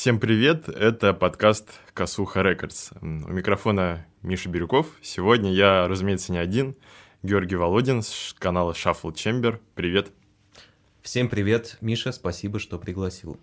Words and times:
Всем 0.00 0.18
привет, 0.18 0.66
это 0.66 1.12
подкаст 1.12 1.68
«Косуха 1.92 2.40
Рекордс». 2.40 2.88
У 3.02 3.04
микрофона 3.04 4.06
Миша 4.22 4.48
Бирюков. 4.48 4.86
Сегодня 5.02 5.52
я, 5.52 5.86
разумеется, 5.88 6.32
не 6.32 6.38
один. 6.38 6.74
Георгий 7.22 7.56
Володин 7.56 8.00
с 8.00 8.34
канала 8.38 8.72
Shuffle 8.72 9.12
Chamber. 9.12 9.60
Привет. 9.74 10.10
Всем 11.02 11.28
привет, 11.28 11.76
Миша, 11.82 12.12
спасибо, 12.12 12.58
что 12.58 12.78
пригласил. 12.78 13.38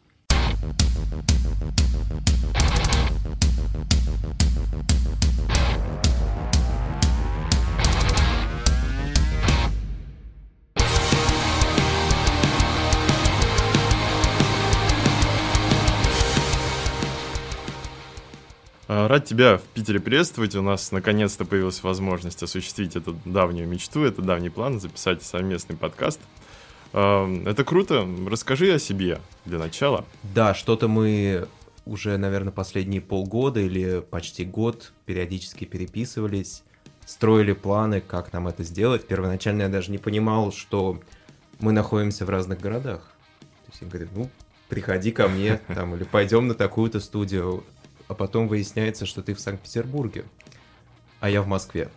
Рад 18.88 19.26
тебя 19.26 19.58
в 19.58 19.64
Питере 19.64 20.00
приветствовать. 20.00 20.56
У 20.56 20.62
нас 20.62 20.92
наконец-то 20.92 21.46
появилась 21.46 21.84
возможность 21.84 22.42
осуществить 22.44 22.96
эту 22.96 23.18
давнюю 23.26 23.68
мечту, 23.68 24.04
это 24.04 24.22
давний 24.22 24.50
план, 24.50 24.80
записать 24.80 25.24
совместный 25.24 25.76
подкаст. 25.76 26.20
А, 26.94 27.28
это 27.46 27.64
круто. 27.64 28.08
Расскажи 28.28 28.74
о 28.74 28.80
себе 28.80 29.20
для 29.46 29.60
начала. 29.60 30.06
Да, 30.24 30.54
что-то 30.54 30.88
мы 30.88 31.48
уже, 31.86 32.18
наверное, 32.18 32.52
последние 32.52 33.02
полгода 33.02 33.60
или 33.60 34.02
почти 34.02 34.46
год 34.46 34.94
периодически 35.06 35.66
переписывались, 35.66 36.64
строили 37.06 37.54
планы, 37.54 38.02
как 38.02 38.34
нам 38.34 38.48
это 38.48 38.64
сделать. 38.64 39.08
Первоначально 39.08 39.64
я 39.64 39.70
даже 39.70 39.92
не 39.92 39.98
понимал, 39.98 40.52
что 40.52 41.00
мы 41.60 41.72
находимся 41.72 42.26
в 42.26 42.30
разных 42.30 42.60
городах. 42.60 43.02
То 43.40 43.72
есть 43.72 43.82
я 43.82 43.88
говорю, 43.88 44.08
ну, 44.14 44.30
приходи 44.68 45.12
ко 45.12 45.28
мне, 45.28 45.62
там, 45.68 45.96
или 45.96 46.04
пойдем 46.04 46.48
на 46.48 46.54
такую-то 46.54 47.00
студию 47.00 47.64
а 48.08 48.14
потом 48.14 48.48
выясняется, 48.48 49.06
что 49.06 49.22
ты 49.22 49.34
в 49.34 49.40
Санкт-Петербурге, 49.40 50.26
а 51.20 51.30
я 51.30 51.42
в 51.42 51.48
Москве. 51.48 51.90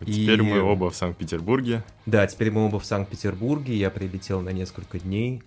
Теперь 0.00 0.40
и... 0.40 0.42
мы 0.42 0.60
оба 0.60 0.90
в 0.90 0.96
Санкт-Петербурге. 0.96 1.82
Да, 2.04 2.26
теперь 2.26 2.50
мы 2.50 2.66
оба 2.66 2.78
в 2.78 2.84
Санкт-Петербурге. 2.84 3.74
Я 3.74 3.90
прилетел 3.90 4.42
на 4.42 4.50
несколько 4.50 4.98
дней. 4.98 5.42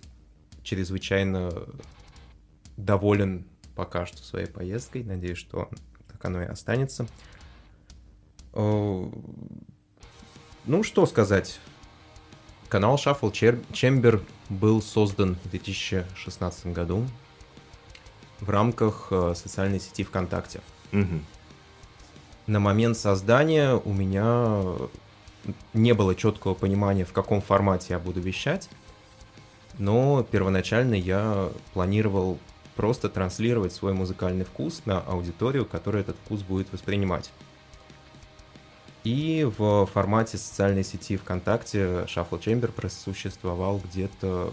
Чрезвычайно 0.62 1.52
доволен 2.76 3.44
пока 3.76 4.06
что 4.06 4.18
своей 4.18 4.46
поездкой. 4.46 5.04
Надеюсь, 5.04 5.38
что 5.38 5.70
так 6.10 6.24
оно 6.24 6.42
и 6.42 6.46
останется. 6.46 7.06
Ну, 8.52 9.12
что 10.82 11.06
сказать. 11.06 11.60
Канал 12.68 12.96
Shuffle 12.96 13.32
Chamber 13.72 14.22
был 14.48 14.82
создан 14.82 15.36
в 15.44 15.50
2016 15.50 16.66
году 16.66 17.06
в 18.40 18.50
рамках 18.50 19.08
э, 19.10 19.34
социальной 19.36 19.80
сети 19.80 20.04
ВКонтакте. 20.04 20.60
Угу. 20.92 21.20
На 22.46 22.60
момент 22.60 22.96
создания 22.96 23.74
у 23.76 23.92
меня 23.92 24.62
не 25.72 25.92
было 25.92 26.14
четкого 26.14 26.54
понимания, 26.54 27.04
в 27.04 27.12
каком 27.12 27.40
формате 27.40 27.86
я 27.90 27.98
буду 27.98 28.20
вещать, 28.20 28.68
но 29.78 30.26
первоначально 30.30 30.94
я 30.94 31.50
планировал 31.72 32.38
просто 32.76 33.08
транслировать 33.08 33.72
свой 33.72 33.92
музыкальный 33.92 34.44
вкус 34.44 34.82
на 34.84 35.00
аудиторию, 35.00 35.66
которая 35.66 36.02
этот 36.02 36.16
вкус 36.24 36.42
будет 36.42 36.72
воспринимать. 36.72 37.30
И 39.04 39.48
в 39.56 39.86
формате 39.86 40.36
социальной 40.36 40.84
сети 40.84 41.16
ВКонтакте 41.16 42.04
Shuffle 42.06 42.40
Chamber 42.40 42.70
просуществовал 42.70 43.80
где-то 43.84 44.52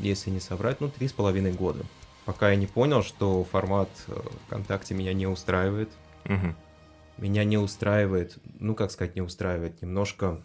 если 0.00 0.30
не 0.30 0.40
соврать, 0.40 0.80
ну, 0.80 0.88
три 0.88 1.08
с 1.08 1.12
половиной 1.12 1.52
года. 1.52 1.84
Пока 2.24 2.50
я 2.50 2.56
не 2.56 2.66
понял, 2.66 3.02
что 3.02 3.44
формат 3.44 3.88
э, 4.06 4.20
ВКонтакте 4.46 4.94
меня 4.94 5.12
не 5.12 5.26
устраивает. 5.26 5.90
Угу. 6.24 6.54
Меня 7.18 7.44
не 7.44 7.58
устраивает, 7.58 8.38
ну, 8.60 8.74
как 8.74 8.90
сказать, 8.90 9.16
не 9.16 9.22
устраивает, 9.22 9.80
немножко 9.82 10.40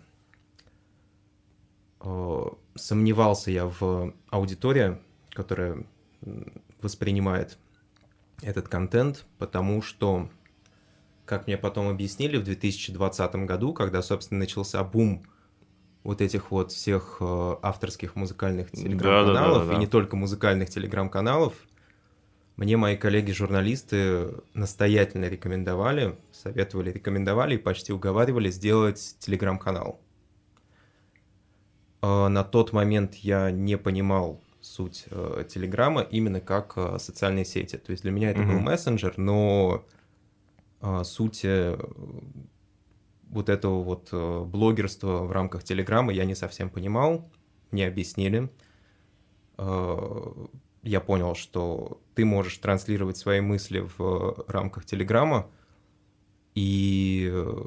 э, 2.00 2.46
сомневался 2.75 3.52
я 3.52 3.66
в 3.68 4.14
аудитории, 4.30 4.97
которая 5.30 5.85
воспринимает 6.81 7.58
этот 8.41 8.68
контент, 8.68 9.25
потому 9.38 9.81
что, 9.81 10.30
как 11.25 11.47
мне 11.47 11.58
потом 11.58 11.90
объяснили, 11.90 12.38
в 12.38 12.44
2020 12.44 13.35
году, 13.46 13.74
когда, 13.74 14.02
собственно, 14.02 14.40
начался 14.40 14.84
бум 14.84 15.24
вот 16.03 16.22
этих 16.22 16.52
вот 16.52 16.72
всех 16.72 17.18
э, 17.22 17.56
авторских 17.62 18.16
музыкальных 18.16 18.72
телеграм-каналов, 18.72 19.59
да, 19.59 19.66
да, 19.66 19.72
да, 19.72 19.74
и 19.74 19.78
не 19.78 19.88
только 19.88 20.16
музыкальных 20.16 20.69
телеграм-каналов, 20.69 21.53
мне 22.58 22.78
мои 22.78 22.97
коллеги-журналисты 22.97 24.36
настоятельно 24.53 25.25
рекомендовали, 25.25 26.18
советовали, 26.31 26.91
рекомендовали 26.91 27.56
и 27.56 27.58
почти 27.58 27.94
уговаривали 27.94 28.52
сделать 28.52 29.16
телеграм-канал. 29.19 30.02
Э, 32.02 32.28
на 32.28 32.44
тот 32.44 32.74
момент 32.74 33.16
я 33.16 33.50
не 33.50 33.78
понимал 33.78 34.41
суть 34.59 35.06
э, 35.09 35.46
Телеграма 35.50 36.02
именно 36.02 36.41
как 36.41 36.78
социальной 37.00 37.46
сети. 37.46 37.78
То 37.78 37.91
есть 37.91 38.03
для 38.03 38.12
меня 38.12 38.31
это 38.31 38.41
mm-hmm. 38.41 38.52
был 38.52 38.59
мессенджер, 38.59 39.14
но 39.18 39.85
суть 41.03 41.46
вот 43.34 43.50
этого 43.50 43.84
вот 43.84 44.10
э, 44.12 44.44
блогерства 44.46 45.24
в 45.24 45.32
рамках 45.32 45.64
Телеграма 45.64 46.14
я 46.14 46.26
не 46.26 46.36
совсем 46.36 46.70
понимал, 46.70 47.30
мне 47.72 47.88
объяснили. 47.88 48.50
Э, 49.58 50.32
я 50.84 51.02
понял, 51.02 51.34
что 51.36 52.02
ты 52.14 52.26
можешь 52.26 52.58
транслировать 52.58 53.18
свои 53.18 53.42
мысли 53.42 53.88
в 53.98 54.46
рамках 54.48 54.86
Телеграма, 54.86 55.50
и 56.54 57.30
э, 57.32 57.64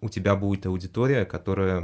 у 0.00 0.08
тебя 0.08 0.34
будет 0.34 0.64
аудитория, 0.66 1.26
которая 1.26 1.82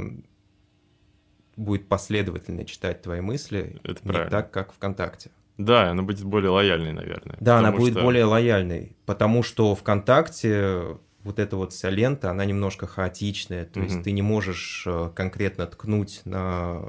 будет 1.55 1.87
последовательно 1.87 2.65
читать 2.65 3.01
твои 3.01 3.21
мысли, 3.21 3.79
Это 3.83 4.01
не 4.03 4.11
правильно. 4.11 4.31
так, 4.31 4.51
как 4.51 4.73
ВКонтакте. 4.73 5.29
Да, 5.57 5.91
она 5.91 6.01
будет 6.01 6.23
более 6.23 6.49
лояльной, 6.49 6.93
наверное. 6.93 7.35
Да, 7.39 7.59
она 7.59 7.71
будет 7.73 7.93
что... 7.93 8.01
более 8.01 8.23
лояльной, 8.23 8.95
потому 9.05 9.43
что 9.43 9.75
ВКонтакте 9.75 10.97
вот 11.23 11.39
эта 11.39 11.57
вот 11.57 11.73
вся 11.73 11.89
лента, 11.89 12.31
она 12.31 12.45
немножко 12.45 12.87
хаотичная, 12.87 13.65
то 13.65 13.79
mm-hmm. 13.79 13.83
есть 13.83 14.03
ты 14.03 14.11
не 14.11 14.21
можешь 14.21 14.83
э, 14.85 15.11
конкретно 15.13 15.67
ткнуть 15.67 16.21
на... 16.25 16.81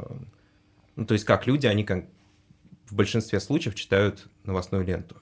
Ну, 0.97 1.05
то 1.05 1.15
есть 1.15 1.25
как 1.25 1.47
люди, 1.47 1.67
они 1.67 1.85
как 1.85 2.05
в 2.87 2.95
большинстве 2.95 3.41
случаев 3.41 3.75
читают 3.75 4.29
новостную 4.45 4.85
ленту. 4.85 5.17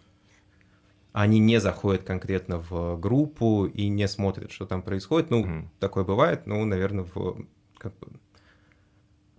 Они 1.12 1.38
не 1.38 1.58
заходят 1.58 2.02
конкретно 2.02 2.58
в 2.58 2.98
группу 2.98 3.64
и 3.66 3.88
не 3.88 4.06
смотрят, 4.08 4.52
что 4.52 4.66
там 4.66 4.82
происходит. 4.82 5.30
Ну, 5.30 5.44
mm-hmm. 5.44 5.68
такое 5.80 6.04
бывает, 6.04 6.46
ну, 6.46 6.64
наверное, 6.64 7.04
в, 7.04 7.46
как 7.78 7.98
бы, 7.98 8.08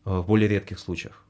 э, 0.05 0.17
в 0.17 0.25
более 0.25 0.49
редких 0.49 0.79
случаях. 0.79 1.25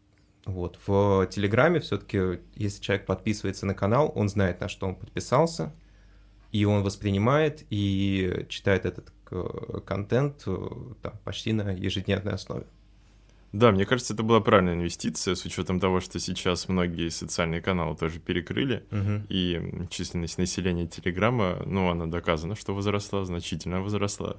Вот. 0.46 0.80
В 0.88 1.28
Телеграме 1.30 1.82
все-таки, 1.82 2.40
если 2.56 2.82
человек 2.82 3.06
подписывается 3.06 3.66
на 3.66 3.74
канал, 3.74 4.12
он 4.16 4.30
знает, 4.30 4.62
на 4.62 4.70
что 4.70 4.88
он 4.88 4.96
подписался– 4.96 5.74
и 6.52 6.66
он 6.66 6.84
воспринимает 6.84 7.66
и 7.70 8.46
читает 8.50 8.86
этот 8.86 9.12
контент 9.86 10.44
э, 10.48 10.68
там, 11.02 11.14
почти 11.24 11.54
на 11.54 11.72
ежедневной 11.72 12.34
основе. 12.34 12.66
Да, 13.52 13.72
мне 13.72 13.86
кажется, 13.86 14.14
это 14.14 14.22
была 14.22 14.42
правильная 14.42 14.76
инвестиция, 14.76 15.34
с 15.34 15.44
учетом 15.44 15.80
того, 15.80 16.02
что 16.02 16.20
сейчас 16.20 16.68
многие 16.68 17.10
социальные 17.10 17.62
каналы 17.62 17.96
тоже 17.96 18.20
перекрыли, 18.20 18.84
угу. 18.92 19.24
и 19.28 19.88
численность 19.90 20.38
населения 20.38 20.88
Телеграма, 20.88 21.64
ну, 21.66 21.90
она 21.90 22.06
доказана, 22.06 22.56
что 22.56 22.76
возросла, 22.76 23.26
значительно 23.26 23.82
возросла. 23.82 24.38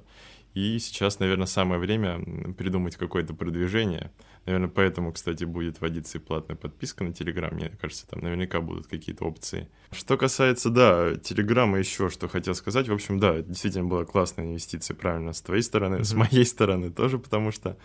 И 0.53 0.79
сейчас, 0.79 1.19
наверное, 1.19 1.45
самое 1.45 1.79
время 1.79 2.19
придумать 2.57 2.97
какое-то 2.97 3.33
продвижение. 3.33 4.11
Наверное, 4.45 4.67
поэтому, 4.67 5.13
кстати, 5.13 5.45
будет 5.45 5.79
вводиться 5.79 6.17
и 6.17 6.21
платная 6.21 6.57
подписка 6.57 7.05
на 7.05 7.13
Телеграм. 7.13 7.53
Мне 7.53 7.69
кажется, 7.79 8.05
там 8.07 8.19
наверняка 8.21 8.59
будут 8.59 8.87
какие-то 8.87 9.23
опции. 9.23 9.69
Что 9.91 10.17
касается, 10.17 10.69
да, 10.69 11.15
Телеграма 11.15 11.79
еще, 11.79 12.09
что 12.09 12.27
хотел 12.27 12.53
сказать. 12.53 12.89
В 12.89 12.93
общем, 12.93 13.19
да, 13.19 13.41
действительно 13.41 13.85
была 13.85 14.03
классная 14.03 14.45
инвестиция, 14.45 14.95
правильно, 14.95 15.31
с 15.31 15.41
твоей 15.41 15.61
стороны, 15.61 15.97
mm-hmm. 15.97 16.03
с 16.03 16.13
моей 16.15 16.45
стороны 16.45 16.91
тоже, 16.91 17.17
потому 17.17 17.51
что 17.51 17.77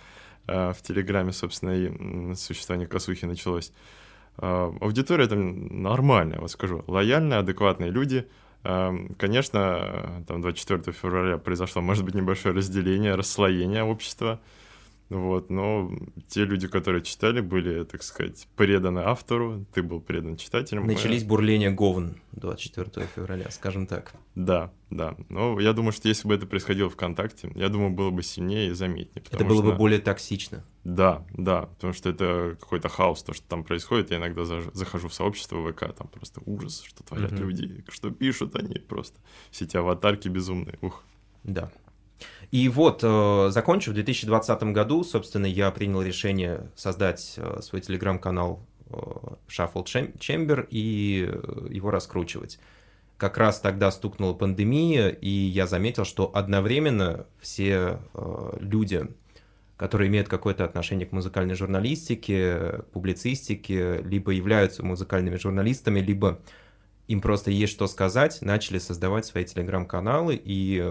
э, 0.49 0.73
в 0.73 0.83
Телеграме, 0.83 1.33
собственно, 1.33 1.71
и 1.71 2.35
существование 2.35 2.89
косухи 2.89 3.27
началось. 3.27 3.73
Э, 4.39 4.73
аудитория 4.81 5.29
там 5.29 5.83
нормальная, 5.83 6.41
вот 6.41 6.51
скажу, 6.51 6.83
лояльная, 6.89 7.41
адекватные 7.41 7.91
люди— 7.91 8.27
конечно, 9.19 10.25
там 10.27 10.41
24 10.43 10.93
февраля 10.93 11.39
произошло, 11.39 11.83
может 11.83 12.05
быть, 12.05 12.15
небольшое 12.15 12.55
разделение, 12.55 13.15
расслоение 13.15 13.85
общества. 13.85 14.41
Вот, 15.09 15.51
но 15.51 15.93
те 16.29 16.45
люди, 16.45 16.67
которые 16.67 17.03
читали, 17.03 17.41
были, 17.41 17.85
так 17.85 18.03
сказать, 18.03 18.49
преданы 18.57 19.01
автору, 19.01 19.65
ты 19.73 19.83
был 19.83 20.01
предан 20.01 20.37
читателям. 20.37 20.87
Начались 20.87 21.23
бурления 21.23 21.71
говн 21.71 22.17
24 22.33 23.07
февраля, 23.15 23.51
скажем 23.51 23.87
так. 23.87 24.15
Да, 24.35 24.73
да. 24.91 25.17
Но 25.29 25.61
я 25.61 25.73
думаю, 25.73 25.93
что 25.93 26.09
если 26.09 26.27
бы 26.27 26.35
это 26.35 26.47
происходило 26.47 26.91
ВКонтакте, 26.91 27.53
я 27.55 27.69
думаю, 27.69 27.91
было 27.91 28.11
бы 28.11 28.25
сильнее 28.25 28.71
и 28.71 28.73
заметнее. 28.73 29.25
Это 29.31 29.45
было 29.45 29.63
что... 29.63 29.71
бы 29.71 29.77
более 29.77 30.01
токсично. 30.01 30.65
Да, 30.83 31.25
да, 31.33 31.63
потому 31.63 31.93
что 31.93 32.11
это 32.11 32.57
какой-то 32.61 32.89
хаос, 32.89 33.23
то, 33.23 33.33
что 33.33 33.47
там 33.47 33.63
происходит. 33.63 34.11
Я 34.11 34.17
иногда 34.17 34.45
захожу 34.45 35.09
в 35.09 35.15
сообщество 35.15 35.73
ВК, 35.73 35.93
там 35.97 36.09
просто 36.09 36.41
ужас, 36.47 36.83
что 36.85 37.05
творят 37.05 37.33
угу. 37.33 37.43
люди, 37.43 37.85
что 37.89 38.11
пишут 38.11 38.57
они 38.57 38.81
просто. 38.81 39.21
Все 39.53 39.67
эти 39.67 39.77
аватарки 39.77 40.29
безумные, 40.29 40.79
ух. 40.83 41.05
Да, 41.45 41.71
и 42.51 42.69
вот, 42.69 43.01
э, 43.03 43.49
закончив 43.51 43.93
в 43.93 43.95
2020 43.95 44.73
году, 44.73 45.03
собственно, 45.05 45.47
я 45.47 45.71
принял 45.71 46.03
решение 46.03 46.71
создать 46.77 47.35
э, 47.37 47.61
свой 47.61 47.81
телеграм-канал 47.81 48.61
э, 48.89 48.95
Shuffle 49.49 49.85
Chamber 49.85 50.67
и 50.71 51.31
его 51.71 51.91
раскручивать. 51.91 52.59
Как 53.17 53.39
раз 53.39 53.61
тогда 53.61 53.91
стукнула 53.91 54.35
пандемия, 54.35 55.09
и 55.09 55.29
я 55.29 55.67
заметил, 55.67 56.05
что 56.05 56.31
одновременно 56.35 57.27
все 57.41 57.99
люди, 58.61 59.09
которые 59.79 60.09
имеют 60.09 60.29
какое-то 60.29 60.67
отношение 60.67 61.07
к 61.07 61.13
музыкальной 61.13 61.55
журналистике, 61.55 62.83
к 62.83 62.85
публицистике, 62.93 64.03
либо 64.03 64.33
являются 64.33 64.85
музыкальными 64.85 65.37
журналистами, 65.37 66.01
либо 66.01 66.41
им 67.09 67.23
просто 67.23 67.51
есть 67.51 67.73
что 67.73 67.87
сказать, 67.87 68.43
начали 68.43 68.79
создавать 68.79 69.25
свои 69.25 69.47
телеграм-каналы, 69.47 70.39
и 70.45 70.87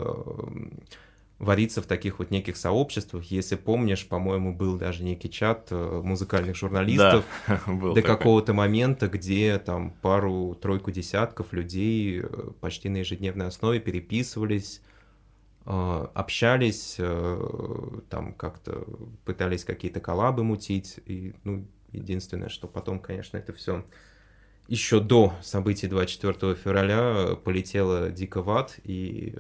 вариться 1.40 1.82
в 1.82 1.86
таких 1.86 2.20
вот 2.20 2.32
неких 2.32 2.56
сообществах. 2.56 3.26
Если 3.26 3.56
помнишь, 3.56 4.08
по-моему, 4.08 4.54
был 4.54 4.78
даже 4.78 5.04
некий 5.04 5.30
чат 5.30 5.68
э, 5.70 6.02
музыкальных 6.04 6.56
журналистов 6.56 7.26
да, 7.48 7.62
до 7.94 8.02
какого-то 8.02 8.54
момента, 8.54 9.08
где 9.08 9.58
там 9.60 9.92
пару-тройку 10.02 10.92
десятков 10.92 11.52
людей 11.52 12.22
э, 12.22 12.52
почти 12.62 12.88
на 12.88 12.98
ежедневной 12.98 13.48
основе 13.48 13.82
переписывались, 13.82 14.82
э, 15.66 16.08
общались, 16.14 16.98
там 18.10 18.34
как-то 18.34 18.86
пытались 19.26 19.66
какие-то 19.66 20.00
коллабы 20.00 20.44
мутить. 20.46 21.00
И, 21.06 21.34
ну, 21.44 21.66
единственное, 21.92 22.50
что 22.50 22.68
потом, 22.68 23.00
конечно, 23.00 23.36
это 23.36 23.52
все 23.52 23.84
еще 24.68 25.00
до 25.00 25.34
событий 25.44 25.88
24 25.88 26.56
февраля 26.56 27.36
полетела 27.44 28.10
дико 28.10 28.42
в 28.42 28.50
ад, 28.50 28.80
и 28.84 29.36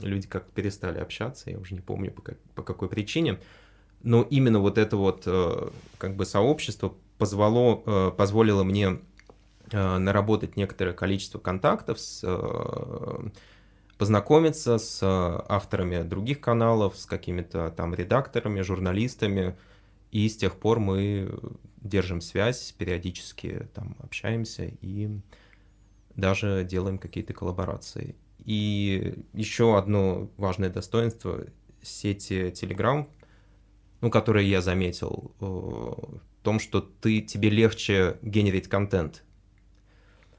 люди 0.00 0.28
как-то 0.28 0.52
перестали 0.52 0.98
общаться, 0.98 1.50
я 1.50 1.58
уже 1.58 1.74
не 1.74 1.80
помню 1.80 2.12
по, 2.12 2.22
как, 2.22 2.38
по 2.54 2.62
какой 2.62 2.88
причине. 2.88 3.40
Но 4.02 4.22
именно 4.22 4.60
вот 4.60 4.78
это 4.78 4.96
вот 4.96 5.22
э, 5.26 5.68
как 5.98 6.14
бы 6.14 6.26
сообщество 6.26 6.94
позволо, 7.18 7.82
э, 7.84 8.12
позволило 8.16 8.62
мне 8.62 9.00
э, 9.72 9.98
наработать 9.98 10.56
некоторое 10.56 10.92
количество 10.92 11.38
контактов, 11.38 11.98
с, 11.98 12.22
познакомиться 13.96 14.78
с 14.78 15.00
авторами 15.48 16.02
других 16.02 16.40
каналов, 16.40 16.96
с 16.96 17.06
какими-то 17.06 17.72
там 17.76 17.94
редакторами, 17.94 18.60
журналистами, 18.60 19.56
и 20.12 20.28
с 20.28 20.36
тех 20.36 20.56
пор 20.56 20.80
мы 20.80 21.34
держим 21.84 22.20
связь, 22.20 22.72
периодически 22.72 23.68
там 23.74 23.96
общаемся 24.00 24.72
и 24.80 25.10
даже 26.16 26.66
делаем 26.68 26.98
какие-то 26.98 27.32
коллаборации. 27.32 28.16
И 28.44 29.22
еще 29.32 29.78
одно 29.78 30.30
важное 30.36 30.70
достоинство 30.70 31.46
сети 31.82 32.50
Telegram, 32.50 33.06
ну, 34.00 34.10
которое 34.10 34.44
я 34.44 34.60
заметил, 34.60 35.32
э, 35.40 35.44
в 35.44 36.20
том, 36.42 36.58
что 36.58 36.80
ты, 36.80 37.20
тебе 37.20 37.50
легче 37.50 38.18
генерить 38.22 38.68
контент. 38.68 39.22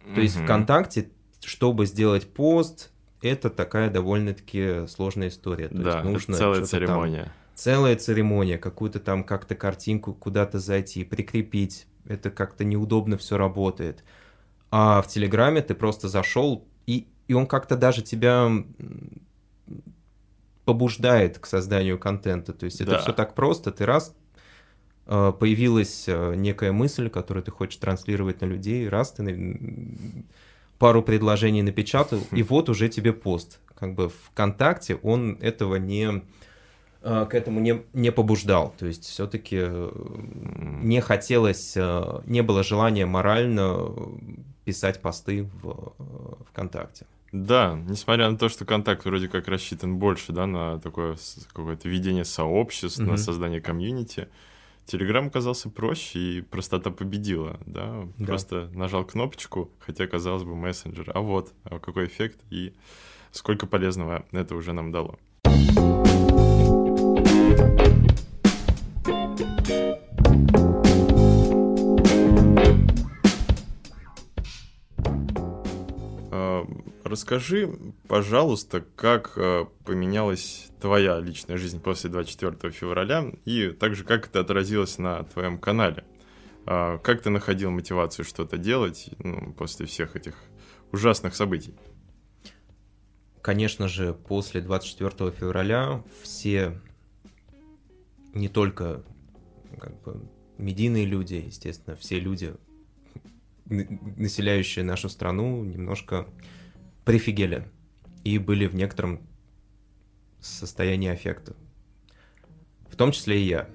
То 0.03 0.11
mm-hmm. 0.11 0.21
есть 0.21 0.35
ВКонтакте, 0.35 1.09
чтобы 1.43 1.85
сделать 1.85 2.31
пост, 2.31 2.91
это 3.21 3.49
такая 3.49 3.89
довольно-таки 3.89 4.87
сложная 4.87 5.29
история. 5.29 5.69
То 5.69 5.77
да, 5.77 5.93
есть 5.99 6.03
нужно 6.03 6.37
целая 6.37 6.63
церемония. 6.63 7.23
Там 7.23 7.33
целая 7.55 7.95
церемония, 7.95 8.57
какую-то 8.57 8.99
там 8.99 9.23
как-то 9.23 9.55
картинку 9.55 10.13
куда-то 10.13 10.59
зайти, 10.59 11.03
прикрепить. 11.03 11.87
Это 12.05 12.29
как-то 12.29 12.63
неудобно 12.63 13.17
все 13.17 13.37
работает. 13.37 14.03
А 14.69 15.01
в 15.01 15.07
Телеграме 15.07 15.61
ты 15.61 15.73
просто 15.73 16.07
зашел, 16.07 16.67
и, 16.85 17.07
и 17.27 17.33
он 17.33 17.47
как-то 17.47 17.75
даже 17.77 18.01
тебя 18.01 18.51
побуждает 20.65 21.39
к 21.39 21.45
созданию 21.45 21.97
контента. 21.97 22.53
То 22.53 22.65
есть 22.65 22.81
это 22.81 22.91
да. 22.91 22.99
все 22.99 23.13
так 23.13 23.35
просто. 23.35 23.71
Ты 23.71 23.85
раз 23.85 24.15
э, 25.07 25.33
появилась 25.39 26.05
э, 26.07 26.35
некая 26.35 26.71
мысль, 26.71 27.09
которую 27.09 27.43
ты 27.43 27.51
хочешь 27.51 27.77
транслировать 27.77 28.41
на 28.41 28.45
людей, 28.45 28.89
раз 28.89 29.13
ты 29.13 29.97
пару 30.77 31.01
предложений 31.01 31.63
напечатал, 31.63 32.19
и 32.31 32.43
вот 32.43 32.69
уже 32.69 32.89
тебе 32.89 33.13
пост. 33.13 33.59
Как 33.75 33.95
бы 33.95 34.09
ВКонтакте 34.09 34.95
он 34.95 35.37
этого 35.41 35.75
не 35.75 36.23
к 37.05 37.35
этому 37.35 37.59
не, 37.59 37.83
не 37.93 38.11
побуждал. 38.11 38.73
То 38.79 38.87
есть 38.87 39.05
все-таки 39.05 39.57
э, 39.59 39.91
не 40.81 41.01
хотелось, 41.01 41.73
э, 41.77 42.21
не 42.25 42.41
было 42.41 42.63
желания 42.63 43.05
морально 43.05 43.91
писать 44.63 45.01
посты 45.01 45.47
в 45.61 45.93
ВКонтакте. 46.49 47.05
Да, 47.31 47.77
несмотря 47.87 48.29
на 48.29 48.37
то, 48.37 48.49
что 48.49 48.65
контакт 48.65 49.05
вроде 49.05 49.27
как 49.27 49.47
рассчитан 49.47 49.97
больше, 49.97 50.31
да, 50.31 50.47
на 50.47 50.79
такое 50.79 51.17
какое-то 51.53 51.87
ведение 51.89 52.25
сообществ, 52.25 52.99
mm-hmm. 52.99 53.11
на 53.11 53.17
создание 53.17 53.61
комьюнити, 53.61 54.27
Телеграм 54.85 55.27
оказался 55.27 55.69
проще, 55.69 56.19
и 56.19 56.41
простота 56.41 56.91
победила, 56.91 57.59
да? 57.65 58.07
да. 58.17 58.25
Просто 58.25 58.69
нажал 58.73 59.03
кнопочку, 59.03 59.71
хотя, 59.79 60.07
казалось 60.07 60.43
бы, 60.43 60.55
мессенджер. 60.55 61.11
А 61.13 61.21
вот, 61.21 61.53
а 61.63 61.79
какой 61.79 62.05
эффект 62.05 62.39
и 62.51 62.73
сколько 63.31 63.67
полезного 63.67 64.25
это 64.31 64.55
уже 64.55 64.73
нам 64.73 64.91
дало. 64.91 65.17
Расскажи, 77.15 77.69
пожалуйста, 78.09 78.85
как 78.97 79.37
э, 79.37 79.67
поменялась 79.85 80.67
твоя 80.81 81.17
личная 81.21 81.55
жизнь 81.55 81.79
после 81.79 82.09
24 82.09 82.73
февраля 82.73 83.31
и 83.45 83.69
также 83.69 84.03
как 84.03 84.27
это 84.27 84.41
отразилось 84.41 84.97
на 84.97 85.23
твоем 85.23 85.57
канале. 85.57 86.03
А, 86.65 86.97
как 86.97 87.21
ты 87.21 87.29
находил 87.29 87.71
мотивацию 87.71 88.25
что-то 88.25 88.57
делать 88.57 89.11
ну, 89.19 89.53
после 89.53 89.85
всех 89.85 90.17
этих 90.17 90.35
ужасных 90.91 91.35
событий? 91.35 91.73
Конечно 93.41 93.87
же, 93.87 94.13
после 94.13 94.59
24 94.59 95.31
февраля 95.31 96.03
все, 96.21 96.81
не 98.33 98.49
только 98.49 99.05
как 99.79 100.01
бы, 100.01 100.21
медийные 100.57 101.05
люди, 101.05 101.35
естественно, 101.35 101.95
все 101.95 102.19
люди, 102.19 102.53
населяющие 103.67 104.83
нашу 104.83 105.07
страну, 105.07 105.63
немножко 105.63 106.27
прифигели 107.05 107.67
и 108.23 108.39
были 108.39 108.65
в 108.65 108.75
некотором 108.75 109.21
состоянии 110.41 111.09
аффекта. 111.09 111.55
В 112.89 112.95
том 112.95 113.11
числе 113.11 113.41
и 113.41 113.47
я. 113.47 113.69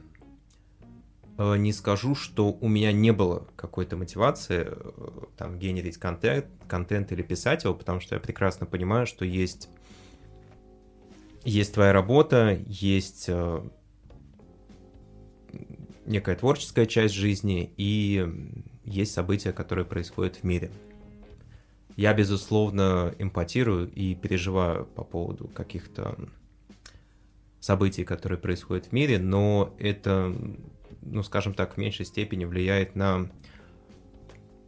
Э, 1.38 1.56
не 1.56 1.72
скажу, 1.72 2.14
что 2.14 2.52
у 2.52 2.68
меня 2.68 2.92
не 2.92 3.12
было 3.12 3.46
какой-то 3.56 3.96
мотивации 3.96 4.66
э, 4.68 5.26
там 5.36 5.58
генерить 5.58 5.96
контент, 5.96 6.46
контент 6.68 7.12
или 7.12 7.22
писать 7.22 7.64
его, 7.64 7.74
потому 7.74 8.00
что 8.00 8.16
я 8.16 8.20
прекрасно 8.20 8.66
понимаю, 8.66 9.06
что 9.06 9.24
есть, 9.24 9.68
есть 11.44 11.72
твоя 11.74 11.92
работа, 11.92 12.60
есть 12.66 13.26
э, 13.28 13.62
некая 16.04 16.36
творческая 16.36 16.86
часть 16.86 17.14
жизни 17.14 17.72
и 17.76 18.28
есть 18.84 19.12
события, 19.12 19.52
которые 19.52 19.86
происходят 19.86 20.36
в 20.36 20.44
мире. 20.44 20.70
Я, 21.96 22.14
безусловно, 22.14 23.14
эмпатирую 23.18 23.90
и 23.92 24.14
переживаю 24.14 24.86
по 24.86 25.04
поводу 25.04 25.48
каких-то 25.48 26.16
событий, 27.60 28.04
которые 28.04 28.38
происходят 28.38 28.86
в 28.86 28.92
мире, 28.92 29.18
но 29.18 29.74
это, 29.78 30.34
ну, 31.02 31.22
скажем 31.22 31.54
так, 31.54 31.74
в 31.74 31.76
меньшей 31.76 32.06
степени 32.06 32.44
влияет 32.44 32.96
на 32.96 33.30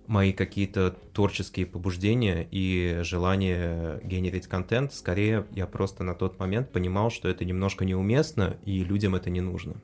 мои 0.06 0.32
какие-то 0.32 0.90
творческие 1.14 1.64
побуждения 1.64 2.46
и 2.50 3.00
желание 3.02 4.00
генерить 4.04 4.46
контент. 4.46 4.92
Скорее, 4.92 5.46
я 5.52 5.66
просто 5.66 6.04
на 6.04 6.14
тот 6.14 6.38
момент 6.38 6.70
понимал, 6.70 7.10
что 7.10 7.28
это 7.28 7.44
немножко 7.44 7.84
неуместно, 7.84 8.58
и 8.64 8.84
людям 8.84 9.14
это 9.14 9.30
не 9.30 9.40
нужно. 9.40 9.76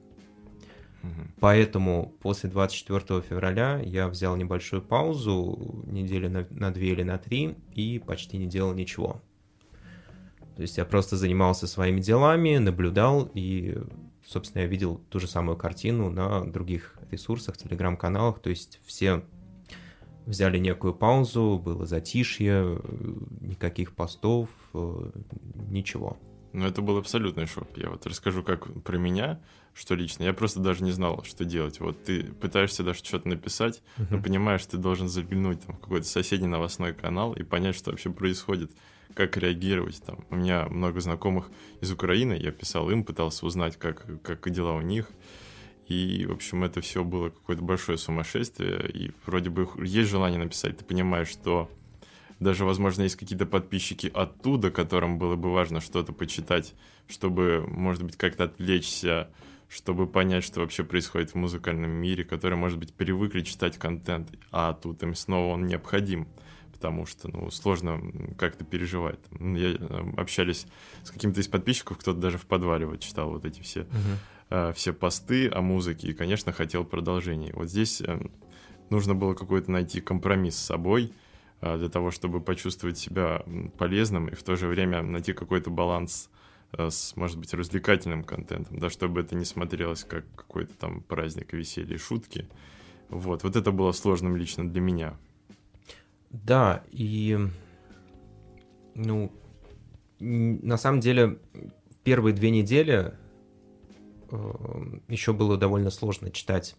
Поэтому 1.40 2.14
после 2.21 2.50
24 2.50 3.23
февраля 3.23 3.81
я 3.85 4.09
взял 4.09 4.37
небольшую 4.37 4.83
паузу, 4.83 5.85
недели 5.87 6.26
на, 6.26 6.47
на 6.50 6.73
две 6.73 6.90
или 6.93 7.02
на 7.02 7.19
три, 7.19 7.57
и 7.75 7.99
почти 8.05 8.37
не 8.37 8.47
делал 8.47 8.75
ничего. 8.75 9.23
То 10.57 10.62
есть 10.62 10.76
я 10.76 10.85
просто 10.85 11.17
занимался 11.17 11.69
своими 11.69 12.00
делами, 12.00 12.59
наблюдал 12.59 13.31
и 13.33 13.78
собственно, 14.28 14.62
я 14.62 14.69
видел 14.69 15.00
ту 15.09 15.19
же 15.19 15.26
самую 15.26 15.57
картину 15.57 16.11
на 16.11 16.45
других 16.45 16.97
ресурсах, 17.11 17.57
телеграм-каналах, 17.57 18.40
то 18.40 18.50
есть 18.50 18.78
все 18.85 19.25
взяли 20.26 20.59
некую 20.59 20.95
паузу, 20.95 21.61
было 21.62 21.87
затишье, 21.87 22.81
никаких 23.40 23.95
постов, 23.95 24.50
э, 24.75 25.11
ничего. 25.71 26.19
Ну, 26.52 26.67
это 26.67 26.83
был 26.83 26.97
абсолютный 26.97 27.47
шок. 27.47 27.69
Я 27.76 27.90
вот 27.90 28.07
расскажу, 28.07 28.43
как 28.43 28.83
про 28.83 28.97
меня, 28.97 29.40
что 29.75 29.95
лично. 29.95 30.25
Я 30.25 30.33
просто 30.33 30.61
даже 30.61 30.83
не 30.83 30.90
знал, 30.90 31.23
что 31.25 31.45
делать. 31.45 31.81
Вот 31.81 32.02
ты 32.05 32.25
пытаешься 32.25 32.83
даже 32.83 32.99
что-то 32.99 33.28
написать, 33.28 33.83
uh-huh. 33.97 34.07
но 34.11 34.23
понимаешь, 34.23 34.64
ты 34.67 34.76
должен 34.76 35.09
заглянуть 35.09 35.64
там, 35.64 35.76
в 35.76 35.81
какой-то 35.81 36.07
соседний 36.07 36.49
новостной 36.49 36.95
канал 36.95 37.33
и 37.35 37.43
понять, 37.43 37.76
что 37.76 37.90
вообще 37.90 38.11
происходит, 38.11 38.73
как 39.14 39.37
реагировать. 39.37 40.02
Там. 40.05 40.25
У 40.31 40.37
меня 40.37 40.67
много 40.69 41.00
знакомых 41.00 41.50
из 41.81 41.93
Украины, 41.93 42.33
я 42.35 42.50
писал 42.50 42.90
им, 42.90 43.05
пытался 43.05 43.47
узнать, 43.47 43.76
как, 43.76 44.07
как 44.23 44.50
дела 44.50 44.73
у 44.73 44.81
них. 44.81 45.09
И, 45.87 46.26
в 46.26 46.33
общем, 46.33 46.64
это 46.64 46.81
все 46.83 47.02
было 47.02 47.31
какое-то 47.31 47.62
большое 47.62 47.97
сумасшествие. 47.99 48.90
И 48.90 49.11
вроде 49.25 49.49
бы 49.49 49.69
есть 49.83 50.11
желание 50.11 50.38
написать. 50.38 50.76
Ты 50.76 50.85
понимаешь, 50.85 51.28
что 51.28 51.71
даже, 52.40 52.64
возможно, 52.64 53.02
есть 53.02 53.16
какие-то 53.16 53.47
подписчики 53.47 54.11
оттуда, 54.12 54.71
которым 54.71 55.18
было 55.18 55.37
бы 55.37 55.52
важно 55.52 55.80
что-то 55.80 56.12
почитать, 56.12 56.75
чтобы, 57.09 57.64
может 57.68 58.02
быть, 58.02 58.16
как-то 58.16 58.45
отвлечься, 58.45 59.28
чтобы 59.68 60.07
понять, 60.07 60.45
что 60.45 60.61
вообще 60.61 60.85
происходит 60.85 61.30
в 61.30 61.35
музыкальном 61.35 61.90
мире, 61.90 62.25
которые, 62.25 62.59
может 62.59 62.78
быть, 62.78 62.95
привыкли 62.95 63.42
читать 63.42 63.76
контент, 63.76 64.30
а 64.50 64.73
тут 64.73 65.02
им 65.02 65.14
снова 65.14 65.54
он 65.54 65.66
необходим 65.66 66.28
потому 66.73 67.07
что, 67.07 67.26
ну, 67.26 67.50
сложно 67.50 68.00
как-то 68.38 68.64
переживать. 68.64 69.18
Я 69.40 69.76
общались 70.16 70.64
с 71.02 71.11
каким-то 71.11 71.40
из 71.40 71.49
подписчиков, 71.49 71.99
кто-то 71.99 72.21
даже 72.21 72.38
в 72.38 72.47
подвале 72.47 72.87
вот 72.87 73.00
читал 73.00 73.30
вот 73.30 73.45
эти 73.45 73.61
все 73.62 73.80
uh-huh 73.80 74.16
Э, 74.50 74.73
все 74.75 74.95
посты 74.95 75.50
о 75.50 75.61
музыке 75.61 76.09
и, 76.09 76.14
конечно, 76.14 76.52
хотел 76.52 76.85
продолжения. 76.85 77.52
Вот 77.54 77.68
здесь 77.68 78.00
э, 78.00 78.18
нужно 78.88 79.14
было 79.14 79.35
какой-то 79.35 79.71
найти 79.71 80.00
компромисс 80.00 80.57
с 80.57 80.64
собой 80.64 81.12
для 81.60 81.88
того, 81.88 82.10
чтобы 82.10 82.40
почувствовать 82.40 82.98
себя 82.98 83.42
полезным 83.78 84.28
и 84.28 84.34
в 84.34 84.42
то 84.42 84.56
же 84.56 84.66
время 84.68 85.02
найти 85.02 85.32
какой-то 85.32 85.70
баланс 85.70 86.30
с, 86.72 87.16
может 87.16 87.38
быть, 87.38 87.52
развлекательным 87.54 88.22
контентом, 88.22 88.78
да, 88.78 88.90
чтобы 88.90 89.22
это 89.22 89.34
не 89.34 89.44
смотрелось 89.44 90.04
как 90.04 90.24
какой-то 90.36 90.74
там 90.74 91.00
праздник, 91.00 91.52
веселье, 91.52 91.98
шутки. 91.98 92.46
Вот, 93.08 93.42
вот 93.42 93.56
это 93.56 93.72
было 93.72 93.92
сложным 93.92 94.36
лично 94.36 94.68
для 94.68 94.80
меня. 94.80 95.16
Да, 96.30 96.84
и, 96.92 97.38
ну, 98.94 99.32
на 100.20 100.76
самом 100.76 101.00
деле, 101.00 101.38
первые 102.04 102.34
две 102.34 102.50
недели 102.50 103.14
Эм, 104.30 105.02
еще 105.08 105.32
было 105.32 105.56
довольно 105.56 105.90
сложно 105.90 106.30
читать 106.30 106.76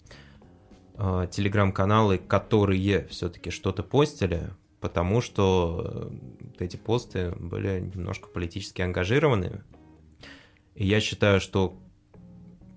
э, 0.96 1.28
телеграм-каналы, 1.32 2.18
которые 2.20 3.08
все-таки 3.08 3.50
что-то 3.50 3.82
постили, 3.82 4.50
потому 4.80 5.22
что 5.22 6.10
э, 6.60 6.64
эти 6.64 6.78
посты 6.78 7.32
были 7.32 7.80
немножко 7.80 8.28
политически 8.30 8.82
ангажированы. 8.82 9.64
И 10.76 10.86
я 10.86 11.00
считаю, 11.02 11.42
что 11.42 11.78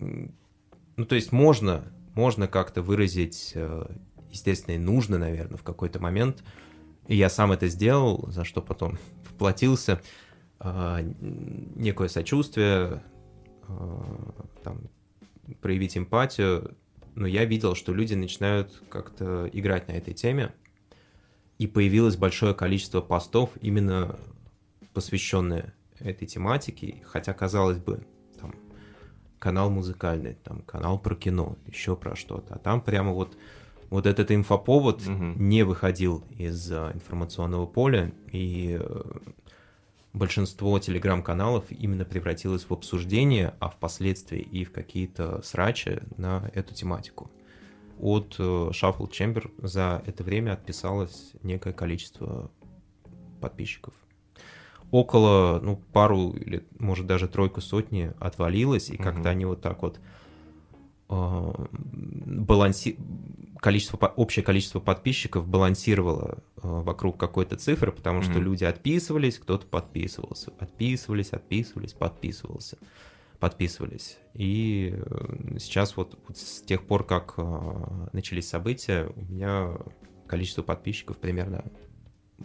ну, 0.00 1.06
то 1.06 1.14
есть 1.14 1.30
можно, 1.30 1.92
можно 2.14 2.48
как-то 2.48 2.82
выразить, 2.82 3.52
э, 3.54 3.86
естественно, 4.30 4.74
и 4.74 4.78
нужно, 4.78 5.18
наверное, 5.18 5.56
в 5.56 5.62
какой-то 5.62 6.00
момент. 6.00 6.42
И 7.06 7.16
я 7.16 7.28
сам 7.28 7.52
это 7.52 7.68
сделал, 7.68 8.28
за 8.28 8.44
что 8.44 8.62
потом 8.62 8.98
вплотился. 9.24 10.00
Некое 10.64 12.06
сочувствие, 12.06 13.02
Э, 13.68 14.00
там, 14.62 14.80
проявить 15.60 15.96
эмпатию, 15.96 16.76
но 17.14 17.26
я 17.26 17.44
видел, 17.44 17.74
что 17.74 17.92
люди 17.92 18.14
начинают 18.14 18.82
как-то 18.88 19.48
играть 19.52 19.88
на 19.88 19.92
этой 19.92 20.14
теме, 20.14 20.54
и 21.62 21.68
появилось 21.68 22.16
большое 22.16 22.54
количество 22.54 23.00
постов, 23.00 23.50
именно 23.60 24.18
посвященные 24.94 25.72
этой 26.00 26.26
тематике, 26.26 27.04
хотя, 27.04 27.32
казалось 27.34 27.78
бы, 27.78 28.04
там, 28.40 28.52
канал 29.38 29.70
музыкальный, 29.70 30.34
там, 30.42 30.62
канал 30.62 30.98
про 30.98 31.14
кино, 31.14 31.56
еще 31.68 31.94
про 31.94 32.16
что-то, 32.16 32.54
а 32.54 32.58
там 32.58 32.80
прямо 32.80 33.12
вот 33.12 33.36
вот 33.90 34.06
этот 34.06 34.32
инфоповод 34.32 35.02
угу. 35.02 35.24
не 35.36 35.62
выходил 35.62 36.24
из 36.30 36.72
э, 36.72 36.90
информационного 36.94 37.66
поля, 37.66 38.10
и 38.32 38.78
э, 38.80 39.02
большинство 40.12 40.76
телеграм-каналов 40.80 41.66
именно 41.70 42.04
превратилось 42.04 42.64
в 42.64 42.72
обсуждение, 42.72 43.54
а 43.60 43.68
впоследствии 43.68 44.40
и 44.40 44.64
в 44.64 44.72
какие-то 44.72 45.42
срачи 45.42 46.02
на 46.16 46.50
эту 46.54 46.74
тематику. 46.74 47.30
От 48.02 48.34
э, 48.38 48.42
Shuffle 48.42 49.08
Chamber 49.08 49.48
за 49.62 50.02
это 50.04 50.24
время 50.24 50.54
отписалось 50.54 51.32
некое 51.44 51.72
количество 51.72 52.50
подписчиков. 53.40 53.94
Около, 54.90 55.60
ну, 55.62 55.76
пару 55.92 56.32
или, 56.32 56.66
может, 56.80 57.06
даже 57.06 57.28
тройку 57.28 57.60
сотни 57.60 58.12
отвалилось, 58.18 58.90
и 58.90 58.96
как-то 58.96 59.30
они 59.30 59.44
вот 59.44 59.62
так 59.62 59.82
вот 59.82 60.00
э, 61.08 61.52
баланси 61.70 62.98
количество, 63.60 63.96
общее 64.16 64.42
количество 64.44 64.80
подписчиков 64.80 65.46
балансировало 65.46 66.38
э, 66.56 66.60
вокруг 66.62 67.16
какой-то 67.16 67.56
цифры, 67.56 67.92
потому 67.92 68.22
что 68.22 68.32
mm-hmm. 68.32 68.40
люди 68.42 68.64
отписывались, 68.64 69.38
кто-то 69.38 69.64
подписывался, 69.66 70.52
отписывались, 70.58 71.30
отписывались, 71.30 71.92
подписывался, 71.92 72.78
подписывались. 73.42 74.18
И 74.34 74.94
э, 74.94 75.58
сейчас 75.58 75.96
вот, 75.96 76.16
вот 76.28 76.38
с 76.38 76.62
тех 76.62 76.86
пор, 76.86 77.04
как 77.04 77.34
э, 77.38 78.08
начались 78.12 78.48
события, 78.48 79.10
у 79.16 79.20
меня 79.32 79.78
количество 80.28 80.62
подписчиков 80.62 81.18
примерно 81.18 81.64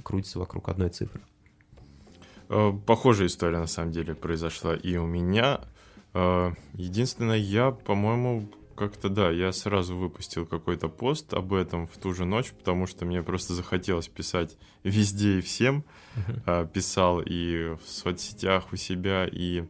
крутится 0.02 0.40
вокруг 0.40 0.70
одной 0.70 0.90
цифры. 0.90 1.22
Похожая 2.88 3.28
история 3.28 3.60
на 3.60 3.68
самом 3.68 3.92
деле 3.92 4.16
произошла 4.16 4.76
и 4.76 4.98
у 4.98 5.06
меня. 5.06 5.62
Единственное, 6.74 7.38
я, 7.38 7.70
по-моему, 7.70 8.50
как-то 8.76 9.10
да, 9.10 9.30
я 9.30 9.52
сразу 9.52 9.96
выпустил 9.96 10.48
какой-то 10.48 10.88
пост 10.88 11.34
об 11.34 11.54
этом 11.54 11.86
в 11.86 11.98
ту 11.98 12.14
же 12.14 12.26
ночь, 12.26 12.52
потому 12.52 12.88
что 12.88 13.06
мне 13.06 13.22
просто 13.22 13.54
захотелось 13.54 14.08
писать 14.08 14.58
везде 14.84 15.38
и 15.38 15.42
всем. 15.42 15.84
Писал 16.74 17.22
и 17.22 17.76
в 17.76 17.88
соцсетях 17.88 18.72
у 18.72 18.78
себя, 18.78 19.28
и 19.32 19.66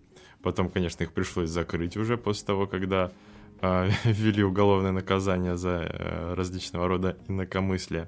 потом, 0.48 0.70
конечно, 0.70 1.04
их 1.04 1.12
пришлось 1.12 1.50
закрыть 1.50 1.98
уже 1.98 2.16
после 2.16 2.46
того, 2.48 2.68
когда 2.68 3.12
а, 3.60 3.90
ввели 4.06 4.42
уголовное 4.42 4.94
наказание 4.94 5.58
за 5.58 5.82
а, 5.84 6.36
различного 6.36 6.88
рода 6.88 7.18
инакомыслие. 7.28 8.08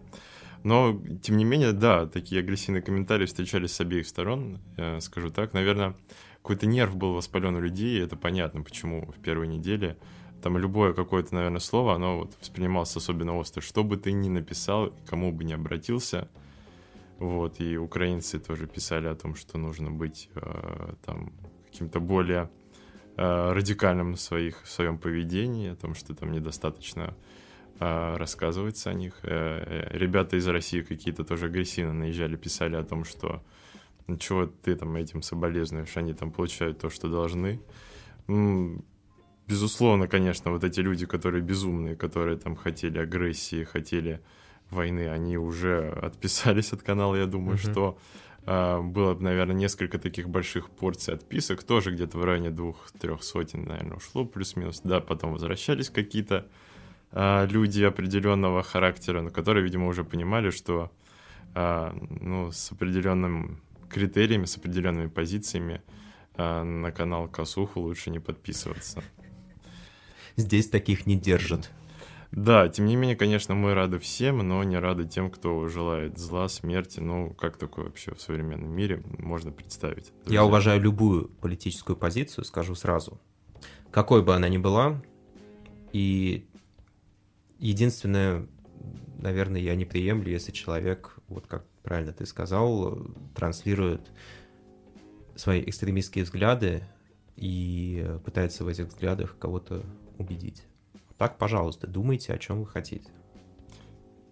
Но, 0.64 0.98
тем 1.22 1.36
не 1.36 1.44
менее, 1.44 1.74
да, 1.74 2.06
такие 2.06 2.40
агрессивные 2.40 2.82
комментарии 2.82 3.26
встречались 3.26 3.74
с 3.74 3.82
обеих 3.82 4.08
сторон, 4.08 4.60
я 4.78 5.02
скажу 5.02 5.32
так. 5.32 5.54
Наверное, 5.54 5.96
какой-то 6.42 6.66
нерв 6.66 6.96
был 6.96 7.14
воспален 7.14 7.56
у 7.56 7.60
людей, 7.60 7.98
и 7.98 8.04
это 8.04 8.16
понятно, 8.16 8.62
почему 8.62 9.12
в 9.12 9.20
первой 9.22 9.48
неделе 9.48 9.98
там 10.42 10.58
любое 10.58 10.94
какое-то, 10.94 11.36
наверное, 11.36 11.60
слово, 11.60 11.96
оно 11.96 12.20
вот 12.20 12.38
воспринималось 12.40 12.96
особенно 12.96 13.36
остро. 13.36 13.60
Что 13.60 13.84
бы 13.84 13.98
ты 13.98 14.14
ни 14.14 14.30
написал, 14.30 14.94
кому 15.06 15.34
бы 15.34 15.44
ни 15.44 15.52
обратился, 15.52 16.30
вот, 17.18 17.60
и 17.60 17.78
украинцы 17.78 18.40
тоже 18.40 18.66
писали 18.66 19.08
о 19.08 19.16
том, 19.16 19.36
что 19.36 19.58
нужно 19.58 19.92
быть 19.92 20.30
э, 20.36 20.94
там 21.06 21.34
каким-то 21.80 22.02
более 22.02 22.50
э, 23.16 23.54
радикальным 23.54 24.18
своих, 24.18 24.64
в 24.64 24.70
своем 24.70 24.98
поведении, 24.98 25.72
о 25.72 25.76
том, 25.76 25.96
что 25.96 26.14
там 26.14 26.34
недостаточно 26.34 27.16
э, 27.80 28.18
рассказывается 28.18 28.90
о 28.90 28.94
них. 28.94 29.14
Э, 29.24 29.88
э, 29.94 29.98
ребята 29.98 30.36
из 30.36 30.46
России 30.48 30.82
какие-то 30.82 31.24
тоже 31.24 31.46
агрессивно 31.46 31.94
наезжали, 31.94 32.36
писали 32.36 32.76
о 32.76 32.84
том, 32.84 33.06
что 33.06 33.42
«Ну, 34.08 34.18
чего 34.18 34.46
ты 34.46 34.76
там 34.76 34.96
этим 34.98 35.22
соболезнуешь, 35.22 35.96
они 35.96 36.14
там 36.14 36.32
получают 36.32 36.80
то, 36.80 36.90
что 36.90 37.08
должны 37.08 37.62
безусловно, 39.48 40.08
конечно, 40.08 40.52
вот 40.52 40.64
эти 40.64 40.82
люди, 40.82 41.08
которые 41.08 41.42
безумные, 41.42 41.96
которые 41.96 42.38
там 42.38 42.56
хотели 42.56 43.00
агрессии, 43.00 43.64
хотели 43.64 44.22
войны, 44.70 45.10
они 45.10 45.38
уже 45.38 45.90
отписались 45.90 46.74
от 46.74 46.84
канала. 46.84 47.16
Я 47.16 47.26
думаю, 47.26 47.58
mm-hmm. 47.58 47.72
что 47.72 47.98
было, 48.46 49.16
наверное, 49.20 49.56
несколько 49.56 50.00
таких 50.00 50.28
больших 50.30 50.70
порций 50.70 51.14
отписок, 51.14 51.64
тоже 51.64 51.92
где-то 51.92 52.18
в 52.18 52.24
районе 52.24 52.50
двух-трех 52.50 53.24
сотен, 53.24 53.66
наверное, 53.66 53.98
ушло 53.98 54.26
плюс-минус. 54.26 54.82
Да, 54.84 55.02
потом 55.02 55.34
возвращались 55.34 55.90
какие-то 55.90 56.48
э, 57.12 57.48
люди 57.48 57.84
определенного 57.84 58.64
характера, 58.64 59.22
но 59.22 59.30
которые, 59.30 59.64
видимо, 59.64 59.88
уже 59.88 60.04
понимали, 60.04 60.50
что 60.50 60.92
э, 61.56 61.92
ну, 62.22 62.52
с 62.52 62.72
определенным 62.72 63.62
критериями, 63.90 64.46
с 64.46 64.58
определенными 64.58 65.08
позициями 65.08 65.82
э, 66.36 66.64
на 66.64 66.92
канал 66.92 67.28
Косуху 67.28 67.82
лучше 67.82 68.10
не 68.10 68.20
подписываться. 68.20 69.04
Здесь 70.36 70.70
таких 70.70 71.06
не 71.06 71.16
держат. 71.18 71.70
Да, 72.32 72.70
тем 72.70 72.86
не 72.86 72.96
менее, 72.96 73.16
конечно, 73.16 73.56
мы 73.56 73.74
рады 73.74 73.98
всем, 73.98 74.38
но 74.48 74.64
не 74.64 74.78
рады 74.78 75.08
тем, 75.08 75.32
кто 75.32 75.68
желает 75.68 76.18
зла, 76.20 76.48
смерти. 76.48 77.00
Ну, 77.00 77.34
как 77.34 77.58
такое 77.58 77.86
вообще 77.86 78.14
в 78.14 78.22
современном 78.22 78.70
мире 78.70 79.02
можно 79.18 79.52
представить? 79.52 80.14
Друзья? 80.24 80.42
Я 80.42 80.46
уважаю 80.46 80.80
любую 80.80 81.30
политическую 81.42 81.96
позицию, 81.98 82.46
скажу 82.46 82.76
сразу. 82.76 83.20
какой 83.92 84.24
бы 84.24 84.36
она 84.36 84.48
ни 84.50 84.58
была. 84.58 85.02
И 85.92 86.48
единственное, 87.58 88.48
наверное, 89.18 89.62
я 89.62 89.76
не 89.76 89.86
приемлю, 89.86 90.32
если 90.32 90.52
человек, 90.52 91.16
вот 91.28 91.48
как 91.48 91.66
правильно 91.84 92.14
ты 92.14 92.26
сказал, 92.26 93.08
транслирует 93.36 94.02
свои 95.36 95.64
экстремистские 95.66 96.26
взгляды 96.26 96.84
и 97.36 98.06
пытается 98.24 98.64
в 98.64 98.68
этих 98.68 98.88
взглядах 98.88 99.38
кого-то 99.40 99.84
убедить. 100.18 100.64
Так, 101.20 101.38
пожалуйста, 101.38 101.86
думайте, 101.86 102.34
о 102.34 102.38
чем 102.38 102.62
вы 102.62 102.66
хотите. 102.66 103.12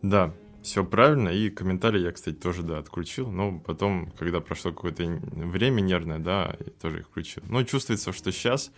Да, 0.01 0.33
все 0.63 0.85
правильно, 0.85 1.27
и 1.27 1.49
комментарии 1.49 1.99
я, 1.99 2.13
кстати, 2.13 2.35
тоже, 2.35 2.63
да, 2.63 2.77
отключил, 2.77 3.29
но 3.29 3.59
потом, 3.59 4.09
когда 4.17 4.39
прошло 4.39 4.71
какое-то 4.71 5.03
время 5.03 5.81
нервное, 5.81 6.19
да, 6.19 6.55
я 6.57 6.71
тоже 6.81 6.99
их 6.99 7.07
включил. 7.07 7.43
Но 7.49 7.63
чувствуется, 7.63 8.13
что 8.13 8.31
сейчас 8.31 8.71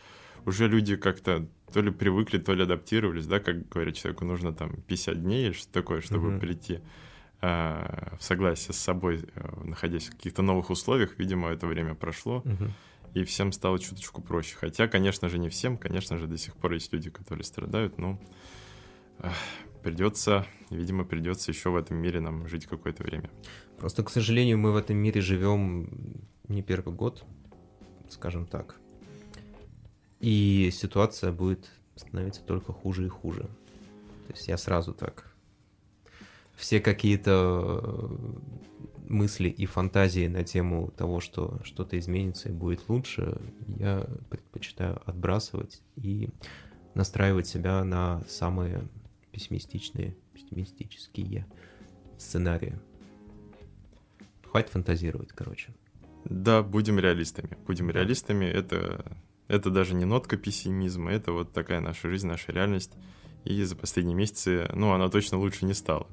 уже 0.44 0.68
люди 0.68 0.96
как-то 0.96 1.48
то 1.72 1.82
ли 1.82 1.92
привыкли, 1.92 2.39
то 2.39 2.56
ли 2.56 2.63
адаптировались, 2.63 3.28
да, 3.28 3.39
как 3.39 3.70
говорят, 3.70 3.94
человеку 3.94 4.25
нужно 4.25 4.54
там 4.54 4.82
50 4.88 5.22
дней 5.22 5.46
или 5.46 5.54
что 5.54 5.72
такое, 5.72 6.01
чтобы 6.01 6.30
mm-hmm. 6.30 6.39
прийти 6.39 6.80
э, 7.42 8.16
в 8.18 8.24
согласие 8.24 8.74
с 8.74 8.80
собой, 8.80 9.24
э, 9.36 9.63
находясь 9.66 10.08
в 10.08 10.16
каких-то 10.16 10.42
новых 10.42 10.72
условиях, 10.72 11.20
видимо, 11.20 11.50
это 11.50 11.68
время 11.68 11.94
прошло, 11.94 12.42
mm-hmm. 12.44 12.72
И 13.13 13.24
всем 13.24 13.51
стало 13.51 13.80
чуточку 13.80 14.22
проще. 14.22 14.56
Хотя, 14.56 14.88
конечно 14.88 15.30
же, 15.30 15.38
не 15.38 15.50
всем, 15.50 15.78
конечно 15.78 16.18
же, 16.18 16.28
до 16.28 16.38
сих 16.38 16.56
пор 16.56 16.74
есть 16.74 16.94
люди, 16.94 17.10
которые 17.10 17.44
страдают, 17.44 17.98
но 17.98 18.20
придется, 19.84 20.46
видимо, 20.70 21.06
придется 21.06 21.51
еще 21.51 21.70
в 21.70 21.75
этом 21.75 21.98
мире 21.98 22.20
нам 22.20 22.48
жить 22.48 22.66
какое-то 22.66 23.04
время. 23.04 23.30
Просто, 23.78 24.04
к 24.04 24.10
сожалению, 24.10 24.58
мы 24.58 24.72
в 24.72 24.75
этом 24.75 24.98
мире 24.98 25.22
живем 25.22 26.28
не 26.48 26.62
первый 26.62 26.94
год, 26.94 27.25
скажем 28.10 28.46
так. 28.46 28.75
И 30.20 30.70
ситуация 30.74 31.32
будет 31.32 31.70
становиться 31.96 32.42
только 32.44 32.74
хуже 32.74 33.06
и 33.06 33.10
хуже. 33.10 33.44
То 34.28 34.34
есть 34.34 34.48
я 34.48 34.58
сразу 34.58 34.94
так... 34.94 35.25
Все 36.56 36.82
какие-то 36.82 38.12
мысли 39.10 39.50
и 39.50 39.66
фантазии 39.66 40.28
на 40.28 40.44
тему 40.44 40.92
того, 40.96 41.20
что 41.20 41.60
что-то 41.63 41.98
изменится 42.00 42.50
и 42.50 42.54
будет 42.54 42.88
лучше, 42.88 43.39
я 43.78 44.08
предпочитаю 44.30 45.01
отбрасывать 45.06 45.82
и 45.96 46.30
настраивать 46.94 47.48
себя 47.48 47.84
на 47.84 48.24
самые 48.28 48.88
пессимистичные, 49.32 50.16
пессимистические 50.34 51.46
сценарии. 52.18 52.80
Хватит 54.44 54.72
фантазировать, 54.72 55.30
короче. 55.30 55.74
Да, 56.25 56.63
будем 56.63 57.00
реалистами. 57.00 57.58
Будем 57.66 57.89
реалистами. 57.89 58.46
Это 58.46 59.06
это 59.50 59.72
даже 59.72 59.96
не 59.96 60.06
нотка 60.06 60.38
пессимизма, 60.38 61.12
это 61.12 61.32
вот 61.32 61.51
такая 61.51 61.82
наша 61.82 62.08
жизнь, 62.08 62.28
наша 62.28 62.51
реальность. 62.51 62.92
И 63.46 63.63
за 63.63 63.75
последние 63.75 64.16
месяцы, 64.16 64.70
ну, 64.75 64.94
она 64.94 65.10
точно 65.10 65.39
лучше 65.39 65.66
не 65.66 65.74
стала. 65.74 66.08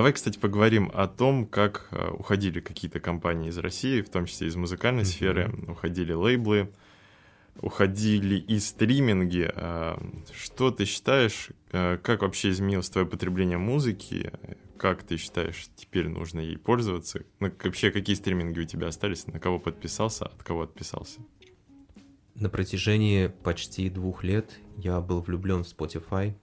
Давай, 0.00 0.12
кстати, 0.12 0.38
поговорим 0.38 0.90
о 0.94 1.06
том, 1.08 1.46
как 1.46 1.88
э, 1.90 2.10
уходили 2.10 2.60
какие-то 2.60 3.00
компании 3.00 3.48
из 3.48 3.58
России, 3.58 4.00
в 4.00 4.08
том 4.08 4.26
числе 4.26 4.48
из 4.48 4.56
музыкальной 4.56 5.02
mm-hmm. 5.02 5.04
сферы, 5.04 5.54
уходили 5.68 6.12
лейблы, 6.12 6.70
уходили 7.60 8.36
и 8.36 8.58
стриминги. 8.58 9.50
А, 9.54 10.00
что 10.32 10.70
ты 10.70 10.84
считаешь, 10.84 11.50
а, 11.72 11.98
как 11.98 12.22
вообще 12.22 12.50
изменилось 12.50 12.90
твое 12.90 13.06
потребление 13.06 13.58
музыки? 13.58 14.32
Как 14.76 15.02
ты 15.02 15.16
считаешь, 15.18 15.68
теперь 15.76 16.08
нужно 16.08 16.40
ей 16.40 16.56
пользоваться? 16.56 17.24
Ну, 17.38 17.52
вообще, 17.62 17.90
какие 17.90 18.16
стриминги 18.16 18.60
у 18.60 18.64
тебя 18.64 18.88
остались? 18.88 19.26
На 19.26 19.38
кого 19.38 19.58
подписался, 19.58 20.26
от 20.26 20.42
кого 20.42 20.62
отписался? 20.62 21.20
На 22.34 22.48
протяжении 22.48 23.26
почти 23.26 23.90
двух 23.90 24.24
лет 24.24 24.58
я 24.78 25.00
был 25.02 25.20
влюблен 25.20 25.64
в 25.64 25.66
Spotify. 25.66 26.34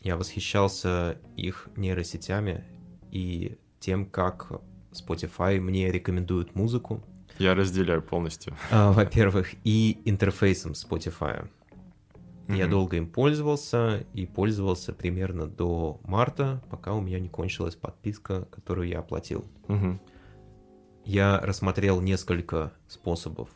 Я 0.00 0.18
восхищался 0.18 1.18
их 1.36 1.68
нейросетями 1.76 2.64
и 3.10 3.56
тем, 3.80 4.04
как 4.04 4.60
Spotify 4.92 5.58
мне 5.58 5.90
рекомендует 5.90 6.54
музыку, 6.54 7.02
я 7.38 7.54
разделяю 7.54 8.02
полностью. 8.02 8.54
А, 8.70 8.92
во-первых, 8.92 9.54
и 9.64 9.98
интерфейсом 10.04 10.72
Spotify. 10.72 11.48
Mm-hmm. 12.46 12.56
Я 12.56 12.66
долго 12.68 12.96
им 12.96 13.08
пользовался 13.08 14.06
и 14.14 14.26
пользовался 14.26 14.92
примерно 14.92 15.46
до 15.46 16.00
марта, 16.04 16.62
пока 16.70 16.94
у 16.94 17.00
меня 17.00 17.18
не 17.18 17.28
кончилась 17.28 17.74
подписка, 17.74 18.46
которую 18.50 18.88
я 18.88 19.00
оплатил. 19.00 19.44
Mm-hmm. 19.68 19.98
Я 21.04 21.40
рассмотрел 21.40 22.00
несколько 22.00 22.72
способов 22.88 23.48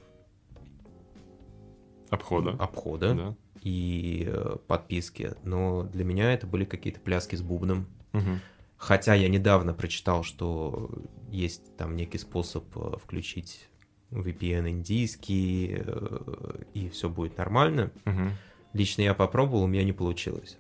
обхода, 2.11 2.51
обхода 2.59 3.15
да. 3.15 3.37
и 3.63 4.25
э, 4.29 4.57
подписки, 4.67 5.35
но 5.45 5.85
для 5.85 6.05
меня 6.05 6.33
это 6.33 6.47
были 6.47 6.65
какие-то 6.65 7.01
пляски 7.01 7.37
с 7.37 7.43
бубном. 7.43 7.87
Угу. 8.13 8.39
Хотя 8.77 9.15
я 9.15 9.29
недавно 9.29 9.73
прочитал, 9.73 10.23
что 10.25 10.91
есть 11.29 11.77
там 11.77 11.97
некий 11.97 12.19
способ 12.19 12.65
э, 12.77 12.97
включить 13.03 13.69
VPN 14.11 14.69
индийский, 14.71 15.83
э, 15.85 16.63
и 16.75 16.89
все 16.89 17.09
будет 17.09 17.39
нормально. 17.39 17.91
Угу. 18.07 18.31
Лично 18.75 19.03
я 19.03 19.15
попробовал, 19.15 19.65
у 19.65 19.67
меня 19.67 19.85
не 19.85 19.93
получилось. 19.93 20.59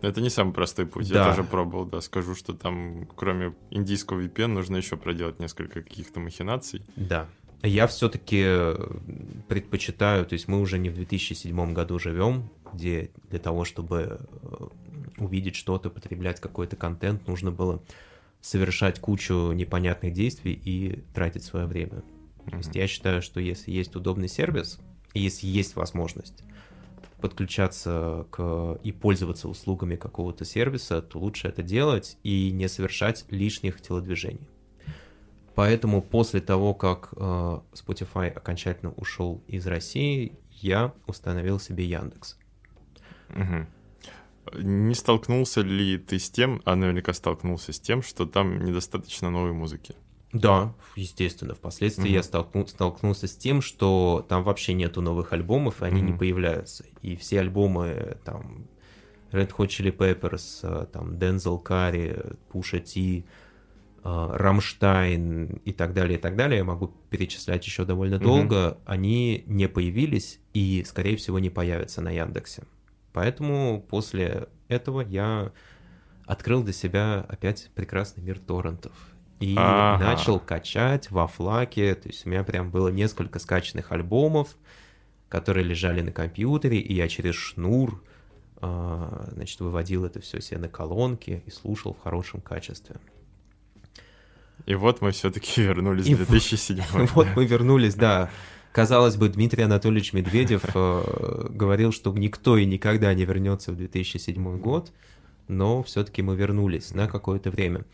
Это 0.00 0.20
не 0.20 0.30
самый 0.30 0.52
простой 0.52 0.86
путь. 0.86 1.08
Да. 1.08 1.28
Я 1.28 1.34
тоже 1.34 1.46
пробовал, 1.46 1.86
да. 1.86 2.00
Скажу, 2.00 2.34
что 2.34 2.54
там, 2.54 3.06
кроме 3.14 3.54
индийского 3.70 4.20
VPN, 4.20 4.48
нужно 4.48 4.76
еще 4.76 4.96
проделать 4.96 5.38
несколько 5.38 5.80
каких-то 5.80 6.18
махинаций. 6.18 6.82
Да. 6.96 7.28
Я 7.62 7.86
все-таки 7.86 8.42
э, 8.44 8.76
предпочитаю, 9.48 10.26
то 10.26 10.32
есть 10.32 10.48
мы 10.48 10.60
уже 10.60 10.78
не 10.78 10.90
в 10.90 10.94
2007 10.94 11.72
году 11.72 12.00
живем, 12.00 12.50
где 12.72 13.10
для 13.30 13.38
того, 13.38 13.64
чтобы 13.64 14.18
э, 14.42 14.64
увидеть 15.18 15.54
что-то, 15.54 15.88
потреблять 15.88 16.40
какой-то 16.40 16.74
контент, 16.74 17.28
нужно 17.28 17.52
было 17.52 17.80
совершать 18.42 19.00
кучу 19.00 19.52
непонятных 19.52 20.12
действий 20.12 20.52
и 20.52 21.02
тратить 21.14 21.44
свое 21.44 21.64
время. 21.64 22.02
Mm-hmm. 22.02 22.50
То 22.50 22.56
есть 22.58 22.74
я 22.74 22.86
считаю, 22.86 23.22
что 23.22 23.40
если 23.40 23.70
есть 23.70 23.96
удобный 23.96 24.28
сервис, 24.28 24.78
и 25.14 25.20
если 25.20 25.46
есть 25.46 25.76
возможность 25.76 26.42
подключаться 27.20 28.26
к 28.30 28.80
и 28.82 28.90
пользоваться 28.90 29.48
услугами 29.48 29.94
какого-то 29.94 30.44
сервиса, 30.44 31.00
то 31.00 31.20
лучше 31.20 31.46
это 31.46 31.62
делать 31.62 32.18
и 32.24 32.50
не 32.50 32.68
совершать 32.68 33.24
лишних 33.30 33.80
телодвижений. 33.80 34.48
Поэтому 35.54 36.02
после 36.02 36.40
того, 36.40 36.74
как 36.74 37.10
э, 37.14 37.16
Spotify 37.72 38.28
окончательно 38.28 38.92
ушел 38.92 39.44
из 39.46 39.66
России, 39.66 40.36
я 40.50 40.92
установил 41.06 41.60
себе 41.60 41.84
Яндекс. 41.84 42.38
Угу. 43.30 43.66
Не 44.54 44.94
столкнулся 44.94 45.60
ли 45.60 45.98
ты 45.98 46.18
с 46.18 46.30
тем, 46.30 46.62
а 46.64 46.76
наверняка 46.76 47.12
столкнулся 47.12 47.72
с 47.72 47.80
тем, 47.80 48.02
что 48.02 48.26
там 48.26 48.64
недостаточно 48.64 49.30
новой 49.30 49.52
музыки? 49.52 49.94
Да, 50.32 50.74
естественно. 50.96 51.54
Впоследствии 51.54 52.10
mm-hmm. 52.10 52.14
я 52.14 52.22
столкну, 52.22 52.66
столкнулся 52.66 53.26
с 53.26 53.36
тем, 53.36 53.60
что 53.60 54.24
там 54.28 54.42
вообще 54.44 54.72
нету 54.72 55.02
новых 55.02 55.32
альбомов, 55.32 55.82
и 55.82 55.84
они 55.84 56.00
mm-hmm. 56.00 56.04
не 56.04 56.12
появляются. 56.12 56.84
И 57.02 57.16
все 57.16 57.40
альбомы 57.40 58.16
там 58.24 58.66
Red 59.30 59.54
Hot 59.56 59.68
Chili 59.68 59.94
Peppers, 59.94 60.86
там 60.86 61.14
Denzel 61.14 61.62
Curry, 61.62 62.36
Pusha 62.52 62.80
T, 62.80 63.24
Рамштайн 64.04 65.60
и 65.64 65.72
так 65.72 65.94
далее, 65.94 66.18
и 66.18 66.20
так 66.20 66.34
далее, 66.34 66.58
я 66.58 66.64
могу 66.64 66.92
перечислять 67.08 67.64
еще 67.64 67.84
довольно 67.84 68.18
долго, 68.18 68.78
они 68.84 69.44
не 69.46 69.68
появились 69.68 70.40
и, 70.54 70.82
скорее 70.84 71.16
всего, 71.16 71.38
не 71.38 71.50
появятся 71.50 72.00
на 72.00 72.10
Яндексе. 72.10 72.64
Поэтому 73.12 73.84
после 73.88 74.48
этого 74.68 75.00
я 75.00 75.52
открыл 76.26 76.62
для 76.62 76.72
себя 76.72 77.26
опять 77.28 77.70
прекрасный 77.74 78.22
мир 78.22 78.38
торрентов. 78.38 78.92
И 79.40 79.54
ага. 79.58 80.04
начал 80.04 80.38
качать 80.38 81.10
во 81.10 81.26
флаке. 81.26 81.94
То 81.94 82.08
есть 82.08 82.26
у 82.26 82.30
меня 82.30 82.44
прям 82.44 82.70
было 82.70 82.88
несколько 82.88 83.38
скачанных 83.38 83.90
альбомов, 83.90 84.56
которые 85.28 85.64
лежали 85.64 86.00
на 86.00 86.12
компьютере, 86.12 86.78
и 86.78 86.94
я 86.94 87.08
через 87.08 87.34
шнур 87.34 88.02
а, 88.64 89.28
значит, 89.32 89.58
выводил 89.60 90.04
это 90.04 90.20
все 90.20 90.40
себе 90.40 90.58
на 90.58 90.68
колонки 90.68 91.42
и 91.44 91.50
слушал 91.50 91.92
в 91.92 92.00
хорошем 92.00 92.40
качестве. 92.40 92.96
И 94.66 94.76
вот 94.76 95.00
мы 95.00 95.10
все-таки 95.10 95.62
вернулись 95.62 96.06
в 96.06 96.16
2007 96.16 96.84
Вот 97.14 97.26
мы 97.34 97.44
вернулись, 97.44 97.96
да. 97.96 98.30
Казалось 98.72 99.16
бы, 99.16 99.28
Дмитрий 99.28 99.64
Анатольевич 99.64 100.14
Медведев 100.14 100.64
э, 100.74 101.46
говорил, 101.50 101.92
что 101.92 102.10
никто 102.12 102.56
и 102.56 102.64
никогда 102.64 103.12
не 103.12 103.26
вернется 103.26 103.70
в 103.70 103.76
2007 103.76 104.58
год, 104.58 104.92
но 105.46 105.82
все-таки 105.82 106.22
мы 106.22 106.36
вернулись 106.36 106.94
на 106.94 107.06
какое-то 107.06 107.50
время. 107.50 107.84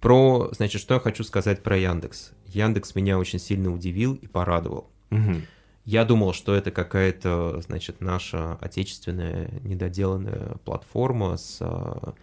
Про, 0.00 0.50
значит, 0.52 0.80
что 0.80 0.94
я 0.94 1.00
хочу 1.00 1.24
сказать 1.24 1.64
про 1.64 1.76
Яндекс. 1.76 2.30
Яндекс 2.46 2.94
меня 2.94 3.18
очень 3.18 3.40
сильно 3.40 3.72
удивил 3.72 4.14
и 4.14 4.28
порадовал. 4.28 4.88
Угу. 5.10 5.42
Я 5.86 6.04
думал, 6.04 6.32
что 6.32 6.54
это 6.54 6.70
какая-то, 6.70 7.60
значит, 7.60 8.00
наша 8.00 8.54
отечественная 8.60 9.50
недоделанная 9.62 10.56
платформа 10.64 11.36
с 11.36 11.58
а, 11.60 12.14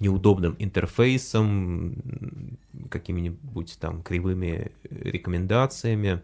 неудобным 0.00 0.56
интерфейсом, 0.58 1.94
какими-нибудь 2.90 3.78
там 3.78 4.02
кривыми 4.02 4.72
рекомендациями. 4.90 6.22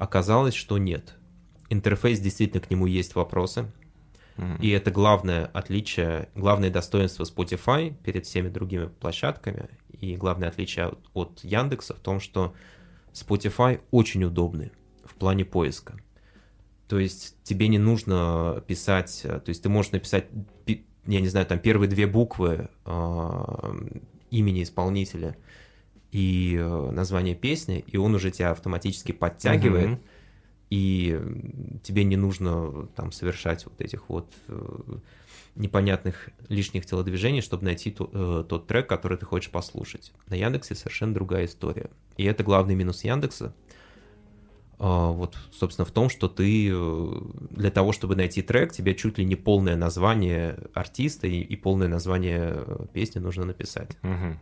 Оказалось, 0.00 0.54
что 0.54 0.78
нет. 0.78 1.16
Интерфейс 1.68 2.20
действительно 2.20 2.62
к 2.62 2.70
нему 2.70 2.86
есть 2.86 3.14
вопросы. 3.14 3.70
Mm-hmm. 4.38 4.60
И 4.62 4.70
это 4.70 4.90
главное 4.90 5.44
отличие, 5.44 6.30
главное 6.34 6.70
достоинство 6.70 7.24
Spotify 7.24 7.94
перед 8.02 8.24
всеми 8.24 8.48
другими 8.48 8.86
площадками 8.86 9.68
и 9.92 10.16
главное 10.16 10.48
отличие 10.48 10.94
от 11.12 11.40
Яндекса 11.44 11.94
в 11.94 11.98
том, 11.98 12.18
что 12.18 12.54
Spotify 13.12 13.82
очень 13.90 14.24
удобный 14.24 14.72
в 15.04 15.16
плане 15.16 15.44
поиска. 15.44 15.98
То 16.88 16.98
есть 16.98 17.36
тебе 17.42 17.68
не 17.68 17.78
нужно 17.78 18.64
писать, 18.66 19.20
то 19.22 19.48
есть 19.48 19.62
ты 19.62 19.68
можешь 19.68 19.92
написать, 19.92 20.28
я 20.66 21.20
не 21.20 21.28
знаю, 21.28 21.44
там 21.44 21.58
первые 21.58 21.90
две 21.90 22.06
буквы 22.06 22.70
э, 22.86 23.90
имени 24.30 24.62
исполнителя 24.62 25.36
и 26.12 26.56
э, 26.58 26.90
название 26.90 27.34
песни, 27.34 27.84
и 27.86 27.96
он 27.96 28.14
уже 28.14 28.30
тебя 28.30 28.50
автоматически 28.50 29.12
подтягивает, 29.12 29.90
uh-huh. 29.90 30.00
и 30.70 31.20
тебе 31.82 32.04
не 32.04 32.16
нужно 32.16 32.88
там 32.96 33.12
совершать 33.12 33.64
вот 33.64 33.80
этих 33.80 34.08
вот 34.08 34.32
э, 34.48 34.98
непонятных 35.54 36.30
лишних 36.48 36.86
телодвижений, 36.86 37.42
чтобы 37.42 37.64
найти 37.64 37.90
то, 37.90 38.10
э, 38.12 38.44
тот 38.48 38.66
трек, 38.66 38.88
который 38.88 39.18
ты 39.18 39.26
хочешь 39.26 39.50
послушать. 39.50 40.12
На 40.28 40.34
Яндексе 40.34 40.74
совершенно 40.74 41.14
другая 41.14 41.44
история. 41.44 41.90
И 42.16 42.24
это 42.24 42.42
главный 42.42 42.74
минус 42.74 43.04
Яндекса. 43.04 43.54
Э, 44.78 45.12
вот, 45.12 45.36
собственно, 45.52 45.84
в 45.84 45.90
том, 45.90 46.08
что 46.08 46.28
ты 46.28 46.70
э, 46.72 47.20
для 47.50 47.70
того, 47.70 47.92
чтобы 47.92 48.16
найти 48.16 48.42
трек, 48.42 48.72
тебе 48.72 48.94
чуть 48.94 49.18
ли 49.18 49.24
не 49.24 49.36
полное 49.36 49.76
название 49.76 50.58
артиста 50.74 51.26
и, 51.26 51.40
и 51.40 51.56
полное 51.56 51.88
название 51.88 52.54
э, 52.54 52.86
песни 52.92 53.18
нужно 53.18 53.44
написать. 53.44 53.96
Угу. 54.02 54.38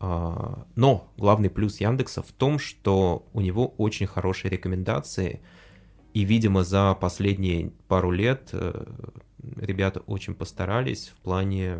Uh, 0.00 0.64
но 0.76 1.12
главный 1.18 1.50
плюс 1.50 1.78
Яндекса 1.78 2.22
в 2.22 2.32
том, 2.32 2.58
что 2.58 3.26
у 3.34 3.42
него 3.42 3.74
очень 3.76 4.06
хорошие 4.06 4.50
рекомендации, 4.50 5.40
и, 6.14 6.24
видимо, 6.24 6.64
за 6.64 6.94
последние 6.94 7.70
пару 7.86 8.10
лет 8.10 8.54
ребята 9.56 10.00
очень 10.00 10.34
постарались 10.34 11.08
в 11.08 11.18
плане 11.18 11.78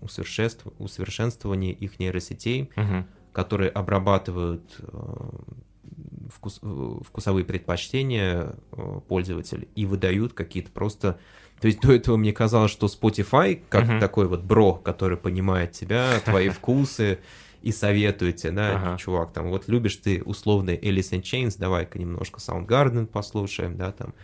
усовершенств... 0.00 0.66
усовершенствования 0.78 1.72
их 1.72 1.98
нейросетей, 1.98 2.70
угу. 2.76 3.06
которые 3.32 3.70
обрабатывают 3.70 4.76
э, 4.80 5.28
вкус... 6.30 6.60
Э, 6.62 6.98
вкусовые 7.04 7.44
предпочтения 7.44 8.54
э, 8.72 9.00
пользователя 9.06 9.66
и 9.74 9.86
выдают 9.86 10.32
какие-то 10.32 10.70
просто... 10.70 11.18
То 11.60 11.66
есть 11.66 11.80
до 11.80 11.92
этого 11.92 12.16
мне 12.16 12.32
казалось, 12.32 12.70
что 12.70 12.86
Spotify, 12.86 13.60
как 13.68 13.84
uh 13.84 13.98
такой 13.98 14.28
вот 14.28 14.42
бро, 14.42 14.74
который 14.74 15.16
понимает 15.16 15.72
тебя, 15.72 16.20
твои 16.24 16.48
вкусы, 16.48 17.18
и 17.62 17.72
советует 17.72 18.36
тебе, 18.36 18.52
да, 18.52 18.76
ага. 18.76 18.98
чувак, 18.98 19.32
там, 19.32 19.48
вот 19.48 19.66
любишь 19.66 19.96
ты 19.96 20.22
условный 20.22 20.76
Alice 20.76 21.10
in 21.10 21.22
Chains, 21.22 21.56
давай-ка 21.58 21.98
немножко 21.98 22.38
Soundgarden 22.38 23.06
послушаем, 23.06 23.76
да, 23.76 23.90
там, 23.90 24.14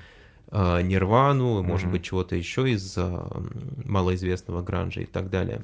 Нирвану, 0.55 1.59
mm-hmm. 1.59 1.63
может 1.63 1.91
быть, 1.91 2.05
чего-то 2.05 2.37
еще 2.37 2.71
из 2.71 2.95
э, 2.97 3.27
малоизвестного 3.85 4.63
гранжа 4.63 5.01
и 5.01 5.05
так 5.05 5.29
далее. 5.29 5.63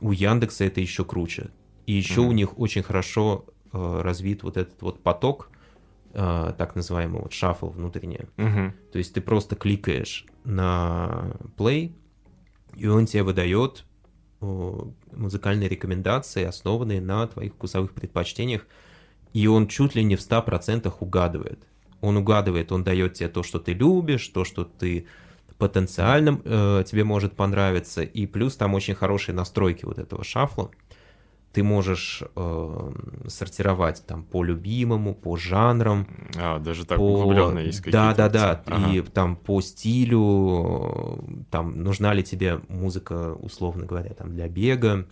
У 0.00 0.12
Яндекса 0.12 0.64
это 0.64 0.82
еще 0.82 1.02
круче. 1.04 1.48
И 1.86 1.92
еще 1.92 2.20
mm-hmm. 2.20 2.28
у 2.28 2.32
них 2.32 2.58
очень 2.58 2.82
хорошо 2.82 3.46
э, 3.72 4.00
развит 4.02 4.42
вот 4.42 4.58
этот 4.58 4.82
вот 4.82 5.02
поток, 5.02 5.48
так 6.12 6.74
называемый 6.74 7.22
вот 7.22 7.32
шаффл 7.32 7.68
внутренний. 7.68 8.26
Mm-hmm. 8.36 8.72
То 8.92 8.98
есть 8.98 9.14
ты 9.14 9.20
просто 9.20 9.56
кликаешь 9.56 10.26
на 10.44 11.36
play, 11.56 11.92
и 12.76 12.86
он 12.86 13.06
тебе 13.06 13.22
выдает 13.22 13.84
музыкальные 14.40 15.68
рекомендации, 15.68 16.44
основанные 16.44 17.00
на 17.00 17.26
твоих 17.26 17.54
вкусовых 17.54 17.92
предпочтениях, 17.92 18.66
и 19.32 19.46
он 19.46 19.68
чуть 19.68 19.94
ли 19.94 20.02
не 20.02 20.16
в 20.16 20.20
100% 20.20 20.92
угадывает 20.98 21.66
он 22.00 22.16
угадывает, 22.16 22.72
он 22.72 22.82
дает 22.82 23.14
тебе 23.14 23.28
то, 23.28 23.42
что 23.42 23.58
ты 23.58 23.72
любишь, 23.72 24.26
то, 24.28 24.44
что 24.44 24.64
ты 24.64 25.06
потенциально 25.58 26.40
э, 26.44 26.84
тебе 26.86 27.04
может 27.04 27.36
понравиться, 27.36 28.02
и 28.02 28.26
плюс 28.26 28.56
там 28.56 28.74
очень 28.74 28.94
хорошие 28.94 29.34
настройки 29.34 29.84
вот 29.84 29.98
этого 29.98 30.24
шафла. 30.24 30.70
Ты 31.52 31.64
можешь 31.64 32.22
э, 32.36 32.92
сортировать 33.26 34.04
там 34.06 34.22
по 34.22 34.44
любимому, 34.44 35.14
по 35.14 35.36
жанрам. 35.36 36.06
А, 36.36 36.60
даже 36.60 36.86
так 36.86 36.98
по... 36.98 37.02
углубленно 37.02 37.58
есть 37.58 37.78
какие-то. 37.78 38.14
Да, 38.16 38.28
да, 38.28 38.28
да. 38.28 38.62
Ага. 38.66 38.92
И 38.92 39.00
там 39.02 39.34
по 39.34 39.60
стилю, 39.60 41.24
там 41.50 41.82
нужна 41.82 42.14
ли 42.14 42.22
тебе 42.22 42.60
музыка, 42.68 43.34
условно 43.34 43.84
говоря, 43.84 44.14
там 44.14 44.32
для 44.32 44.48
бега, 44.48 45.06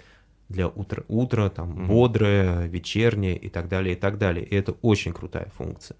для 0.48 0.68
утра, 0.68 1.02
утра 1.08 1.48
там 1.50 1.72
mm-hmm. 1.72 1.86
бодрая, 1.86 2.66
вечерняя 2.66 3.34
и 3.34 3.48
так 3.48 3.68
далее, 3.68 3.94
и 3.94 3.98
так 3.98 4.18
далее. 4.18 4.44
И 4.46 4.54
это 4.54 4.72
очень 4.82 5.12
крутая 5.12 5.50
функция. 5.56 5.96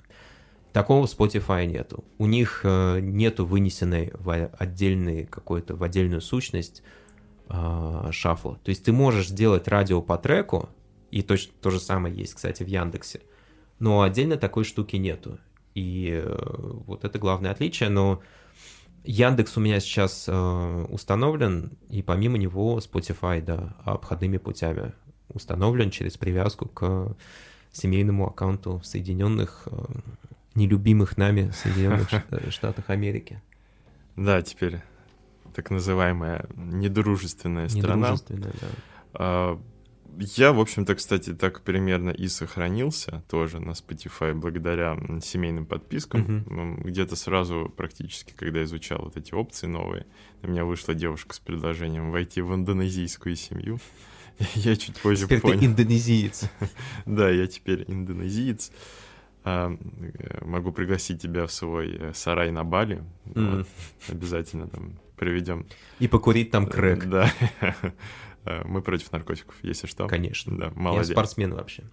Такого 0.73 1.07
в 1.07 1.11
Spotify 1.11 1.67
нету. 1.67 2.05
У 2.19 2.27
них 2.27 2.61
э, 2.63 3.01
нету 3.01 3.45
вынесенной 3.45 4.13
в 4.15 4.51
отдельный 4.59 5.27
какой-то, 5.27 5.75
в 5.75 5.83
отдельную 5.83 6.21
сущность 6.21 6.83
э, 7.49 8.09
шафла. 8.13 8.59
То 8.63 8.71
есть 8.71 8.85
ты 8.85 8.93
можешь 8.93 9.29
сделать 9.29 9.69
радио 9.69 10.03
по 10.03 10.19
треку, 10.19 10.69
и 11.11 11.23
точно 11.23 11.53
то 11.61 11.71
же 11.71 11.81
самое 11.81 12.15
есть, 12.15 12.35
кстати, 12.35 12.63
в 12.63 12.67
Яндексе, 12.67 13.21
но 13.79 14.03
отдельно 14.03 14.37
такой 14.37 14.65
штуки 14.65 14.97
нету. 14.97 15.39
И 15.75 16.11
э, 16.25 16.37
вот 16.87 17.05
это 17.05 17.19
главное 17.19 17.51
отличие, 17.51 17.89
но 17.89 18.21
Яндекс 19.05 19.57
у 19.57 19.61
меня 19.61 19.81
сейчас 19.81 20.27
э, 20.29 20.87
установлен, 20.91 21.79
и 21.89 22.03
помимо 22.03 22.37
него 22.37 22.79
Spotify, 22.79 23.41
да, 23.41 23.77
обходными 23.85 24.39
путями 24.39 24.93
установлен 25.29 25.91
через 25.91 26.17
привязку 26.17 26.67
к 26.69 27.17
семейному 27.73 28.29
аккаунту 28.29 28.79
в 28.79 28.87
Соединенных 28.87 29.69
э, 29.71 29.85
нелюбимых 30.55 31.17
нами 31.17 31.51
Соединенных 31.55 32.09
Штатах 32.51 32.91
Америки. 32.91 33.41
Да, 34.17 34.43
теперь 34.43 34.81
так 35.59 35.71
называемая 35.71 36.47
недружественная 36.55 37.69
страна. 37.69 38.13
Недружественная, 38.13 38.53
да. 38.61 38.69
А, 39.15 39.61
я, 40.37 40.53
в 40.53 40.61
общем-то, 40.61 40.95
кстати, 40.95 41.35
так 41.35 41.63
примерно 41.63 42.11
и 42.11 42.29
сохранился 42.29 43.25
тоже 43.29 43.59
на 43.59 43.73
Spotify 43.73 44.35
благодаря 44.35 44.97
семейным 45.21 45.67
подпискам. 45.67 46.21
Uh-huh. 46.21 46.85
Где-то 46.85 47.17
сразу, 47.17 47.75
практически, 47.77 48.35
когда 48.37 48.63
изучал 48.63 49.01
вот 49.03 49.17
эти 49.17 49.35
опции 49.35 49.67
новые, 49.67 50.07
у 50.43 50.49
меня 50.49 50.65
вышла 50.65 50.95
девушка 50.95 51.35
с 51.35 51.41
предложением 51.41 52.13
войти 52.13 52.41
в 52.41 52.55
индонезийскую 52.55 53.35
семью. 53.35 53.81
Я 54.55 54.77
чуть 54.77 54.97
позже 55.01 55.25
теперь 55.25 55.41
понял. 55.41 55.59
ты 55.59 55.67
индонезиец. 55.67 56.45
да, 57.05 57.31
я 57.31 57.49
теперь 57.49 57.85
индонезиец. 57.89 58.71
А, 59.43 59.77
могу 60.43 60.71
пригласить 60.71 61.21
тебя 61.21 61.49
в 61.49 61.53
свой 61.53 61.97
э, 61.99 62.13
сарай 62.15 62.53
на 62.53 62.63
Бали. 62.63 63.03
Обязательно 64.09 64.69
там 64.69 65.01
проведем. 65.19 65.67
И 65.99 66.09
покурить 66.09 66.51
там 66.51 66.67
крэк. 66.67 67.05
Да. 67.07 67.31
А, 68.45 68.63
мы 68.65 68.81
против 68.81 69.13
наркотиков, 69.13 69.55
если 69.63 69.87
что. 69.87 70.07
Конечно. 70.07 70.57
Да, 70.57 70.73
молодец. 70.75 71.09
Я 71.09 71.15
спортсмен 71.15 71.55
вообще. 71.55 71.85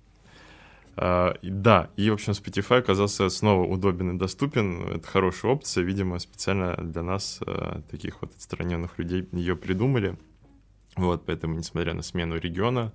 Uh, 0.96 1.38
да, 1.42 1.90
и, 1.98 2.10
в 2.10 2.14
общем, 2.14 2.32
Spotify 2.32 2.78
оказался 2.78 3.28
снова 3.28 3.68
удобен 3.68 4.16
и 4.16 4.18
доступен. 4.18 4.88
Это 4.88 5.06
хорошая 5.06 5.52
опция, 5.52 5.84
видимо, 5.84 6.20
специально 6.20 6.74
для 6.78 7.02
нас, 7.04 7.42
uh, 7.42 7.84
таких 7.92 8.22
вот 8.22 8.34
отстраненных 8.34 8.98
людей, 8.98 9.28
ее 9.34 9.58
придумали. 9.58 10.18
Вот, 10.96 11.26
поэтому, 11.26 11.56
несмотря 11.56 11.94
на 11.94 12.02
смену 12.02 12.38
региона, 12.38 12.94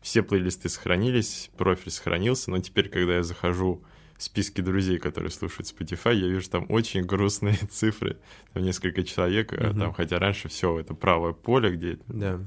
все 0.00 0.22
плейлисты 0.22 0.68
сохранились, 0.68 1.50
профиль 1.56 1.90
сохранился, 1.90 2.52
но 2.52 2.60
теперь, 2.60 2.88
когда 2.88 3.16
я 3.16 3.22
захожу 3.24 3.82
в 4.16 4.22
списки 4.22 4.60
друзей, 4.60 4.98
которые 4.98 5.30
слушают 5.30 5.72
Spotify, 5.72 6.14
я 6.14 6.28
вижу 6.28 6.48
там 6.48 6.66
очень 6.68 7.02
грустные 7.02 7.56
цифры, 7.70 8.18
там 8.52 8.62
несколько 8.62 9.02
человек, 9.02 9.52
mm-hmm. 9.52 9.78
там, 9.78 9.92
хотя 9.92 10.18
раньше 10.18 10.48
все 10.48 10.78
это 10.78 10.94
правое 10.94 11.32
поле, 11.32 11.70
где, 11.70 11.98
да. 12.08 12.40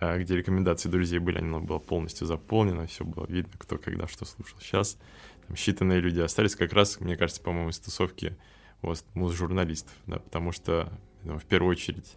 А, 0.00 0.18
где 0.18 0.36
рекомендации 0.36 0.88
друзей 0.88 1.18
были, 1.18 1.38
оно 1.38 1.60
было 1.60 1.78
полностью 1.78 2.26
заполнено, 2.26 2.86
все 2.86 3.04
было 3.04 3.26
видно, 3.28 3.52
кто 3.58 3.76
когда 3.76 4.08
что 4.08 4.24
слушал. 4.24 4.58
Сейчас 4.60 4.98
там 5.46 5.56
считанные 5.56 6.00
люди 6.00 6.20
остались 6.20 6.56
как 6.56 6.72
раз, 6.72 7.00
мне 7.00 7.16
кажется, 7.16 7.42
по-моему, 7.42 7.70
из 7.70 7.78
тусовки 7.78 8.36
вот, 8.80 9.04
муз-журналистов, 9.14 9.92
да, 10.06 10.18
потому 10.18 10.52
что 10.52 10.90
ну, 11.22 11.38
в 11.38 11.44
первую 11.44 11.72
очередь 11.72 12.16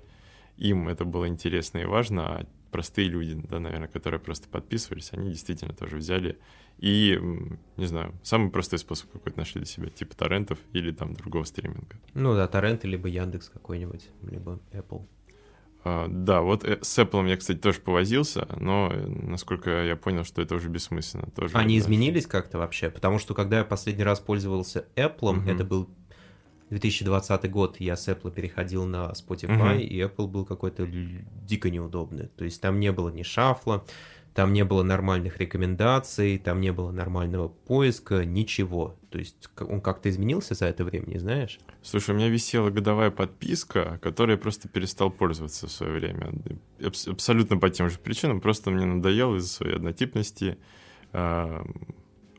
им 0.57 0.87
это 0.87 1.03
было 1.03 1.27
интересно 1.27 1.79
и 1.79 1.85
важно, 1.85 2.37
а 2.37 2.45
простые 2.73 3.07
люди, 3.07 3.35
да, 3.35 3.59
наверное, 3.59 3.87
которые 3.87 4.19
просто 4.19 4.49
подписывались, 4.49 5.13
они 5.13 5.29
действительно 5.29 5.73
тоже 5.73 5.97
взяли 5.97 6.39
и, 6.79 7.17
не 7.77 7.85
знаю, 7.85 8.13
самый 8.23 8.49
простой 8.49 8.79
способ 8.79 9.11
какой-то 9.11 9.37
нашли 9.37 9.61
для 9.61 9.65
себя, 9.65 9.89
типа 9.89 10.15
торрентов 10.17 10.57
или 10.73 10.91
там 10.91 11.13
другого 11.13 11.43
стриминга. 11.45 11.95
Ну 12.15 12.33
да, 12.33 12.47
торренты, 12.47 12.87
либо 12.87 13.07
Яндекс 13.07 13.49
какой-нибудь, 13.49 14.09
либо 14.23 14.59
Apple. 14.71 15.07
А, 15.85 16.07
да, 16.09 16.41
вот 16.41 16.63
э, 16.63 16.79
с 16.81 16.97
Apple 16.97 17.29
я, 17.29 17.37
кстати, 17.37 17.57
тоже 17.57 17.79
повозился, 17.79 18.47
но 18.57 18.89
э, 18.91 19.05
насколько 19.05 19.83
я 19.83 19.95
понял, 19.97 20.23
что 20.23 20.41
это 20.41 20.55
уже 20.55 20.69
бессмысленно. 20.69 21.27
Тоже 21.35 21.55
Они 21.57 21.77
изменились 21.77 22.25
как-то 22.25 22.57
вообще? 22.57 22.89
Потому 22.89 23.19
что 23.19 23.33
когда 23.33 23.59
я 23.59 23.65
последний 23.65 24.03
раз 24.03 24.19
пользовался 24.19 24.87
Apple, 24.95 25.39
угу. 25.39 25.49
это 25.49 25.63
был 25.65 25.89
2020 26.73 27.51
год, 27.51 27.79
я 27.79 27.95
с 27.95 28.07
Apple 28.07 28.31
переходил 28.31 28.85
на 28.85 29.11
Spotify, 29.11 29.75
угу. 29.75 29.83
и 29.83 30.01
Apple 30.01 30.27
был 30.27 30.45
какой-то 30.45 30.87
дико 30.87 31.69
неудобный. 31.69 32.27
То 32.35 32.45
есть 32.45 32.61
там 32.61 32.79
не 32.79 32.91
было 32.91 33.09
ни 33.09 33.23
шафла, 33.23 33.85
там 34.33 34.51
не 34.51 34.65
было 34.65 34.81
нормальных 34.81 35.37
рекомендаций, 35.37 36.39
там 36.39 36.59
не 36.59 36.71
было 36.71 36.91
нормального 36.91 37.49
поиска, 37.49 38.25
ничего. 38.25 38.95
То 39.11 39.19
есть 39.19 39.49
он 39.59 39.79
как-то 39.79 40.09
изменился 40.09 40.55
за 40.55 40.65
это 40.65 40.83
время, 40.83 41.05
не 41.05 41.19
знаешь? 41.19 41.59
Слушай, 41.83 42.11
у 42.11 42.17
меня 42.17 42.29
висела 42.29 42.71
годовая 42.71 43.11
подписка, 43.11 43.99
которой 44.01 44.31
я 44.31 44.37
просто 44.37 44.67
перестал 44.67 45.11
пользоваться 45.11 45.67
в 45.67 45.71
свое 45.71 45.93
время. 45.93 46.33
Абсолютно 46.83 47.57
по 47.57 47.69
тем 47.69 47.89
же 47.91 47.99
причинам, 47.99 48.41
просто 48.41 48.71
мне 48.71 48.85
надоело 48.85 49.35
из-за 49.35 49.49
своей 49.49 49.75
однотипности, 49.75 50.57
э, 51.11 51.63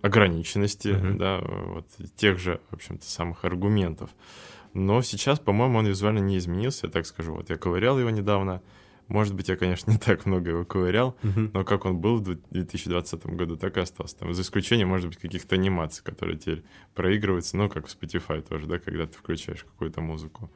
ограниченности, 0.04 0.88
uh-huh. 0.88 1.16
да, 1.16 1.40
вот 1.40 1.86
тех 2.16 2.38
же, 2.38 2.60
в 2.70 2.74
общем-то, 2.74 3.06
самых 3.06 3.46
аргументов. 3.46 4.10
Но 4.74 5.00
сейчас, 5.00 5.38
по-моему, 5.38 5.78
он 5.78 5.86
визуально 5.86 6.18
не 6.18 6.36
изменился, 6.36 6.86
я 6.86 6.92
так 6.92 7.06
скажу. 7.06 7.34
Вот 7.34 7.48
я 7.48 7.56
ковырял 7.56 7.98
его 7.98 8.10
недавно, 8.10 8.60
может 9.08 9.34
быть, 9.34 9.48
я, 9.48 9.56
конечно, 9.56 9.90
не 9.92 9.96
так 9.96 10.26
много 10.26 10.50
его 10.50 10.64
ковырял, 10.66 11.16
uh-huh. 11.22 11.50
но 11.54 11.64
как 11.64 11.86
он 11.86 11.96
был 11.96 12.18
в 12.18 12.22
2020 12.50 13.26
году, 13.28 13.56
так 13.56 13.78
и 13.78 13.80
остался. 13.80 14.18
Там, 14.18 14.34
за 14.34 14.42
исключением, 14.42 14.88
может 14.88 15.08
быть, 15.08 15.16
каких-то 15.16 15.54
анимаций, 15.54 16.04
которые 16.04 16.36
теперь 16.36 16.64
проигрываются, 16.94 17.56
ну, 17.56 17.70
как 17.70 17.86
в 17.86 17.96
Spotify 17.96 18.42
тоже, 18.42 18.66
да, 18.66 18.78
когда 18.78 19.06
ты 19.06 19.16
включаешь 19.16 19.64
какую-то 19.64 20.02
музыку. 20.02 20.50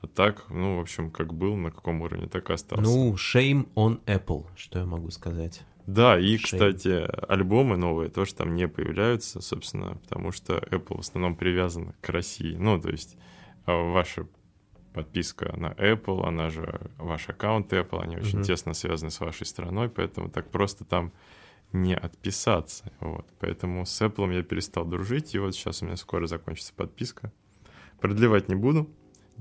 А 0.00 0.06
так, 0.06 0.46
ну, 0.48 0.78
в 0.78 0.80
общем, 0.80 1.10
как 1.10 1.34
был, 1.34 1.54
на 1.56 1.70
каком 1.70 2.00
уровне, 2.00 2.28
так 2.28 2.48
и 2.48 2.54
остался. 2.54 2.82
Ну, 2.82 3.14
shame 3.14 3.68
on 3.74 4.00
Apple, 4.06 4.46
что 4.56 4.78
я 4.78 4.86
могу 4.86 5.10
сказать. 5.10 5.62
Да, 5.86 6.18
и, 6.18 6.36
shame. 6.36 6.42
кстати, 6.42 7.08
альбомы 7.28 7.76
новые 7.76 8.10
тоже 8.10 8.34
там 8.34 8.54
не 8.54 8.66
появляются, 8.66 9.40
собственно, 9.40 9.96
потому 9.96 10.32
что 10.32 10.54
Apple 10.56 10.96
в 10.96 11.00
основном 11.00 11.36
привязан 11.36 11.94
к 12.00 12.08
России. 12.08 12.56
Ну, 12.56 12.80
то 12.80 12.90
есть 12.90 13.16
а, 13.66 13.72
ваши 13.92 14.26
подписка 14.92 15.54
на 15.56 15.72
Apple, 15.72 16.26
она 16.26 16.50
же 16.50 16.90
ваш 16.98 17.28
аккаунт 17.28 17.72
Apple, 17.72 18.00
они 18.02 18.16
очень 18.16 18.40
uh-huh. 18.40 18.44
тесно 18.44 18.74
связаны 18.74 19.10
с 19.10 19.20
вашей 19.20 19.46
страной, 19.46 19.88
поэтому 19.88 20.30
так 20.30 20.50
просто 20.50 20.84
там 20.84 21.12
не 21.72 21.94
отписаться. 21.94 22.90
Вот. 23.00 23.26
Поэтому 23.38 23.84
с 23.84 24.00
Apple 24.00 24.34
я 24.34 24.42
перестал 24.42 24.84
дружить, 24.86 25.34
и 25.34 25.38
вот 25.38 25.54
сейчас 25.54 25.82
у 25.82 25.86
меня 25.86 25.96
скоро 25.96 26.26
закончится 26.26 26.72
подписка. 26.74 27.32
Продлевать 28.00 28.48
не 28.48 28.54
буду, 28.54 28.88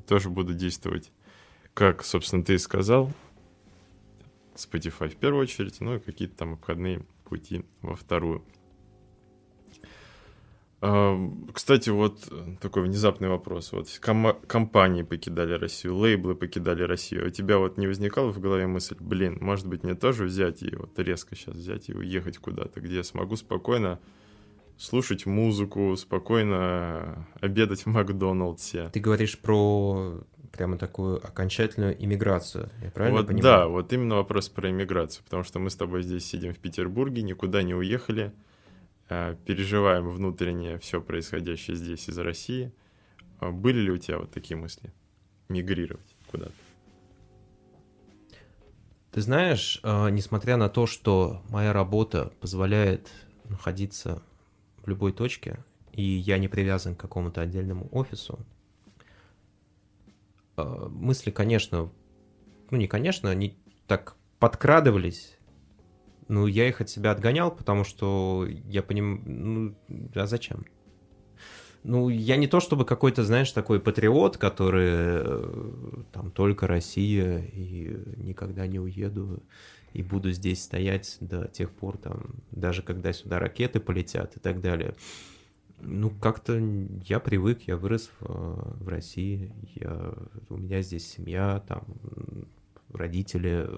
тоже 0.08 0.30
буду 0.30 0.54
действовать, 0.54 1.12
как, 1.74 2.04
собственно, 2.04 2.44
ты 2.44 2.56
и 2.56 2.58
сказал, 2.58 3.12
Spotify 4.56 5.10
в 5.10 5.16
первую 5.16 5.44
очередь, 5.44 5.82
ну 5.82 5.96
и 5.96 6.00
какие-то 6.00 6.38
там 6.38 6.54
обходные 6.54 7.06
пути 7.24 7.66
во 7.82 7.96
вторую. 7.96 8.44
Кстати, 11.54 11.90
вот 11.90 12.32
такой 12.62 12.84
внезапный 12.84 13.28
вопрос. 13.28 13.72
Вот 13.72 13.88
ком- 14.00 14.40
компании 14.46 15.02
покидали 15.02 15.54
Россию, 15.54 15.96
лейблы 15.96 16.36
покидали 16.36 16.84
Россию. 16.84 17.28
У 17.28 17.30
тебя 17.32 17.58
вот 17.58 17.78
не 17.78 17.88
возникала 17.88 18.32
в 18.32 18.40
голове 18.40 18.68
мысль, 18.68 18.96
блин, 19.00 19.40
может 19.42 19.66
быть, 19.66 19.84
мне 19.84 19.96
тоже 19.96 20.26
взять 20.26 20.62
и 20.62 20.76
вот 20.76 21.00
резко 21.00 21.36
сейчас 21.36 21.56
взять 21.56 21.90
и 21.90 21.94
уехать 21.94 22.38
куда-то, 22.38 22.82
где 22.82 22.98
я 22.98 23.04
смогу 23.04 23.36
спокойно 23.36 24.00
слушать 24.78 25.26
музыку, 25.26 25.96
спокойно 25.96 27.26
обедать 27.42 27.84
в 27.84 27.88
Макдоналдсе. 27.88 28.90
Ты 28.90 29.00
говоришь 29.00 29.40
про 29.40 30.22
прямо 30.56 30.78
такую 30.78 31.18
окончательную 31.26 32.02
иммиграцию, 32.04 32.70
я 32.82 32.92
правильно 32.92 33.20
вот, 33.20 33.28
понимаю? 33.28 33.44
Да, 33.44 33.68
вот 33.68 33.92
именно 33.94 34.16
вопрос 34.16 34.50
про 34.50 34.70
иммиграцию, 34.70 35.24
потому 35.24 35.44
что 35.44 35.60
мы 35.60 35.70
с 35.70 35.76
тобой 35.76 36.04
здесь 36.04 36.26
сидим 36.26 36.54
в 36.54 36.60
Петербурге, 36.60 37.22
никуда 37.22 37.62
не 37.64 37.74
уехали, 37.74 38.34
Э, 39.08 39.36
переживаем 39.46 40.10
внутреннее 40.10 40.80
все 40.80 41.00
происходящее 41.00 41.76
здесь 41.76 42.10
из 42.10 42.18
России. 42.18 42.72
А 43.40 43.52
были 43.52 43.80
ли 43.80 43.92
у 43.92 43.98
тебя 43.98 44.18
вот 44.18 44.32
такие 44.32 44.58
мысли? 44.58 44.92
Мигрировать 45.48 46.16
куда-то? 46.32 46.54
Ты 49.12 49.22
знаешь, 49.22 49.80
э, 49.84 50.10
несмотря 50.10 50.58
на 50.58 50.70
то, 50.70 50.88
что 50.88 51.44
моя 51.50 51.72
работа 51.72 52.34
позволяет 52.40 53.12
находиться 53.46 54.24
в 54.84 54.90
любой 54.90 55.14
точке, 55.14 55.64
и 55.92 56.02
я 56.02 56.40
не 56.40 56.48
привязан 56.48 56.96
к 56.96 57.00
какому-то 57.00 57.42
отдельному 57.42 57.88
офису, 57.92 58.40
мысли, 60.58 61.32
конечно, 61.32 61.92
ну 62.72 62.78
не 62.78 62.88
конечно, 62.88 63.30
они 63.30 63.58
так 63.88 64.16
подкрадывались 64.40 65.36
ну, 66.28 66.48
я 66.48 66.68
их 66.68 66.82
от 66.82 66.90
себя 66.90 67.12
отгонял, 67.12 67.52
потому 67.52 67.84
что 67.84 68.48
я 68.66 68.82
понимаю, 68.82 69.22
ну, 69.26 69.76
а 70.16 70.26
зачем? 70.26 70.66
Ну, 71.84 72.10
я 72.10 72.36
не 72.36 72.48
то 72.48 72.60
чтобы 72.60 72.84
какой-то, 72.84 73.24
знаешь, 73.24 73.52
такой 73.52 73.80
патриот, 73.80 74.38
который 74.38 74.90
э, 74.90 76.04
там 76.12 76.32
только 76.32 76.66
Россия 76.66 77.44
и 77.44 77.96
никогда 78.18 78.66
не 78.66 78.80
уеду 78.80 79.44
и 79.94 80.02
буду 80.02 80.32
здесь 80.32 80.64
стоять 80.64 81.18
до 81.20 81.48
тех 81.48 81.72
пор, 81.72 82.00
там, 82.00 82.44
даже 82.50 82.82
когда 82.82 83.14
сюда 83.14 83.38
ракеты 83.38 83.80
полетят 83.80 84.36
и 84.36 84.40
так 84.40 84.62
далее. 84.62 84.96
Ну, 85.80 86.10
как-то 86.10 86.58
я 87.06 87.20
привык, 87.20 87.64
я 87.64 87.78
вырос 87.78 88.10
в, 88.20 88.84
в 88.84 88.88
России, 88.88 89.54
я, 89.76 90.14
у 90.50 90.58
меня 90.58 90.82
здесь 90.82 91.08
семья, 91.08 91.64
там, 91.68 91.86
родители, 92.92 93.70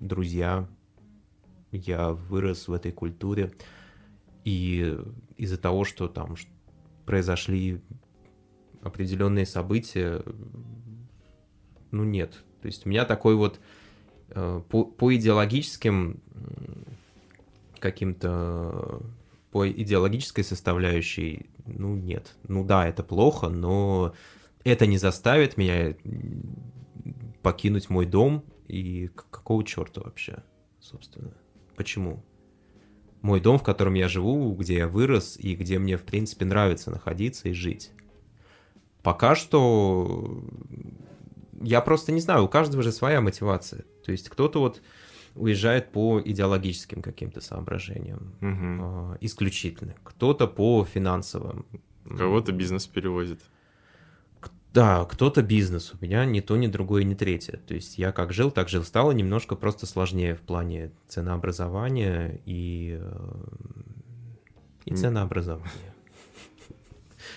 друзья, 0.00 0.68
я 1.72 2.10
вырос 2.10 2.68
в 2.68 2.72
этой 2.72 2.92
культуре, 2.92 3.52
и 4.44 4.98
из-за 5.36 5.58
того, 5.58 5.84
что 5.84 6.08
там 6.08 6.36
произошли 7.06 7.80
определенные 8.82 9.46
события, 9.46 10.22
ну 11.90 12.04
нет. 12.04 12.44
То 12.60 12.66
есть 12.66 12.86
у 12.86 12.88
меня 12.88 13.04
такой 13.04 13.34
вот 13.34 13.60
э, 14.30 14.62
по, 14.68 14.84
по 14.84 15.14
идеологическим 15.14 16.20
каким-то 17.78 19.02
по 19.52 19.70
идеологической 19.70 20.42
составляющей, 20.42 21.50
ну 21.66 21.94
нет. 21.94 22.36
Ну 22.48 22.64
да, 22.64 22.88
это 22.88 23.02
плохо, 23.02 23.50
но 23.50 24.14
это 24.64 24.86
не 24.86 24.96
заставит 24.96 25.56
меня 25.58 25.94
покинуть 27.42 27.90
мой 27.90 28.06
дом 28.06 28.44
и 28.66 29.10
какого 29.30 29.62
черта 29.62 30.00
вообще, 30.00 30.42
собственно. 30.80 31.34
Почему? 31.76 32.24
Мой 33.20 33.40
дом, 33.40 33.58
в 33.58 33.62
котором 33.62 33.94
я 33.94 34.08
живу, 34.08 34.54
где 34.54 34.78
я 34.78 34.88
вырос 34.88 35.36
и 35.36 35.54
где 35.54 35.78
мне, 35.78 35.96
в 35.96 36.02
принципе, 36.02 36.46
нравится 36.46 36.90
находиться 36.90 37.48
и 37.48 37.52
жить. 37.52 37.92
Пока 39.02 39.34
что 39.34 40.42
я 41.60 41.80
просто 41.82 42.10
не 42.10 42.20
знаю, 42.20 42.44
у 42.44 42.48
каждого 42.48 42.82
же 42.82 42.90
своя 42.90 43.20
мотивация. 43.20 43.84
То 44.04 44.12
есть 44.12 44.28
кто-то 44.28 44.60
вот 44.60 44.80
уезжает 45.34 45.92
по 45.92 46.20
идеологическим 46.20 47.02
каким-то 47.02 47.40
соображениям 47.40 48.34
угу. 48.40 49.16
исключительно, 49.20 49.94
кто-то 50.02 50.46
по 50.46 50.84
финансовым. 50.84 51.66
Кого-то 52.04 52.52
бизнес 52.52 52.86
перевозит. 52.86 53.40
Да, 54.72 55.04
кто-то 55.04 55.42
бизнес, 55.42 55.92
у 55.92 56.02
меня 56.02 56.24
ни 56.24 56.40
то, 56.40 56.56
ни 56.56 56.66
другое, 56.66 57.04
ни 57.04 57.14
третье. 57.14 57.58
То 57.66 57.74
есть 57.74 57.98
я 57.98 58.10
как 58.10 58.32
жил, 58.32 58.50
так 58.50 58.70
жил. 58.70 58.82
Стало 58.84 59.12
немножко 59.12 59.54
просто 59.54 59.86
сложнее 59.86 60.34
в 60.34 60.40
плане 60.40 60.92
ценообразования 61.08 62.40
и, 62.46 62.98
э, 62.98 63.44
и 64.86 64.94
ценообразования. 64.94 65.94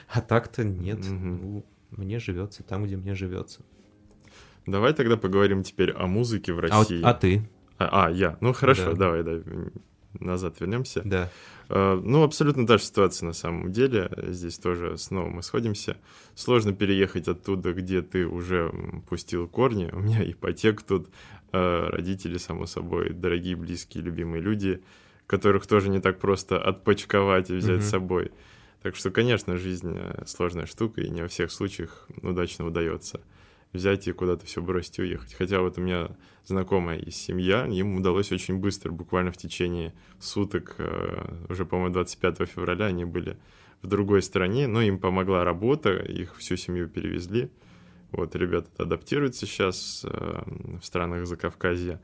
А 0.07 0.21
так-то 0.21 0.63
нет. 0.63 0.99
Ну, 1.03 1.65
мне 1.91 2.19
живется 2.19 2.63
там, 2.63 2.85
где 2.85 2.95
мне 2.95 3.15
живется. 3.15 3.61
Давай 4.65 4.93
тогда 4.93 5.17
поговорим 5.17 5.63
теперь 5.63 5.91
о 5.91 6.07
музыке 6.07 6.53
в 6.53 6.59
России. 6.59 7.03
А, 7.03 7.09
а 7.09 7.13
ты? 7.13 7.47
А, 7.77 8.05
а, 8.05 8.11
я. 8.11 8.37
Ну 8.41 8.53
хорошо, 8.53 8.93
да. 8.93 8.97
давай, 8.97 9.23
да. 9.23 9.39
Назад 10.19 10.59
вернемся. 10.59 11.01
Да. 11.03 11.29
Э, 11.69 11.99
ну, 12.01 12.23
абсолютно 12.23 12.65
та 12.65 12.77
же 12.77 12.83
ситуация 12.83 13.27
на 13.27 13.33
самом 13.33 13.71
деле. 13.71 14.09
Здесь 14.27 14.57
тоже 14.57 14.97
снова 14.97 15.27
мы 15.27 15.43
сходимся. 15.43 15.97
Сложно 16.35 16.73
переехать 16.73 17.27
оттуда, 17.27 17.73
где 17.73 18.01
ты 18.01 18.25
уже 18.25 18.71
пустил 19.09 19.47
корни. 19.47 19.89
У 19.91 19.99
меня 19.99 20.23
ипотека 20.29 20.83
тут, 20.83 21.09
э, 21.51 21.87
родители, 21.89 22.37
само 22.37 22.65
собой, 22.65 23.09
дорогие, 23.09 23.55
близкие, 23.55 24.03
любимые 24.03 24.41
люди, 24.41 24.81
которых 25.27 25.67
тоже 25.67 25.89
не 25.89 25.99
так 25.99 26.19
просто 26.19 26.61
отпочковать 26.61 27.49
и 27.49 27.55
взять 27.55 27.79
mm-hmm. 27.79 27.81
с 27.81 27.89
собой. 27.89 28.31
Так 28.83 28.95
что, 28.95 29.09
конечно, 29.09 29.57
жизнь 29.57 29.93
э, 29.95 30.23
сложная 30.27 30.67
штука, 30.67 31.01
и 31.01 31.09
не 31.09 31.21
во 31.21 31.27
всех 31.27 31.51
случаях 31.51 32.07
удачно 32.21 32.67
удается 32.67 33.19
взять 33.75 34.07
и 34.07 34.11
куда-то 34.11 34.45
все 34.45 34.61
бросить 34.61 34.99
и 34.99 35.03
уехать. 35.03 35.33
Хотя 35.33 35.61
вот 35.61 35.77
у 35.77 35.81
меня 35.81 36.09
знакомая 36.45 36.99
есть 36.99 37.21
семья, 37.21 37.67
им 37.67 37.97
удалось 37.97 38.31
очень 38.31 38.57
быстро, 38.57 38.91
буквально 38.91 39.31
в 39.31 39.37
течение 39.37 39.93
суток, 40.19 40.75
э, 40.77 41.45
уже, 41.49 41.65
по-моему, 41.65 41.93
25 41.93 42.47
февраля 42.47 42.85
они 42.85 43.05
были 43.05 43.37
в 43.81 43.87
другой 43.87 44.21
стране, 44.21 44.67
но 44.67 44.81
им 44.81 44.99
помогла 44.99 45.43
работа, 45.43 45.91
их 45.91 46.35
всю 46.37 46.55
семью 46.55 46.89
перевезли. 46.89 47.51
Вот, 48.11 48.35
ребята 48.35 48.69
адаптируются 48.77 49.45
сейчас 49.45 50.05
э, 50.05 50.43
в 50.81 50.85
странах 50.85 51.27
Закавказья. 51.27 52.01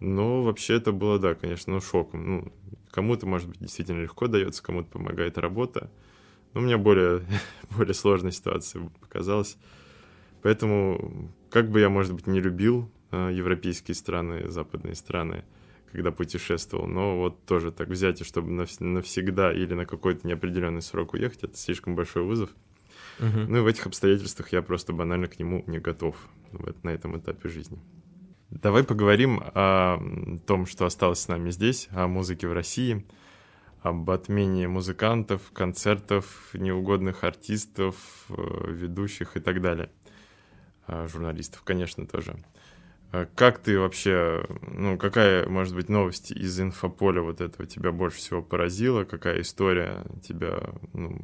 Но 0.00 0.42
вообще 0.42 0.74
это 0.74 0.92
было, 0.92 1.18
да, 1.18 1.34
конечно, 1.34 1.72
ну, 1.72 1.80
шоком. 1.80 2.26
Ну, 2.26 2.52
кому-то, 2.90 3.26
может 3.26 3.48
быть, 3.48 3.58
действительно 3.60 4.02
легко 4.02 4.26
дается, 4.26 4.62
кому-то 4.62 4.90
помогает 4.90 5.38
работа. 5.38 5.90
Но 6.52 6.60
у 6.60 6.64
меня 6.64 6.78
более, 6.78 7.22
более 7.76 7.94
сложная 7.94 8.32
ситуация 8.32 8.90
показалась. 9.00 9.56
Поэтому, 10.46 11.32
как 11.50 11.72
бы 11.72 11.80
я, 11.80 11.88
может 11.88 12.14
быть, 12.14 12.28
не 12.28 12.40
любил 12.40 12.88
э, 13.10 13.32
европейские 13.34 13.96
страны, 13.96 14.48
западные 14.48 14.94
страны, 14.94 15.42
когда 15.90 16.12
путешествовал, 16.12 16.86
но 16.86 17.18
вот 17.18 17.44
тоже 17.46 17.72
так 17.72 17.88
взять, 17.88 18.20
и 18.20 18.24
чтобы 18.24 18.52
навсегда 18.52 19.52
или 19.52 19.74
на 19.74 19.86
какой-то 19.86 20.24
неопределенный 20.24 20.82
срок 20.82 21.14
уехать, 21.14 21.42
это 21.42 21.56
слишком 21.56 21.96
большой 21.96 22.22
вызов. 22.22 22.50
Угу. 23.18 23.40
Ну 23.48 23.56
и 23.56 23.60
в 23.60 23.66
этих 23.66 23.86
обстоятельствах 23.86 24.52
я 24.52 24.62
просто 24.62 24.92
банально 24.92 25.26
к 25.26 25.36
нему 25.40 25.64
не 25.66 25.80
готов 25.80 26.14
вот, 26.52 26.84
на 26.84 26.90
этом 26.90 27.18
этапе 27.18 27.48
жизни. 27.48 27.80
Давай 28.50 28.84
поговорим 28.84 29.42
о 29.42 29.98
том, 30.46 30.66
что 30.66 30.86
осталось 30.86 31.18
с 31.18 31.26
нами 31.26 31.50
здесь, 31.50 31.88
о 31.90 32.06
музыке 32.06 32.46
в 32.46 32.52
России, 32.52 33.04
об 33.82 34.08
отмене 34.08 34.68
музыкантов, 34.68 35.50
концертов, 35.52 36.50
неугодных 36.52 37.24
артистов, 37.24 37.96
э, 38.28 38.70
ведущих 38.70 39.36
и 39.36 39.40
так 39.40 39.60
далее. 39.60 39.90
А, 40.86 41.06
журналистов, 41.08 41.62
конечно, 41.62 42.06
тоже. 42.06 42.36
А 43.12 43.26
как 43.34 43.58
ты 43.58 43.78
вообще, 43.78 44.46
ну, 44.62 44.98
какая, 44.98 45.48
может 45.48 45.74
быть, 45.74 45.88
новость 45.88 46.30
из 46.32 46.60
инфополя 46.60 47.22
вот 47.22 47.40
этого 47.40 47.66
тебя 47.66 47.92
больше 47.92 48.18
всего 48.18 48.42
поразила? 48.42 49.04
Какая 49.04 49.40
история 49.40 50.04
тебя, 50.22 50.60
ну, 50.92 51.20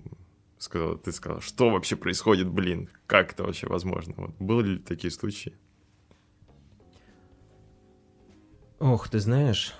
сказала, 0.58 0.96
ты 0.96 1.12
сказала, 1.12 1.40
что 1.40 1.70
вообще 1.70 1.96
происходит, 1.96 2.48
блин, 2.48 2.88
как 3.06 3.32
это 3.32 3.44
вообще 3.44 3.66
возможно? 3.66 4.14
Вот, 4.16 4.30
были 4.38 4.74
ли 4.74 4.78
такие 4.78 5.10
случаи? 5.10 5.56
Ох, 8.78 9.08
ты 9.08 9.20
знаешь, 9.20 9.74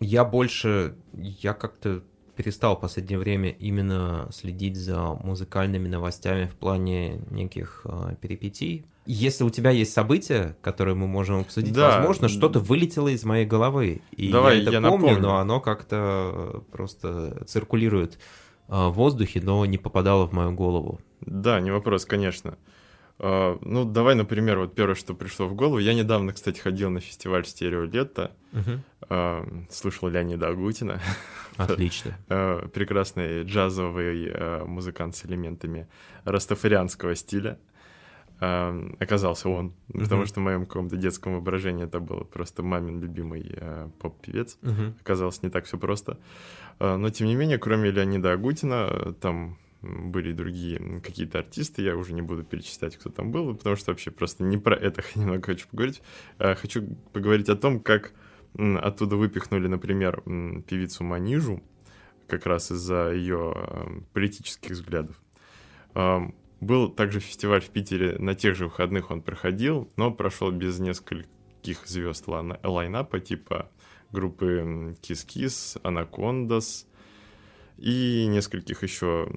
я 0.00 0.24
больше, 0.24 0.96
я 1.12 1.54
как-то 1.54 2.02
перестал 2.42 2.76
в 2.76 2.80
последнее 2.80 3.18
время 3.18 3.50
именно 3.50 4.28
следить 4.32 4.76
за 4.76 5.14
музыкальными 5.14 5.88
новостями 5.88 6.46
в 6.46 6.54
плане 6.54 7.20
неких 7.30 7.82
э, 7.84 8.16
перипетий. 8.20 8.84
Если 9.06 9.44
у 9.44 9.50
тебя 9.50 9.70
есть 9.70 9.92
события, 9.92 10.56
которые 10.60 10.94
мы 10.94 11.06
можем 11.06 11.40
обсудить, 11.40 11.72
да. 11.72 11.98
возможно, 11.98 12.28
что-то 12.28 12.60
вылетело 12.60 13.08
из 13.08 13.24
моей 13.24 13.46
головы. 13.46 14.02
И 14.12 14.30
Давай, 14.30 14.56
я 14.56 14.62
это 14.62 14.72
я 14.72 14.80
помню, 14.80 15.06
напомню. 15.06 15.22
но 15.22 15.36
оно 15.38 15.60
как-то 15.60 16.62
просто 16.70 17.44
циркулирует 17.46 18.18
в 18.68 18.90
воздухе, 18.90 19.40
но 19.42 19.64
не 19.66 19.78
попадало 19.78 20.26
в 20.26 20.32
мою 20.32 20.52
голову. 20.52 21.00
Да, 21.20 21.60
не 21.60 21.70
вопрос, 21.70 22.04
конечно. 22.04 22.56
Uh, 23.22 23.56
ну, 23.60 23.84
давай, 23.84 24.16
например, 24.16 24.58
вот 24.58 24.74
первое, 24.74 24.96
что 24.96 25.14
пришло 25.14 25.46
в 25.46 25.54
голову. 25.54 25.78
Я 25.78 25.94
недавно, 25.94 26.32
кстати, 26.32 26.58
ходил 26.58 26.90
на 26.90 26.98
фестиваль 26.98 27.44
«Стерео 27.44 27.84
лето», 27.84 28.32
uh-huh. 28.52 28.80
uh, 29.08 29.66
слушал 29.70 30.08
Леонида 30.08 30.48
Агутина. 30.48 31.00
Отлично. 31.56 32.18
uh, 32.28 32.68
прекрасный 32.68 33.44
джазовый 33.44 34.66
музыкант 34.66 35.14
с 35.14 35.24
элементами 35.24 35.86
растафарианского 36.24 37.14
стиля. 37.14 37.58
Оказался 38.40 39.48
он, 39.48 39.72
uh-huh. 39.90 40.00
потому 40.00 40.26
что 40.26 40.40
в 40.40 40.42
моем 40.42 40.66
каком-то 40.66 40.96
детском 40.96 41.34
воображении 41.34 41.84
это 41.84 42.00
был 42.00 42.24
просто 42.24 42.64
мамин 42.64 43.00
любимый 43.00 43.56
поп-певец. 44.00 44.58
Uh-huh. 44.62 44.94
Оказалось, 45.00 45.44
не 45.44 45.48
так 45.48 45.66
все 45.66 45.78
просто. 45.78 46.18
Но, 46.80 47.08
тем 47.10 47.28
не 47.28 47.36
менее, 47.36 47.58
кроме 47.58 47.92
Леонида 47.92 48.32
Агутина, 48.32 49.14
там 49.20 49.58
были 49.82 50.32
другие 50.32 51.00
какие-то 51.00 51.40
артисты, 51.40 51.82
я 51.82 51.96
уже 51.96 52.12
не 52.12 52.22
буду 52.22 52.44
перечислять, 52.44 52.96
кто 52.96 53.10
там 53.10 53.32
был, 53.32 53.54
потому 53.54 53.76
что 53.76 53.90
вообще 53.90 54.10
просто 54.10 54.44
не 54.44 54.56
про 54.56 54.76
это 54.76 55.02
немного 55.14 55.46
хочу 55.46 55.66
поговорить. 55.68 56.02
А 56.38 56.54
хочу 56.54 56.86
поговорить 57.12 57.48
о 57.48 57.56
том, 57.56 57.80
как 57.80 58.12
оттуда 58.54 59.16
выпихнули, 59.16 59.66
например, 59.66 60.22
певицу 60.66 61.04
Манижу, 61.04 61.62
как 62.28 62.46
раз 62.46 62.70
из-за 62.70 63.12
ее 63.12 64.04
политических 64.12 64.72
взглядов. 64.72 65.16
Был 66.60 66.88
также 66.88 67.18
фестиваль 67.18 67.60
в 67.60 67.70
Питере, 67.70 68.16
на 68.18 68.34
тех 68.34 68.54
же 68.54 68.66
выходных 68.66 69.10
он 69.10 69.20
проходил, 69.20 69.90
но 69.96 70.12
прошел 70.12 70.52
без 70.52 70.78
нескольких 70.78 71.86
звезд 71.86 72.28
лайнапа, 72.28 73.18
типа 73.18 73.68
группы 74.12 74.94
Kiss, 75.02 75.80
Anacondas, 75.82 76.86
и 77.78 78.26
нескольких 78.26 78.82
еще 78.82 79.28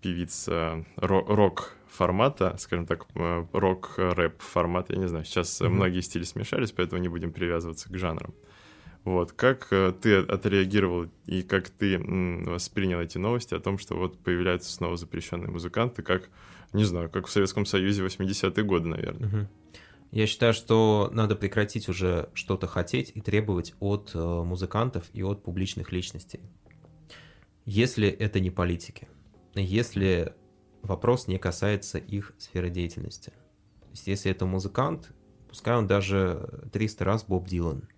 певиц 0.00 0.48
рок 0.96 1.76
формата, 1.94 2.56
скажем 2.58 2.86
так, 2.86 3.06
э, 3.14 3.46
рок-рэп 3.52 4.40
формат, 4.40 4.90
я 4.90 4.96
не 4.96 5.06
знаю, 5.06 5.24
сейчас 5.24 5.60
mm-hmm. 5.60 5.68
многие 5.68 6.00
стили 6.00 6.24
смешались, 6.24 6.72
поэтому 6.72 7.00
не 7.00 7.08
будем 7.08 7.32
привязываться 7.32 7.88
к 7.88 7.96
жанрам. 7.96 8.34
Вот, 9.04 9.32
как 9.32 9.68
э, 9.70 9.92
ты 10.00 10.16
отреагировал 10.16 11.06
и 11.26 11.42
как 11.42 11.70
ты 11.70 11.98
воспринял 11.98 13.00
эти 13.00 13.18
новости 13.18 13.54
о 13.54 13.60
том, 13.60 13.78
что 13.78 13.96
вот 13.96 14.18
появляются 14.18 14.72
снова 14.72 14.96
запрещенные 14.96 15.50
музыканты, 15.50 16.02
как, 16.02 16.28
не 16.72 16.84
знаю, 16.84 17.08
как 17.10 17.26
в 17.26 17.30
Советском 17.30 17.64
Союзе 17.64 18.04
80-е 18.04 18.64
годы, 18.64 18.88
наверное. 18.88 19.28
Угу. 19.28 19.48
Я 20.12 20.26
считаю, 20.26 20.52
что 20.52 21.10
надо 21.12 21.36
прекратить 21.36 21.88
уже 21.88 22.28
что-то 22.34 22.66
хотеть 22.66 23.12
и 23.14 23.20
требовать 23.20 23.74
от 23.80 24.14
музыкантов 24.14 25.04
и 25.12 25.22
от 25.22 25.42
публичных 25.42 25.90
личностей 25.90 26.40
если 27.64 28.08
это 28.08 28.40
не 28.40 28.50
политики, 28.50 29.08
если 29.54 30.34
вопрос 30.82 31.26
не 31.28 31.38
касается 31.38 31.98
их 31.98 32.34
сферы 32.38 32.70
деятельности. 32.70 33.30
То 33.30 33.90
есть 33.90 34.06
если 34.06 34.30
это 34.30 34.46
музыкант, 34.46 35.12
пускай 35.48 35.76
он 35.76 35.86
даже 35.86 36.68
300 36.72 37.04
раз 37.04 37.24
Боб 37.24 37.46
Дилан, 37.48 37.88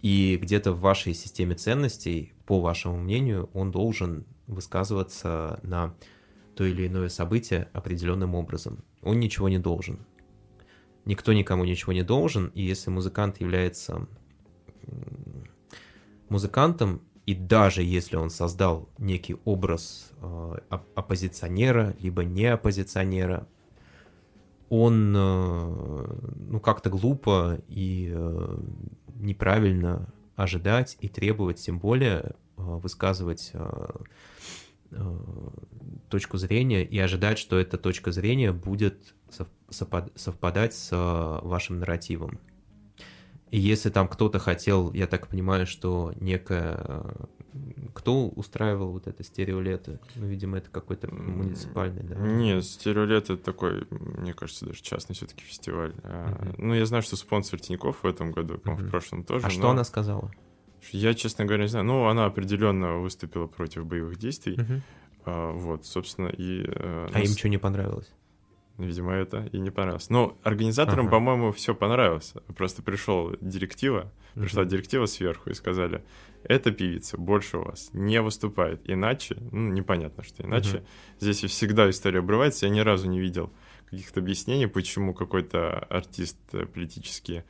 и 0.00 0.38
где-то 0.40 0.72
в 0.72 0.80
вашей 0.80 1.12
системе 1.14 1.56
ценностей, 1.56 2.32
по 2.46 2.60
вашему 2.60 2.98
мнению, 2.98 3.50
он 3.52 3.70
должен 3.72 4.26
высказываться 4.46 5.58
на 5.62 5.96
то 6.54 6.64
или 6.64 6.86
иное 6.86 7.08
событие 7.08 7.68
определенным 7.72 8.34
образом. 8.34 8.84
Он 9.02 9.18
ничего 9.18 9.48
не 9.48 9.58
должен. 9.58 10.06
Никто 11.04 11.32
никому 11.32 11.64
ничего 11.64 11.92
не 11.92 12.02
должен, 12.02 12.48
и 12.48 12.62
если 12.62 12.90
музыкант 12.90 13.40
является 13.40 14.06
музыкантом, 16.28 17.02
и 17.28 17.34
даже 17.34 17.82
если 17.82 18.16
он 18.16 18.30
создал 18.30 18.88
некий 18.96 19.36
образ 19.44 20.12
э, 20.22 20.58
оппозиционера, 20.94 21.94
либо 22.00 22.24
не 22.24 22.46
оппозиционера, 22.46 23.46
он 24.70 25.14
э, 25.14 26.20
ну 26.48 26.58
как-то 26.58 26.88
глупо 26.88 27.60
и 27.68 28.10
э, 28.10 28.58
неправильно 29.16 30.10
ожидать 30.36 30.96
и 31.00 31.08
требовать, 31.08 31.58
тем 31.58 31.78
более 31.78 32.34
высказывать 32.56 33.52
точку 36.08 36.38
зрения 36.38 36.82
и 36.82 36.98
ожидать, 36.98 37.38
что 37.38 37.58
эта 37.58 37.76
точка 37.76 38.10
зрения 38.10 38.52
будет 38.52 39.14
совпадать 39.68 40.72
с 40.72 41.40
вашим 41.42 41.80
нарративом. 41.80 42.40
И 43.50 43.58
если 43.58 43.90
там 43.90 44.08
кто-то 44.08 44.38
хотел, 44.38 44.92
я 44.92 45.06
так 45.06 45.28
понимаю, 45.28 45.66
что 45.66 46.12
некая... 46.20 47.04
Кто 47.94 48.28
устраивал 48.28 48.92
вот 48.92 49.06
это 49.06 49.24
стереолето? 49.24 49.98
Ну, 50.14 50.26
видимо, 50.26 50.58
это 50.58 50.70
какой-то 50.70 51.12
муниципальный, 51.12 52.02
да? 52.02 52.14
Нет, 52.14 52.64
стереолето 52.64 53.32
это 53.32 53.42
такой, 53.42 53.86
мне 53.90 54.34
кажется, 54.34 54.66
даже 54.66 54.80
частный 54.82 55.16
все-таки 55.16 55.42
фестиваль. 55.42 55.92
Uh-huh. 56.02 56.54
Ну, 56.58 56.74
я 56.74 56.86
знаю, 56.86 57.02
что 57.02 57.16
спонсор 57.16 57.58
Тиньков 57.58 58.02
в 58.02 58.06
этом 58.06 58.30
году, 58.32 58.58
по-моему, 58.58 58.84
uh-huh. 58.84 58.88
в 58.88 58.90
прошлом 58.90 59.24
тоже. 59.24 59.46
А 59.46 59.48
но... 59.48 59.54
что 59.54 59.70
она 59.70 59.84
сказала? 59.84 60.30
Я, 60.92 61.14
честно 61.14 61.44
говоря, 61.44 61.64
не 61.64 61.68
знаю. 61.68 61.86
Ну, 61.86 62.06
она 62.06 62.26
определенно 62.26 62.98
выступила 62.98 63.46
против 63.46 63.86
боевых 63.86 64.18
действий. 64.18 64.56
Uh-huh. 64.56 64.80
А, 65.24 65.52
вот, 65.52 65.84
собственно, 65.86 66.28
и... 66.28 66.62
Э, 66.66 67.08
а 67.12 67.18
нас... 67.18 67.28
им 67.28 67.36
что 67.36 67.48
не 67.48 67.58
понравилось? 67.58 68.12
Видимо, 68.78 69.12
это 69.12 69.48
и 69.52 69.58
не 69.58 69.70
понравилось. 69.70 70.08
Но 70.08 70.38
организаторам, 70.44 71.06
ага. 71.06 71.16
по-моему, 71.16 71.50
все 71.50 71.74
понравилось. 71.74 72.32
Просто 72.56 72.80
пришел 72.80 73.34
директива, 73.40 74.12
пришла 74.34 74.62
угу. 74.62 74.70
директива 74.70 75.06
сверху 75.06 75.50
и 75.50 75.54
сказали, 75.54 76.04
эта 76.44 76.70
певица 76.70 77.18
больше 77.18 77.58
у 77.58 77.64
вас 77.64 77.90
не 77.92 78.22
выступает. 78.22 78.80
Иначе, 78.84 79.36
ну, 79.50 79.72
непонятно, 79.72 80.22
что 80.22 80.44
иначе. 80.44 80.76
Угу. 80.78 80.86
Здесь 81.20 81.44
всегда 81.44 81.90
история 81.90 82.20
обрывается. 82.20 82.66
Я 82.66 82.72
ни 82.72 82.78
разу 82.78 83.08
не 83.08 83.18
видел 83.18 83.52
каких-то 83.90 84.20
объяснений, 84.20 84.68
почему 84.68 85.12
какой-то 85.12 85.78
артист 85.90 86.38
э, 86.52 86.66
политически 86.66 87.44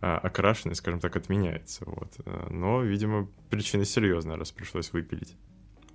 а, 0.00 0.18
окрашенный, 0.18 0.74
скажем 0.74 1.00
так, 1.00 1.16
отменяется. 1.16 1.84
Вот. 1.86 2.12
Э, 2.26 2.48
но, 2.50 2.82
видимо, 2.82 3.30
причина 3.48 3.86
серьезная, 3.86 4.36
раз 4.36 4.52
пришлось 4.52 4.92
выпилить. 4.92 5.34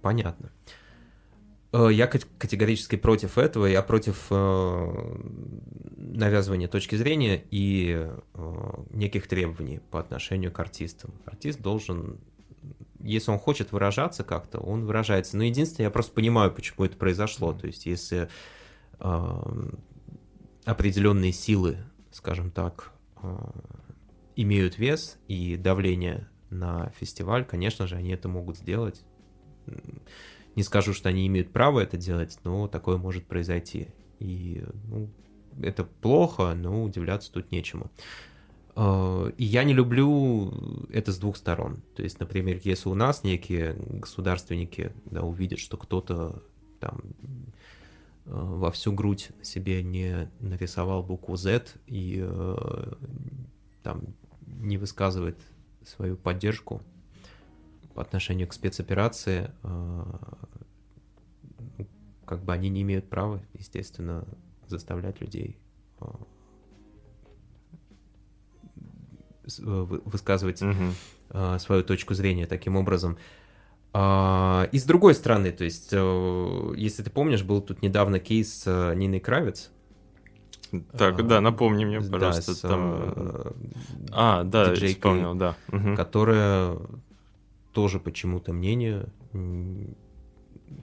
Понятно. 0.02 0.52
Э, 1.72 1.90
я 1.92 2.08
категорически 2.08 2.96
против 2.96 3.38
этого, 3.38 3.66
я 3.66 3.82
против 3.84 4.28
э, 4.32 5.18
навязывания 5.98 6.68
точки 6.68 6.96
зрения 6.96 7.44
и 7.52 8.10
э, 8.34 8.84
неких 8.92 9.28
требований 9.28 9.80
по 9.92 10.00
отношению 10.00 10.52
к 10.52 10.60
артистам. 10.60 11.14
Артист 11.26 11.62
должен, 11.62 12.20
если 13.00 13.32
он 13.32 13.38
хочет 13.38 13.72
выражаться 13.72 14.24
как-то, 14.24 14.60
он 14.60 14.86
выражается. 14.86 15.38
Но 15.38 15.44
единственное, 15.44 15.88
я 15.88 15.92
просто 15.92 16.14
понимаю, 16.14 16.52
почему 16.52 16.86
это 16.86 16.98
произошло. 16.98 17.54
То 17.54 17.68
есть 17.68 17.86
если 17.86 18.30
определенные 20.66 21.32
силы, 21.32 21.78
скажем 22.12 22.52
так, 22.52 22.92
имеют 24.36 24.78
вес 24.78 25.18
и 25.30 25.56
давление 25.56 26.28
на 26.50 26.92
фестиваль, 27.00 27.46
конечно 27.46 27.88
же, 27.88 27.96
они 27.96 28.12
это 28.12 28.28
могут 28.28 28.58
сделать. 28.58 29.06
Не 30.60 30.64
скажу, 30.64 30.92
что 30.94 31.08
они 31.08 31.26
имеют 31.26 31.54
право 31.54 31.80
это 31.80 31.96
делать, 31.96 32.38
но 32.44 32.68
такое 32.68 32.98
может 32.98 33.26
произойти. 33.26 33.88
И 34.20 34.62
ну, 34.90 35.10
это 35.62 35.86
плохо, 35.86 36.54
но 36.54 36.84
удивляться 36.84 37.32
тут 37.32 37.50
нечему. 37.50 37.90
А, 38.76 39.30
и 39.38 39.46
я 39.46 39.64
не 39.64 39.74
люблю 39.74 40.52
это 40.92 41.14
с 41.14 41.18
двух 41.18 41.38
сторон. 41.38 41.82
То 41.96 42.04
есть, 42.04 42.20
например, 42.20 42.60
если 42.62 42.90
у 42.90 42.94
нас 42.94 43.24
некие 43.24 43.78
государственники 43.88 44.92
да, 45.06 45.22
увидят, 45.22 45.60
что 45.60 45.78
кто-то 45.78 46.44
там 46.82 47.04
а, 48.26 48.44
во 48.44 48.70
всю 48.70 48.92
грудь 48.92 49.30
себе 49.42 49.82
не 49.82 50.30
нарисовал 50.42 51.04
букву 51.04 51.38
Z 51.38 51.68
и 51.88 52.20
а, 52.22 52.98
там 53.82 54.02
не 54.46 54.78
высказывает 54.78 55.40
свою 55.86 56.18
поддержку 56.18 56.82
по 57.94 58.02
отношению 58.02 58.48
к 58.48 58.54
спецоперации, 58.54 59.52
как 62.26 62.44
бы 62.44 62.54
они 62.54 62.70
не 62.70 62.82
имеют 62.84 63.10
права, 63.10 63.42
естественно, 63.54 64.26
заставлять 64.68 65.20
людей 65.22 65.58
Э, 69.62 69.86
высказывать 70.06 70.62
угу. 70.62 71.58
свою 71.58 71.84
точку 71.84 72.14
зрения 72.14 72.46
таким 72.46 72.76
образом. 72.76 73.18
А, 73.94 74.70
и 74.72 74.78
с 74.78 74.84
другой 74.84 75.16
стороны, 75.16 75.52
то 75.52 75.64
есть, 75.64 75.90
э, 75.92 76.74
если 76.78 77.02
ты 77.02 77.10
помнишь, 77.10 77.42
был 77.42 77.62
тут 77.62 77.82
недавно 77.82 78.20
кейс 78.20 78.64
с 78.64 78.94
Ниной 78.96 79.20
Кравец. 79.20 79.72
Так, 80.96 81.20
а, 81.20 81.24
да, 81.24 81.42
напомни 81.42 81.86
мне, 81.86 82.00
пожалуйста, 82.00 82.52
да, 82.52 82.58
с, 82.58 82.60
там... 82.60 83.54
А, 84.12 84.44
да, 84.44 84.74
DJ 84.74 84.90
вспомнил, 84.90 85.34
да. 85.34 85.56
Угу. 85.72 85.96
Которая 85.96 86.78
тоже 87.74 88.00
почему-то 88.00 88.54
мнению 88.54 89.12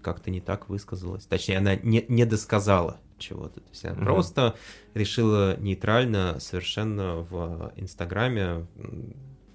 как-то 0.03 0.31
не 0.31 0.41
так 0.41 0.69
высказалась. 0.69 1.27
Точнее, 1.27 1.59
она 1.59 1.77
не, 1.77 2.05
не 2.09 2.25
досказала 2.25 3.01
чего-то. 3.19 3.61
То 3.61 3.71
есть 3.71 3.85
она 3.85 3.95
mm-hmm. 3.95 4.05
просто 4.05 4.57
решила 4.95 5.57
нейтрально 5.59 6.39
совершенно 6.41 7.17
в 7.17 7.73
Инстаграме 7.77 8.67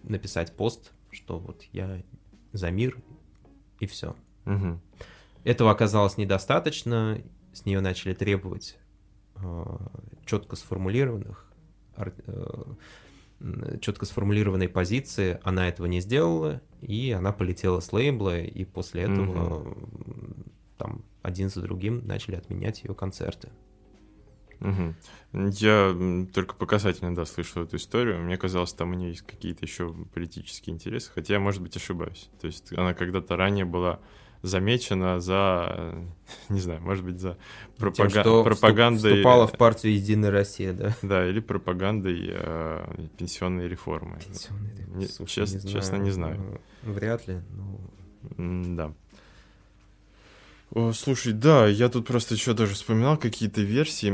написать 0.03 0.55
пост, 0.55 0.93
что 1.11 1.39
вот 1.39 1.63
я 1.71 2.01
за 2.53 2.71
мир 2.71 2.97
и 3.79 3.87
все. 3.87 4.15
Mm-hmm. 4.45 4.79
Этого 5.43 5.71
оказалось 5.71 6.17
недостаточно, 6.17 7.21
с 7.53 7.65
нее 7.65 7.81
начали 7.81 8.13
требовать 8.13 8.77
э, 9.35 9.77
четко 10.25 10.55
сформулированных 10.55 11.51
э, 11.97 12.63
четко 13.81 14.05
сформулированной 14.05 14.69
позиции, 14.69 15.39
она 15.43 15.67
этого 15.67 15.87
не 15.87 15.99
сделала, 15.99 16.61
и 16.81 17.11
она 17.11 17.31
полетела 17.31 17.79
с 17.79 17.91
лейбла, 17.93 18.39
и 18.39 18.65
после 18.65 19.03
этого 19.03 19.63
mm-hmm. 19.63 20.51
там 20.77 21.05
один 21.21 21.49
за 21.49 21.61
другим 21.61 22.05
начали 22.05 22.35
отменять 22.35 22.83
ее 22.83 22.93
концерты. 22.93 23.49
Угу. 24.61 25.49
Я 25.53 25.95
только 26.33 26.55
по 26.55 26.67
касательно, 26.67 27.15
да, 27.15 27.25
слышал 27.25 27.63
эту 27.63 27.77
историю. 27.77 28.21
Мне 28.21 28.37
казалось, 28.37 28.73
там 28.73 28.91
у 28.91 28.93
нее 28.93 29.09
есть 29.09 29.23
какие-то 29.23 29.65
еще 29.65 29.93
политические 30.13 30.75
интересы, 30.75 31.11
хотя 31.13 31.33
я, 31.33 31.39
может 31.39 31.63
быть, 31.63 31.75
ошибаюсь. 31.75 32.29
То 32.39 32.47
есть 32.47 32.71
она 32.73 32.93
когда-то 32.93 33.35
ранее 33.35 33.65
была 33.65 33.99
замечена 34.41 35.19
за, 35.19 35.95
не 36.49 36.59
знаю, 36.59 36.81
может 36.81 37.05
быть, 37.05 37.19
за 37.19 37.37
пропага... 37.77 38.09
Тем, 38.09 38.21
что 38.21 38.43
пропагандой... 38.43 39.11
Вступала 39.11 39.47
в 39.47 39.57
партию 39.57 39.93
«Единая 39.93 40.31
Россия», 40.31 40.73
да? 40.73 40.95
Да, 41.01 41.27
или 41.27 41.39
пропагандой 41.39 42.29
э, 42.31 43.07
пенсионной 43.17 43.67
реформы. 43.67 44.19
Пенсионной 44.25 44.71
реформы, 44.77 45.07
Слушай, 45.07 45.33
чест, 45.33 45.53
не 45.53 45.59
знаю. 45.59 45.73
Честно, 45.75 45.95
не 45.97 46.11
знаю. 46.11 46.61
Вряд 46.83 47.27
ли, 47.27 47.39
но... 47.51 48.75
Да. 48.75 48.93
Слушай, 50.93 51.33
да, 51.33 51.67
я 51.67 51.89
тут 51.89 52.07
просто 52.07 52.35
еще 52.35 52.53
даже 52.53 52.75
вспоминал 52.75 53.17
какие-то 53.17 53.59
версии. 53.61 54.09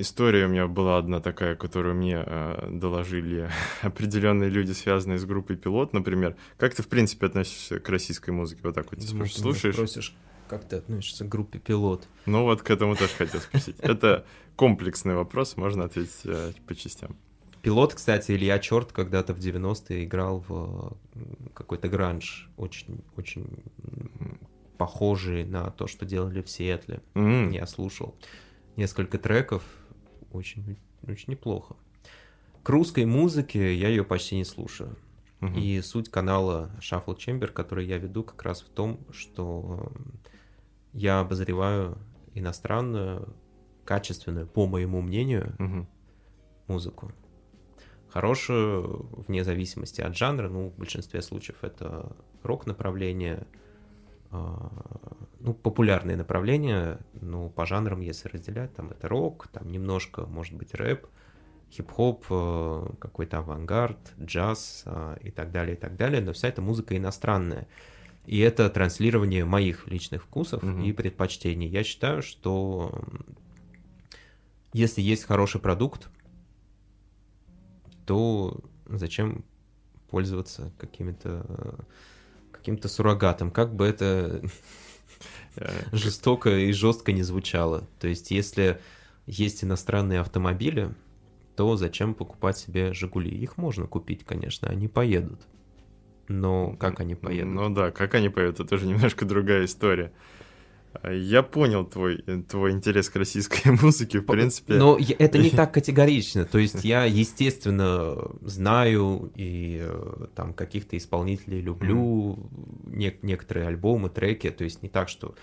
История 0.00 0.46
у 0.46 0.48
меня 0.48 0.66
была 0.66 0.96
одна 0.96 1.20
такая, 1.20 1.56
которую 1.56 1.94
мне 1.94 2.24
э, 2.24 2.68
доложили 2.70 3.50
определенные 3.82 4.48
люди, 4.48 4.72
связанные 4.72 5.18
с 5.18 5.26
группой 5.26 5.56
Пилот, 5.56 5.92
например. 5.92 6.36
Как 6.56 6.74
ты, 6.74 6.82
в 6.82 6.88
принципе, 6.88 7.26
относишься 7.26 7.80
к 7.80 7.88
российской 7.90 8.30
музыке? 8.30 8.62
Вот 8.64 8.74
так 8.74 8.90
вот 8.90 9.00
ты 9.00 9.06
слушаешь? 9.06 9.74
спросишь, 9.74 10.14
как 10.48 10.66
ты 10.66 10.76
относишься 10.76 11.24
к 11.24 11.28
группе 11.28 11.58
Пилот? 11.58 12.08
Ну 12.24 12.44
вот 12.44 12.62
к 12.62 12.70
этому 12.70 12.96
тоже 12.96 13.12
хотел 13.18 13.40
спросить. 13.40 13.76
Это 13.80 14.24
комплексный 14.56 15.14
вопрос, 15.14 15.58
можно 15.58 15.84
ответить 15.84 16.22
э, 16.24 16.52
по 16.66 16.74
частям. 16.74 17.14
Пилот, 17.60 17.92
кстати, 17.92 18.32
Илья 18.32 18.58
Черт 18.58 18.90
когда-то 18.90 19.34
в 19.34 19.38
90-е 19.38 20.04
играл 20.04 20.42
в 20.48 20.96
какой-то 21.52 21.88
гранж, 21.88 22.48
очень, 22.56 23.04
очень 23.18 23.46
похожие 24.80 25.44
на 25.44 25.70
то, 25.70 25.86
что 25.86 26.06
делали 26.06 26.40
в 26.40 26.48
Сиэтле. 26.48 27.02
Mm-hmm. 27.12 27.52
Я 27.52 27.66
слушал 27.66 28.14
несколько 28.76 29.18
треков, 29.18 29.62
очень, 30.32 30.78
очень 31.02 31.32
неплохо. 31.32 31.76
К 32.62 32.70
русской 32.70 33.04
музыке 33.04 33.74
я 33.74 33.88
ее 33.88 34.04
почти 34.04 34.36
не 34.36 34.44
слушаю. 34.46 34.96
Mm-hmm. 35.40 35.60
И 35.60 35.82
суть 35.82 36.08
канала 36.08 36.70
Shuffle 36.80 37.14
Chamber, 37.14 37.48
который 37.48 37.84
я 37.84 37.98
веду, 37.98 38.24
как 38.24 38.42
раз 38.42 38.62
в 38.62 38.70
том, 38.70 39.00
что 39.12 39.92
я 40.94 41.20
обозреваю 41.20 41.98
иностранную, 42.32 43.36
качественную, 43.84 44.46
по 44.46 44.66
моему 44.66 45.02
мнению, 45.02 45.54
mm-hmm. 45.58 45.86
музыку. 46.68 47.12
Хорошую, 48.08 49.10
вне 49.28 49.44
зависимости 49.44 50.00
от 50.00 50.16
жанра, 50.16 50.48
ну, 50.48 50.70
в 50.70 50.76
большинстве 50.78 51.20
случаев 51.20 51.58
это 51.60 52.16
рок-направление, 52.42 53.46
ну, 54.30 55.54
популярные 55.54 56.16
направления, 56.16 56.98
ну, 57.20 57.50
по 57.50 57.66
жанрам, 57.66 58.00
если 58.00 58.28
разделять, 58.28 58.74
там 58.74 58.90
это 58.90 59.08
рок, 59.08 59.48
там 59.48 59.70
немножко, 59.70 60.26
может 60.26 60.54
быть, 60.54 60.74
рэп, 60.74 61.06
хип-хоп, 61.72 62.24
э, 62.30 62.86
какой-то 62.98 63.38
авангард, 63.38 63.98
джаз 64.20 64.82
а, 64.86 65.16
и 65.22 65.30
так 65.30 65.50
далее, 65.52 65.76
и 65.76 65.78
так 65.78 65.96
далее, 65.96 66.20
но 66.20 66.32
вся 66.32 66.48
эта 66.48 66.62
музыка 66.62 66.96
иностранная. 66.96 67.68
И 68.26 68.38
это 68.38 68.68
транслирование 68.70 69.44
моих 69.44 69.88
личных 69.88 70.22
вкусов 70.22 70.62
mm-hmm. 70.62 70.84
и 70.84 70.92
предпочтений. 70.92 71.68
Я 71.68 71.82
считаю, 71.82 72.22
что 72.22 73.02
если 74.72 75.00
есть 75.00 75.24
хороший 75.24 75.60
продукт, 75.60 76.10
то 78.06 78.60
зачем 78.86 79.44
пользоваться 80.10 80.72
какими-то 80.78 81.84
каким-то 82.60 82.88
суррогатом, 82.88 83.50
как 83.50 83.74
бы 83.74 83.86
это 83.86 84.40
жестоко 85.92 86.50
и 86.50 86.72
жестко 86.72 87.12
не 87.12 87.22
звучало. 87.22 87.88
То 87.98 88.08
есть, 88.08 88.30
если 88.30 88.80
есть 89.26 89.64
иностранные 89.64 90.20
автомобили, 90.20 90.94
то 91.56 91.76
зачем 91.76 92.14
покупать 92.14 92.58
себе 92.58 92.92
«Жигули»? 92.92 93.30
Их 93.30 93.56
можно 93.56 93.86
купить, 93.86 94.24
конечно, 94.24 94.68
они 94.68 94.88
поедут. 94.88 95.40
Но 96.28 96.76
как 96.76 97.00
они 97.00 97.14
поедут? 97.14 97.54
Ну 97.54 97.70
да, 97.70 97.90
как 97.90 98.14
они 98.14 98.28
поедут, 98.28 98.60
это 98.60 98.68
тоже 98.68 98.86
немножко 98.88 99.24
другая 99.24 99.64
история. 99.64 100.12
Я 101.08 101.42
понял 101.42 101.84
твой, 101.84 102.18
твой 102.48 102.72
интерес 102.72 103.08
к 103.08 103.16
российской 103.16 103.70
музыке, 103.82 104.20
в 104.20 104.26
принципе. 104.26 104.74
Но 104.74 104.98
это 105.18 105.38
не 105.38 105.50
так 105.50 105.72
категорично. 105.72 106.44
То 106.44 106.58
есть 106.58 106.84
я, 106.84 107.04
естественно, 107.04 108.16
знаю 108.42 109.32
и 109.36 109.78
э, 109.82 110.26
там 110.34 110.52
каких-то 110.52 110.96
исполнителей 110.96 111.60
люблю, 111.60 112.50
не, 112.86 113.16
некоторые 113.22 113.68
альбомы, 113.68 114.10
треки. 114.10 114.50
То 114.50 114.64
есть 114.64 114.82
не 114.82 114.88
так, 114.88 115.08
что 115.08 115.34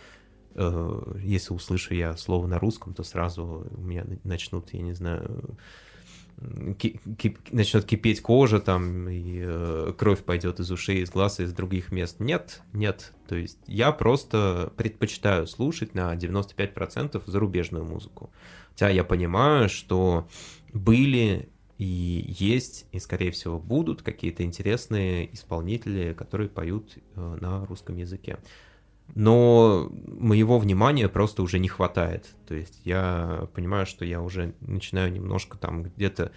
э, 0.56 1.16
если 1.24 1.54
услышу 1.54 1.94
я 1.94 2.18
слово 2.18 2.46
на 2.48 2.60
русском, 2.60 2.94
то 2.94 3.04
сразу 3.04 3.68
у 3.72 3.82
меня 3.82 4.06
начнут, 4.24 4.74
я 4.74 4.82
не 4.82 4.94
знаю, 4.94 5.58
кип, 6.78 7.40
начнет 7.52 7.86
кипеть 7.86 8.22
кожа 8.22 8.60
там, 8.60 9.10
и 9.10 9.42
э, 9.44 9.94
кровь 9.98 10.24
пойдет 10.24 10.60
из 10.60 10.72
ушей, 10.72 11.02
из 11.02 11.10
глаз, 11.10 11.40
из 11.40 11.54
других 11.54 11.92
мест. 11.92 12.20
Нет, 12.20 12.62
нет. 12.74 13.14
То 13.28 13.36
есть 13.36 13.60
я 13.68 13.92
просто 13.92 14.72
предпочитаю 14.78 15.48
слушать 15.48 15.96
на 15.96 16.16
95% 16.16 17.22
зарубежную 17.26 17.86
музыку. 17.86 18.30
Хотя 18.70 18.90
я 18.90 19.04
понимаю, 19.04 19.70
что 19.70 20.28
были 20.74 21.50
и 21.78 22.36
есть, 22.40 22.88
и, 22.92 23.00
скорее 23.00 23.32
всего, 23.32 23.60
будут 23.60 24.02
какие-то 24.02 24.44
интересные 24.44 25.34
исполнители, 25.34 26.14
которые 26.14 26.50
поют 26.50 26.98
э, 27.16 27.38
на 27.42 27.66
русском 27.66 27.98
языке 27.98 28.38
но 29.16 29.90
моего 30.08 30.60
внимания 30.60 31.08
просто 31.10 31.42
уже 31.42 31.60
не 31.60 31.68
хватает. 31.68 32.36
То 32.48 32.56
есть 32.56 32.82
я 32.84 33.48
понимаю, 33.54 33.86
что 33.86 34.06
я 34.06 34.22
уже 34.22 34.54
начинаю 34.62 35.12
немножко 35.12 35.58
там 35.58 35.84
где-то 35.84 36.32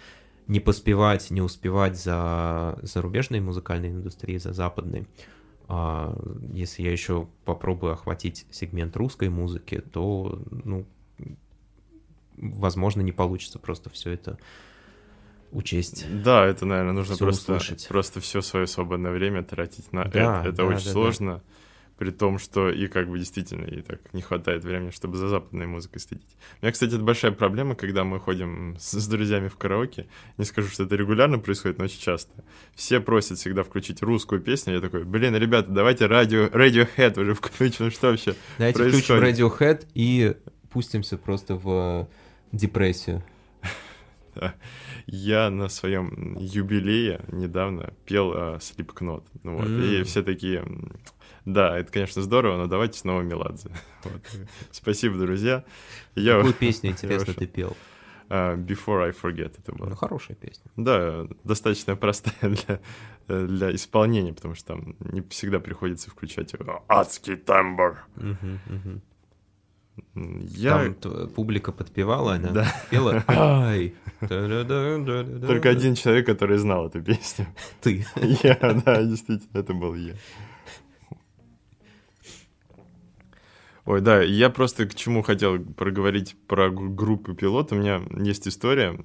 не 0.47 0.59
поспевать, 0.59 1.29
не 1.31 1.41
успевать 1.41 1.97
за 1.97 2.77
зарубежной 2.81 3.39
музыкальной 3.39 3.89
индустрией, 3.89 4.39
за 4.39 4.53
западной. 4.53 5.07
А 5.67 6.17
если 6.51 6.83
я 6.83 6.91
еще 6.91 7.27
попробую 7.45 7.93
охватить 7.93 8.45
сегмент 8.51 8.95
русской 8.97 9.29
музыки, 9.29 9.79
то 9.79 10.41
ну, 10.49 10.85
возможно, 12.35 13.01
не 13.01 13.11
получится 13.11 13.59
просто 13.59 13.89
все 13.89 14.11
это 14.11 14.37
учесть. 15.51 16.05
Да, 16.23 16.45
это, 16.45 16.65
наверное, 16.65 16.93
нужно 16.93 17.15
просто, 17.15 17.59
просто 17.87 18.19
все 18.21 18.41
свое 18.41 18.67
свободное 18.67 19.11
время 19.11 19.43
тратить 19.43 19.93
на 19.93 20.05
да, 20.05 20.39
это. 20.39 20.49
Это 20.49 20.57
да, 20.57 20.65
очень 20.65 20.85
да, 20.85 20.91
сложно. 20.91 21.35
Да 21.35 21.43
при 22.01 22.09
том, 22.09 22.39
что 22.39 22.71
и 22.71 22.87
как 22.87 23.07
бы 23.07 23.19
действительно 23.19 23.65
и 23.65 23.83
так 23.83 23.99
не 24.11 24.23
хватает 24.23 24.63
времени, 24.63 24.89
чтобы 24.89 25.17
за 25.17 25.27
западной 25.27 25.67
музыкой 25.67 26.01
следить. 26.01 26.35
У 26.59 26.65
меня, 26.65 26.71
кстати, 26.71 26.95
это 26.95 27.03
большая 27.03 27.31
проблема, 27.31 27.75
когда 27.75 28.03
мы 28.03 28.19
ходим 28.19 28.75
с, 28.79 28.93
с 28.93 29.07
друзьями 29.07 29.49
в 29.49 29.55
караоке. 29.55 30.07
Не 30.39 30.45
скажу, 30.45 30.69
что 30.69 30.85
это 30.85 30.95
регулярно 30.95 31.37
происходит, 31.37 31.77
но 31.77 31.83
очень 31.83 31.99
часто. 31.99 32.31
Все 32.73 33.01
просят 33.01 33.37
всегда 33.37 33.61
включить 33.61 34.01
русскую 34.01 34.41
песню. 34.41 34.73
Я 34.73 34.81
такой, 34.81 35.03
блин, 35.03 35.35
ребята, 35.35 35.69
давайте 35.69 36.07
радио, 36.07 36.47
Radiohead 36.47 37.21
уже 37.21 37.33
включим, 37.35 37.91
что 37.91 38.07
вообще 38.09 38.33
Давайте 38.57 38.79
происходит? 38.79 39.05
включим 39.05 39.23
Radiohead 39.23 39.87
и 39.93 40.35
пустимся 40.71 41.19
просто 41.19 41.53
в 41.53 42.09
депрессию. 42.51 43.23
Я 45.05 45.51
на 45.51 45.69
своем 45.69 46.35
юбилее 46.39 47.21
недавно 47.31 47.93
пел 48.05 48.33
Slipknot. 48.33 49.23
Ну, 49.43 49.57
вот. 49.57 49.67
И 49.67 50.01
все 50.01 50.23
такие, 50.23 50.65
да, 51.45 51.77
это, 51.77 51.91
конечно, 51.91 52.21
здорово, 52.21 52.57
но 52.57 52.67
давайте 52.67 52.99
снова 52.99 53.21
Меладзе. 53.21 53.69
Вот. 54.03 54.21
Спасибо, 54.71 55.17
друзья. 55.17 55.63
Я... 56.15 56.37
Какую 56.37 56.53
песню, 56.53 56.89
интересно, 56.91 57.33
ты 57.33 57.45
пел? 57.45 57.77
Uh, 58.29 58.55
Before 58.55 59.03
I 59.03 59.11
Forget 59.11 59.53
это 59.57 59.73
было. 59.73 59.89
Ну, 59.89 59.95
хорошая 59.95 60.37
песня. 60.37 60.71
Да, 60.77 61.27
достаточно 61.43 61.95
простая 61.95 62.33
для, 63.27 63.45
для 63.45 63.75
исполнения, 63.75 64.33
потому 64.33 64.55
что 64.55 64.67
там 64.75 64.95
не 64.99 65.21
всегда 65.21 65.59
приходится 65.59 66.09
включать 66.09 66.53
адский 66.87 67.35
тембр. 67.35 67.99
Я... 70.15 70.93
Там 70.93 71.29
публика 71.29 71.71
подпевала, 71.71 72.35
она 72.35 72.51
да. 72.51 72.75
пела 72.89 73.23
«Ай!» 73.27 73.93
Только 74.19 75.69
один 75.69 75.95
человек, 75.95 76.25
который 76.25 76.57
знал 76.57 76.87
эту 76.87 77.01
песню. 77.01 77.47
Ты. 77.81 78.05
Я, 78.43 78.55
да, 78.85 79.03
действительно, 79.03 79.59
это 79.59 79.73
был 79.73 79.95
я. 79.95 80.15
Ой, 83.91 83.99
да, 83.99 84.21
я 84.23 84.49
просто 84.49 84.85
к 84.85 84.95
чему 84.95 85.21
хотел 85.21 85.59
проговорить 85.59 86.37
про 86.47 86.69
группу 86.69 87.33
пилот. 87.33 87.73
У 87.73 87.75
меня 87.75 88.01
есть 88.23 88.47
история, 88.47 88.97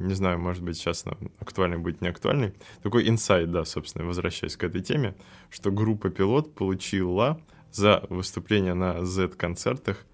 не 0.00 0.14
знаю, 0.14 0.38
может 0.38 0.62
быть, 0.62 0.78
сейчас 0.78 1.04
она 1.04 1.18
актуальной 1.38 1.76
будет, 1.76 2.00
не 2.00 2.08
актуальной. 2.08 2.54
Такой 2.82 3.06
инсайт, 3.10 3.50
да, 3.50 3.66
собственно, 3.66 4.06
возвращаясь 4.06 4.56
к 4.56 4.64
этой 4.64 4.80
теме, 4.80 5.14
что 5.50 5.70
группа 5.70 6.08
пилот 6.08 6.54
получила 6.54 7.42
за 7.72 8.06
выступление 8.08 8.72
на 8.72 9.04
Z-концертах 9.04 10.06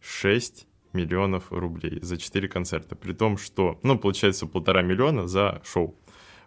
6 0.00 0.68
миллионов 0.92 1.50
рублей 1.50 1.98
за 2.00 2.16
4 2.16 2.46
концерта. 2.46 2.94
При 2.94 3.12
том, 3.12 3.36
что, 3.36 3.80
ну, 3.82 3.98
получается, 3.98 4.46
полтора 4.46 4.82
миллиона 4.82 5.26
за 5.26 5.60
шоу. 5.64 5.98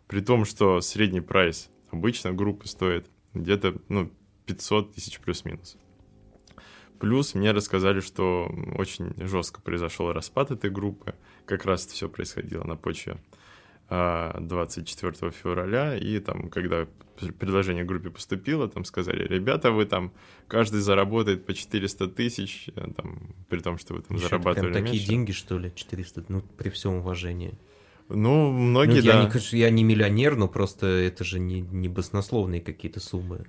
При 0.08 0.22
том, 0.22 0.46
что 0.46 0.80
средний 0.80 1.20
прайс 1.20 1.70
обычно 1.92 2.32
группы 2.32 2.70
стоит 2.70 3.10
где-то, 3.34 3.82
ну, 3.90 4.14
500 4.46 4.94
тысяч 4.94 5.20
плюс-минус. 5.20 5.76
Плюс 7.00 7.36
мне 7.36 7.52
рассказали, 7.52 8.00
что 8.00 8.52
очень 8.76 9.14
жестко 9.18 9.62
произошел 9.62 10.12
распад 10.12 10.52
этой 10.52 10.70
группы. 10.70 11.16
Как 11.46 11.66
раз 11.66 11.86
это 11.86 11.94
все 11.94 12.10
происходило 12.10 12.64
на 12.64 12.76
почве 12.76 13.18
24 13.90 15.14
а, 15.22 15.32
февраля, 15.32 15.96
и 15.96 16.20
там, 16.20 16.50
когда 16.50 16.88
предложение 17.40 17.84
группе 17.84 18.10
поступило, 18.10 18.68
там 18.68 18.84
сказали, 18.86 19.26
ребята, 19.26 19.72
вы 19.72 19.86
там, 19.86 20.12
каждый 20.48 20.82
заработает 20.82 21.46
по 21.46 21.54
400 21.54 22.08
тысяч, 22.10 22.70
э, 22.76 22.88
там, 22.96 23.36
при 23.50 23.60
том, 23.60 23.78
что 23.78 23.94
вы 23.94 24.02
там 24.02 24.18
Еще 24.18 24.28
зарабатывали 24.28 24.74
прям 24.74 24.86
такие 24.86 25.06
деньги, 25.06 25.32
что 25.32 25.58
ли, 25.58 25.72
400, 25.74 26.26
ну, 26.28 26.42
при 26.42 26.70
всем 26.70 26.96
уважении. 26.96 27.58
Ну, 28.10 28.52
многие, 28.52 29.00
ну, 29.00 29.02
я 29.02 29.24
да. 29.24 29.32
Не, 29.34 29.60
я 29.60 29.70
не 29.70 29.84
миллионер, 29.84 30.36
но 30.36 30.48
просто 30.48 30.86
это 30.88 31.24
же 31.24 31.40
не, 31.40 31.62
не 31.62 31.90
баснословные 31.90 32.62
какие-то 32.62 33.00
суммы. 33.00 33.46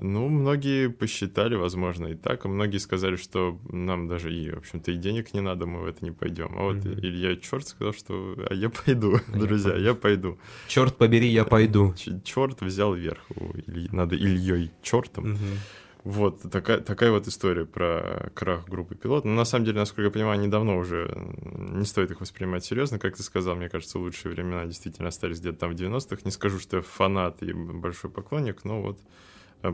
Ну, 0.00 0.28
многие 0.28 0.88
посчитали, 0.88 1.54
возможно, 1.56 2.06
и 2.06 2.14
так, 2.14 2.44
а 2.44 2.48
многие 2.48 2.78
сказали, 2.78 3.16
что 3.16 3.58
нам 3.68 4.08
даже 4.08 4.32
и, 4.32 4.50
в 4.50 4.58
общем-то, 4.58 4.92
и 4.92 4.96
денег 4.96 5.34
не 5.34 5.40
надо, 5.40 5.66
мы 5.66 5.82
в 5.82 5.86
это 5.86 6.04
не 6.04 6.10
пойдем. 6.10 6.54
А 6.56 6.62
вот 6.62 6.76
mm-hmm. 6.76 7.00
Илья 7.00 7.36
Черт 7.36 7.66
сказал, 7.66 7.92
что 7.92 8.34
а 8.48 8.54
я 8.54 8.70
пойду, 8.70 9.18
а 9.34 9.38
друзья, 9.38 9.74
я 9.76 9.94
пойду. 9.94 10.38
Черт 10.68 10.96
побери, 10.96 11.28
я 11.28 11.44
пойду. 11.44 11.94
Черт 12.24 12.60
взял 12.60 12.94
верх. 12.94 13.20
Ильи, 13.66 13.88
надо 13.92 14.14
Ильей 14.14 14.70
Чертом. 14.82 15.32
Mm-hmm. 15.32 15.58
Вот, 16.04 16.40
такая, 16.50 16.78
такая 16.78 17.10
вот 17.10 17.26
история 17.26 17.66
про 17.66 18.30
крах 18.34 18.66
группы 18.68 18.94
пилот. 18.94 19.24
Но 19.24 19.32
на 19.32 19.44
самом 19.44 19.64
деле, 19.66 19.78
насколько 19.78 20.04
я 20.04 20.10
понимаю, 20.10 20.38
они 20.38 20.48
давно 20.48 20.78
уже 20.78 21.10
не 21.42 21.84
стоит 21.84 22.10
их 22.10 22.20
воспринимать 22.20 22.64
серьезно. 22.64 22.98
Как 22.98 23.16
ты 23.16 23.22
сказал, 23.22 23.56
мне 23.56 23.68
кажется, 23.68 23.98
лучшие 23.98 24.32
времена 24.32 24.64
действительно 24.64 25.08
остались 25.08 25.40
где-то 25.40 25.58
там 25.58 25.74
в 25.74 25.74
90-х. 25.74 26.22
Не 26.24 26.30
скажу, 26.30 26.60
что 26.60 26.76
я 26.76 26.82
фанат 26.82 27.42
и 27.42 27.52
большой 27.52 28.10
поклонник, 28.10 28.64
но 28.64 28.80
вот 28.80 28.98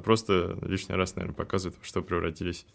просто 0.03 0.59
лишний 0.63 0.95
раз, 0.95 1.17
наверное, 1.17 1.37
показывает, 1.37 1.79
во 1.79 1.85
что 1.85 2.03
превратились 2.03 2.67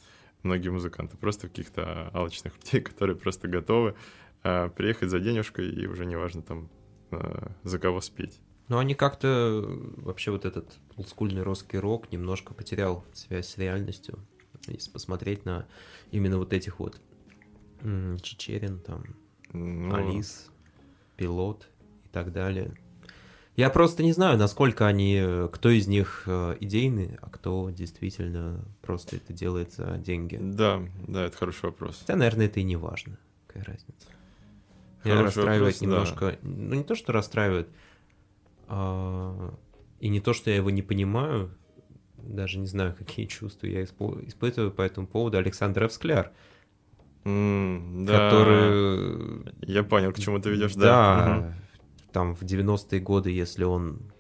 многие 0.43 0.70
музыканты. 0.70 1.18
Просто 1.18 1.47
каких-то 1.47 2.10
алчных 2.14 2.53
людей, 2.57 2.82
которые 2.84 3.16
просто 3.16 3.47
готовы 3.47 3.95
а, 4.43 4.70
приехать 4.70 5.10
за 5.10 5.20
денежкой, 5.20 5.70
и 5.70 5.86
уже 5.88 6.05
неважно 6.05 6.41
там 6.41 6.70
а, 7.12 7.51
за 7.64 7.80
кого 7.80 8.01
спеть. 8.01 8.39
Ну, 8.68 8.78
они 8.78 8.93
как-то 8.93 9.66
вообще 9.97 10.32
вот 10.32 10.45
этот 10.45 10.78
олдскульный 10.95 11.41
русский 11.41 11.80
рок 11.80 12.12
немножко 12.12 12.53
потерял 12.53 13.03
связь 13.14 13.49
с 13.49 13.57
реальностью. 13.57 14.20
Если 14.68 14.91
посмотреть 14.91 15.45
на 15.45 15.68
именно 16.12 16.38
вот 16.38 16.53
этих 16.53 16.80
вот 16.80 17.01
Чечерин, 18.22 18.80
там, 18.80 19.03
ну... 19.53 19.95
Алис, 19.95 20.51
Пилот 21.18 21.68
и 22.05 22.10
так 22.10 22.32
далее. 22.32 22.76
Я 23.56 23.70
просто 23.70 24.04
не 24.04 24.14
знаю, 24.14 24.38
насколько 24.38 24.88
они, 24.88 25.22
кто 25.52 25.70
из 25.70 25.88
них 25.88 26.24
э, 26.28 26.56
идейный, 26.62 27.18
а 27.22 27.30
кто 27.30 27.70
действительно 27.72 28.64
просто 28.82 29.18
это 29.18 29.34
делает 29.34 29.74
за 29.74 29.97
деньги. 29.97 30.38
Да, 30.41 30.82
да, 31.08 31.26
это 31.26 31.36
хороший 31.36 31.66
вопрос. 31.66 31.97
Хотя, 32.00 32.16
наверное, 32.16 32.45
это 32.45 32.62
и 32.62 32.64
не 32.64 32.78
важно. 32.78 33.18
Какая 33.47 33.66
разница. 33.66 34.08
Меня 35.04 35.24
расстраивает 35.24 35.76
вопрос, 35.76 35.82
немножко, 35.82 36.26
да. 36.32 36.38
ну 36.43 36.76
не 36.76 36.84
то, 36.84 36.95
что 36.95 37.14
расстраивает, 37.14 37.70
а... 38.68 39.54
и 40.00 40.10
не 40.10 40.20
то, 40.20 40.34
что 40.34 40.50
я 40.50 40.58
его 40.58 40.70
не 40.70 40.82
понимаю, 40.82 41.52
даже 42.18 42.60
не 42.60 42.68
знаю, 42.68 42.95
какие 42.97 43.26
чувства 43.26 43.68
я 43.68 43.84
испытываю 43.84 44.72
по 44.72 44.82
этому 44.82 45.08
поводу. 45.08 45.38
Александр 45.38 45.86
Эвскляр, 45.86 46.32
mm, 47.24 48.06
да. 48.06 48.30
который... 48.30 49.54
Я 49.62 49.84
понял, 49.84 50.12
к 50.12 50.20
чему 50.20 50.39
ты 50.39 50.50
ведешь, 50.50 50.76
да. 50.76 50.82
Да, 50.84 51.56
там 52.12 52.36
в 52.36 52.43
90-е 52.43 52.99
годы, 52.99 53.32
если 53.32 53.64
он 53.64 54.12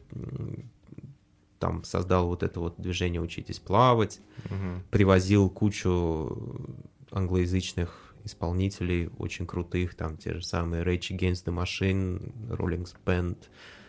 там 1.59 1.83
создал 1.83 2.27
вот 2.27 2.41
это 2.43 2.59
вот 2.59 2.75
движение 2.77 3.21
«Учитесь 3.21 3.59
плавать», 3.59 4.21
угу. 4.45 4.81
привозил 4.89 5.49
кучу 5.49 6.65
англоязычных 7.11 8.15
исполнителей, 8.23 9.09
очень 9.17 9.45
крутых, 9.45 9.95
там 9.95 10.17
те 10.17 10.33
же 10.33 10.41
самые 10.41 10.83
Rage 10.83 11.15
Against 11.15 11.45
the 11.45 11.53
Machine, 11.53 12.33
Rolling 12.49 12.87
Band 13.05 13.37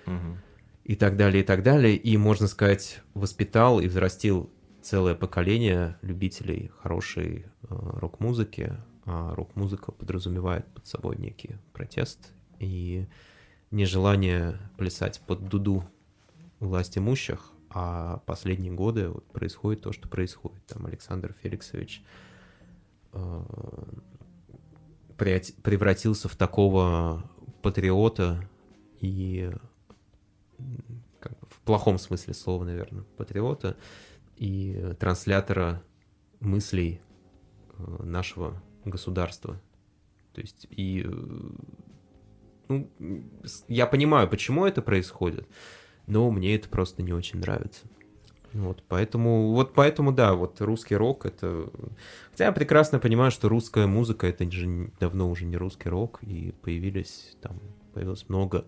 угу. 0.07 0.39
и 0.85 0.97
так 0.97 1.17
далее, 1.17 1.43
и 1.43 1.47
так 1.47 1.63
далее. 1.63 1.97
И, 1.97 2.17
можно 2.17 2.47
сказать, 2.47 3.03
воспитал 3.15 3.81
и 3.81 3.87
взрастил 3.87 4.51
целое 4.83 5.15
поколение 5.15 5.97
любителей 6.03 6.71
хорошей 6.83 7.47
э, 7.63 7.67
рок-музыки. 7.69 8.73
А 9.05 9.35
рок-музыка 9.35 9.93
подразумевает 9.93 10.67
под 10.73 10.87
собой 10.87 11.17
некий 11.17 11.57
протест 11.73 12.33
и 12.59 13.07
нежелание 13.71 14.59
плясать 14.77 15.21
под 15.27 15.49
дуду 15.49 15.85
власть 16.59 16.99
имущих, 16.99 17.53
а 17.71 18.19
последние 18.27 18.73
годы 18.73 19.09
вот 19.09 19.25
происходит 19.27 19.83
то, 19.83 19.93
что 19.93 20.09
происходит. 20.09 20.65
Там 20.67 20.87
Александр 20.87 21.35
Феликсович 21.41 22.03
э, 23.13 23.45
превратился 25.17 26.29
в 26.29 26.37
такого 26.37 27.31
патриота 27.63 28.49
и 29.01 29.53
как, 31.21 31.33
в 31.49 31.61
плохом 31.61 31.99
смысле 31.99 32.35
слова, 32.35 32.65
наверное, 32.65 33.05
патриота 33.17 33.77
и 34.37 34.95
транслятора 34.99 35.83
мыслей 36.41 37.01
э, 37.79 38.03
нашего 38.03 38.61
государства. 38.85 39.61
То 40.33 40.41
есть 40.41 40.67
и 40.71 41.07
ну, 42.71 42.91
я 43.69 43.87
понимаю, 43.87 44.29
почему 44.29 44.65
это 44.65 44.81
происходит, 44.81 45.47
но 46.07 46.31
мне 46.31 46.55
это 46.55 46.69
просто 46.69 47.03
не 47.03 47.13
очень 47.13 47.41
нравится. 47.41 47.87
Вот, 48.53 48.83
поэтому, 48.89 49.53
вот 49.53 49.75
поэтому, 49.75 50.11
да, 50.13 50.35
вот 50.35 50.61
русский 50.61 50.97
рок 50.97 51.25
это... 51.27 51.71
Хотя 52.33 52.47
я 52.47 52.53
прекрасно 52.53 52.99
понимаю, 52.99 53.31
что 53.31 53.49
русская 53.49 53.87
музыка 53.87 54.27
это 54.27 54.51
же 54.51 54.91
давно 54.99 55.31
уже 55.31 55.45
не 55.45 55.57
русский 55.57 55.89
рок, 55.89 56.19
и 56.23 56.53
появились 56.63 57.37
там, 57.43 57.61
появилось 57.95 58.29
много 58.29 58.65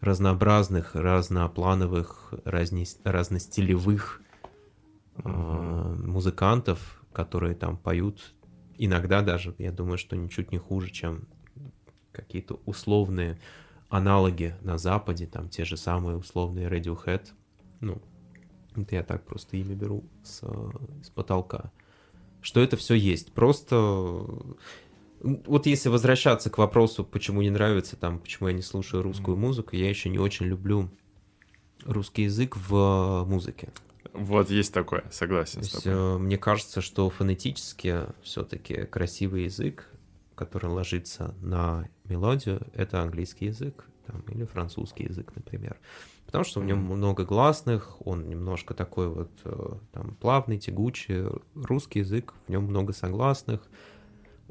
разнообразных, 0.00 0.94
разноплановых, 0.94 2.32
разне... 2.44 2.86
разностилевых 3.04 4.22
mm-hmm. 5.16 5.22
э, 5.24 6.06
музыкантов, 6.06 7.02
которые 7.12 7.54
там 7.54 7.76
поют 7.76 8.34
иногда 8.80 9.20
даже, 9.20 9.54
я 9.58 9.72
думаю, 9.72 9.98
что 9.98 10.16
ничуть 10.16 10.52
не 10.52 10.58
хуже, 10.58 10.90
чем 10.90 11.24
какие-то 12.12 12.60
условные 12.66 13.38
аналоги 13.88 14.54
на 14.62 14.78
Западе, 14.78 15.26
там 15.26 15.48
те 15.48 15.64
же 15.64 15.76
самые 15.76 16.16
условные 16.16 16.68
Radiohead, 16.68 17.28
ну, 17.80 18.00
это 18.76 18.94
я 18.96 19.02
так 19.02 19.24
просто 19.24 19.56
имя 19.56 19.74
беру 19.74 20.04
с, 20.22 20.42
с 21.02 21.10
потолка, 21.10 21.72
что 22.40 22.60
это 22.60 22.76
все 22.76 22.94
есть. 22.94 23.32
Просто 23.32 24.26
вот 25.22 25.66
если 25.66 25.88
возвращаться 25.88 26.50
к 26.50 26.58
вопросу, 26.58 27.04
почему 27.04 27.42
не 27.42 27.50
нравится 27.50 27.96
там, 27.96 28.18
почему 28.18 28.48
я 28.48 28.54
не 28.54 28.62
слушаю 28.62 29.02
русскую 29.02 29.36
музыку, 29.36 29.76
я 29.76 29.88
еще 29.88 30.08
не 30.08 30.18
очень 30.18 30.46
люблю 30.46 30.90
русский 31.84 32.22
язык 32.24 32.56
в 32.56 33.24
музыке. 33.26 33.70
Вот 34.12 34.50
есть 34.50 34.72
такое, 34.72 35.04
согласен. 35.10 35.60
То 35.60 35.66
есть, 35.66 35.82
э, 35.84 36.18
мне 36.18 36.36
кажется, 36.36 36.80
что 36.80 37.08
фонетически 37.10 38.06
все-таки 38.22 38.86
красивый 38.86 39.44
язык, 39.44 39.86
который 40.34 40.70
ложится 40.70 41.34
на 41.40 41.88
мелодию, 42.10 42.66
это 42.74 43.00
английский 43.00 43.46
язык 43.46 43.86
там, 44.06 44.20
или 44.28 44.44
французский 44.44 45.04
язык, 45.04 45.32
например. 45.34 45.78
Потому 46.26 46.44
что 46.44 46.60
в 46.60 46.64
нем 46.64 46.78
много 46.78 47.24
гласных, 47.24 47.96
он 48.06 48.28
немножко 48.28 48.74
такой 48.74 49.08
вот 49.08 49.30
э, 49.44 49.72
там 49.92 50.14
плавный, 50.14 50.58
тягучий. 50.58 51.26
Русский 51.54 52.00
язык, 52.00 52.34
в 52.46 52.50
нем 52.50 52.64
много 52.64 52.92
согласных, 52.92 53.62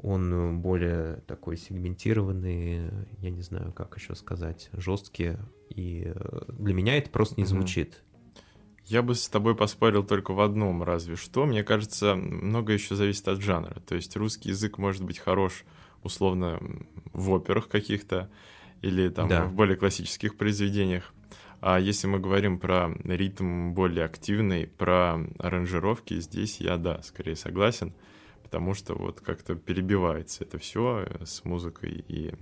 он 0.02 0.60
более 0.60 1.22
такой 1.26 1.56
сегментированный, 1.56 2.90
я 3.18 3.30
не 3.30 3.42
знаю, 3.42 3.72
как 3.72 3.96
еще 3.96 4.14
сказать, 4.14 4.70
жесткий. 4.72 5.36
И 5.68 6.12
э, 6.14 6.42
для 6.48 6.74
меня 6.74 6.96
это 6.96 7.10
просто 7.10 7.40
не 7.40 7.46
звучит. 7.46 8.02
Я 8.86 9.02
бы 9.02 9.14
с 9.14 9.28
тобой 9.28 9.54
поспорил 9.54 10.02
только 10.02 10.32
в 10.32 10.40
одном, 10.40 10.82
разве 10.82 11.16
что. 11.16 11.44
Мне 11.46 11.62
кажется, 11.62 12.14
много 12.16 12.72
еще 12.72 12.96
зависит 12.96 13.28
от 13.28 13.40
жанра. 13.40 13.80
То 13.86 13.94
есть 13.94 14.16
русский 14.16 14.48
язык 14.48 14.78
может 14.78 15.04
быть 15.04 15.18
хорош, 15.18 15.64
условно, 16.02 16.60
в 17.12 17.30
операх 17.30 17.68
каких-то 17.68 18.30
или 18.82 19.08
там 19.08 19.28
да. 19.28 19.44
в 19.44 19.54
более 19.54 19.76
классических 19.76 20.36
произведениях. 20.36 21.12
А 21.60 21.78
если 21.78 22.06
мы 22.06 22.18
говорим 22.18 22.58
про 22.58 22.90
ритм 23.04 23.72
более 23.72 24.06
активный, 24.06 24.66
про 24.66 25.20
аранжировки, 25.38 26.18
здесь 26.18 26.58
я, 26.60 26.78
да, 26.78 27.02
скорее 27.02 27.36
согласен, 27.36 27.92
потому 28.42 28.72
что 28.72 28.94
вот 28.94 29.20
как-то 29.20 29.54
перебивается 29.54 30.44
это 30.44 30.58
все 30.58 31.06
с 31.22 31.44
музыкой 31.44 32.02
и 32.08 32.32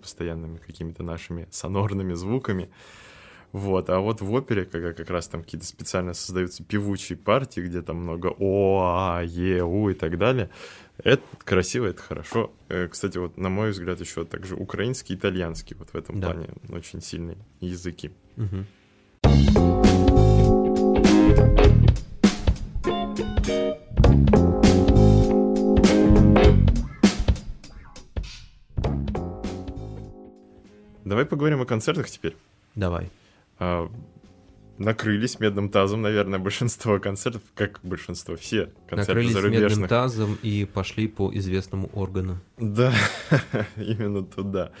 постоянными 0.00 0.58
какими-то 0.58 1.02
нашими 1.02 1.48
сонорными 1.50 2.14
звуками. 2.14 2.70
Вот, 3.50 3.88
а 3.90 3.98
вот 3.98 4.20
в 4.20 4.30
опере, 4.32 4.66
когда 4.66 4.92
как 4.92 5.10
раз 5.10 5.26
там 5.26 5.42
какие-то 5.42 5.66
специально 5.66 6.12
создаются 6.12 6.62
певучие 6.62 7.16
партии, 7.16 7.60
где 7.60 7.80
там 7.80 7.96
много 7.96 8.34
о, 8.38 8.82
а, 8.84 9.22
е, 9.22 9.64
у 9.64 9.88
и 9.88 9.94
так 9.94 10.18
далее, 10.18 10.50
это 11.04 11.22
красиво, 11.44 11.86
это 11.86 12.02
хорошо. 12.02 12.52
Э, 12.68 12.88
кстати, 12.88 13.18
вот 13.18 13.36
на 13.36 13.48
мой 13.48 13.70
взгляд 13.70 14.00
еще 14.00 14.24
также 14.24 14.56
украинский, 14.56 15.14
итальянский 15.14 15.76
вот 15.76 15.90
в 15.90 15.94
этом 15.94 16.20
да. 16.20 16.30
плане 16.30 16.48
очень 16.70 17.00
сильные 17.00 17.38
языки. 17.60 18.10
Угу. 18.36 18.64
Давай 31.04 31.24
поговорим 31.24 31.62
о 31.62 31.64
концертах 31.64 32.10
теперь. 32.10 32.36
Давай. 32.74 33.10
А, 33.58 33.90
накрылись 34.78 35.40
медным 35.40 35.68
тазом, 35.68 36.02
наверное, 36.02 36.38
большинство 36.38 36.98
концертов, 36.98 37.42
как 37.54 37.80
большинство, 37.82 38.36
все 38.36 38.72
концерты 38.88 39.12
накрылись 39.12 39.32
зарубежных. 39.32 39.70
медным 39.70 39.88
тазом 39.88 40.38
и 40.42 40.64
пошли 40.64 41.08
по 41.08 41.30
известному 41.34 41.90
органу. 41.92 42.38
Да, 42.56 42.94
именно 43.76 44.24
туда. 44.24 44.72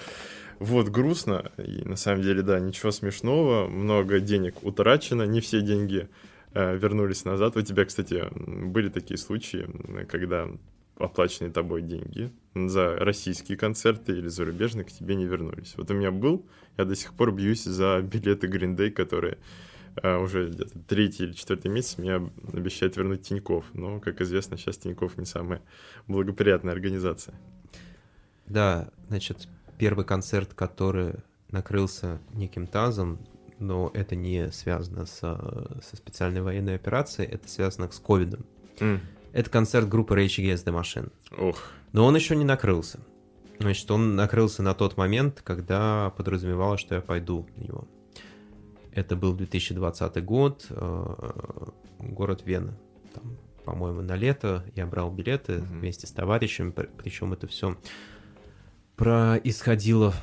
Вот, 0.58 0.88
грустно, 0.88 1.52
и 1.56 1.82
на 1.84 1.96
самом 1.96 2.22
деле, 2.22 2.42
да, 2.42 2.58
ничего 2.58 2.90
смешного, 2.90 3.68
много 3.68 4.18
денег 4.18 4.64
утрачено, 4.64 5.22
не 5.22 5.40
все 5.40 5.60
деньги 5.60 6.08
э, 6.52 6.76
вернулись 6.76 7.24
назад. 7.24 7.56
У 7.56 7.62
тебя, 7.62 7.84
кстати, 7.84 8.24
были 8.34 8.88
такие 8.88 9.18
случаи, 9.18 9.68
когда 10.08 10.48
оплаченные 10.96 11.52
тобой 11.52 11.82
деньги 11.82 12.32
за 12.54 12.96
российские 12.96 13.56
концерты 13.56 14.12
или 14.12 14.26
зарубежные 14.26 14.84
к 14.84 14.90
тебе 14.90 15.14
не 15.14 15.26
вернулись. 15.26 15.74
Вот 15.76 15.90
у 15.90 15.94
меня 15.94 16.10
был, 16.10 16.44
я 16.76 16.84
до 16.84 16.96
сих 16.96 17.14
пор 17.14 17.32
бьюсь 17.32 17.62
за 17.62 18.00
билеты 18.02 18.48
Green 18.48 18.76
Day, 18.76 18.90
которые 18.90 19.38
уже 20.02 20.50
где-то 20.50 20.78
третий 20.80 21.24
или 21.24 21.32
четвертый 21.32 21.70
месяц 21.70 21.98
мне 21.98 22.14
обещают 22.52 22.96
вернуть 22.96 23.22
Тиньков. 23.22 23.64
Но, 23.74 24.00
как 24.00 24.20
известно, 24.20 24.56
сейчас 24.56 24.78
Тиньков 24.78 25.16
не 25.16 25.24
самая 25.24 25.62
благоприятная 26.06 26.72
организация. 26.72 27.34
Да, 28.46 28.90
значит, 29.08 29.48
первый 29.78 30.04
концерт, 30.04 30.54
который 30.54 31.16
накрылся 31.50 32.20
неким 32.32 32.66
тазом, 32.66 33.18
но 33.58 33.90
это 33.94 34.14
не 34.14 34.50
связано 34.52 35.06
со, 35.06 35.80
со 35.82 35.96
специальной 35.96 36.42
военной 36.42 36.76
операцией, 36.76 37.28
это 37.28 37.48
связано 37.48 37.90
с 37.90 37.98
ковидом. 37.98 38.46
Mm. 38.78 39.00
Это 39.32 39.50
концерт 39.50 39.88
группы 39.88 40.14
Rage 40.14 40.38
Against 40.38 40.64
the 40.64 40.80
Machine. 40.80 41.12
Ох. 41.36 41.72
Но 41.92 42.06
он 42.06 42.14
еще 42.14 42.36
не 42.36 42.44
накрылся. 42.44 43.00
Значит, 43.58 43.90
он 43.90 44.14
накрылся 44.14 44.62
на 44.62 44.74
тот 44.74 44.96
момент, 44.96 45.42
когда 45.42 46.12
подразумевалось, 46.16 46.80
что 46.80 46.94
я 46.94 47.00
пойду 47.00 47.46
на 47.56 47.62
него. 47.62 47.88
Это 48.92 49.16
был 49.16 49.34
2020 49.34 50.24
год, 50.24 50.66
э, 50.70 51.70
город 51.98 52.42
Вена. 52.44 52.76
Там, 53.14 53.36
по-моему, 53.64 54.02
на 54.02 54.16
лето 54.16 54.64
я 54.74 54.86
брал 54.86 55.10
билеты 55.10 55.54
mm-hmm. 55.54 55.66
вместе 55.66 56.06
с 56.06 56.12
товарищем, 56.12 56.72
причем 56.72 57.32
это 57.32 57.46
все 57.46 57.76
происходило 58.96 60.10
в 60.10 60.22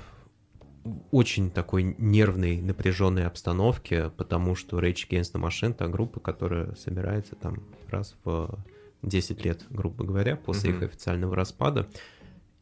очень 1.11 1.49
такой 1.49 1.95
нервной, 1.97 2.61
напряженной 2.61 3.25
обстановке, 3.25 4.11
потому 4.11 4.55
что 4.55 4.79
Rage 4.79 5.07
Against 5.09 5.33
the 5.33 5.41
Machine— 5.41 5.73
та 5.75 5.87
группа, 5.87 6.19
которая 6.19 6.75
собирается 6.75 7.35
там 7.35 7.63
раз 7.89 8.15
в 8.23 8.59
10 9.01 9.43
лет, 9.43 9.65
грубо 9.69 10.03
говоря, 10.03 10.35
после 10.35 10.71
mm-hmm. 10.71 10.77
их 10.77 10.83
официального 10.83 11.35
распада. 11.35 11.87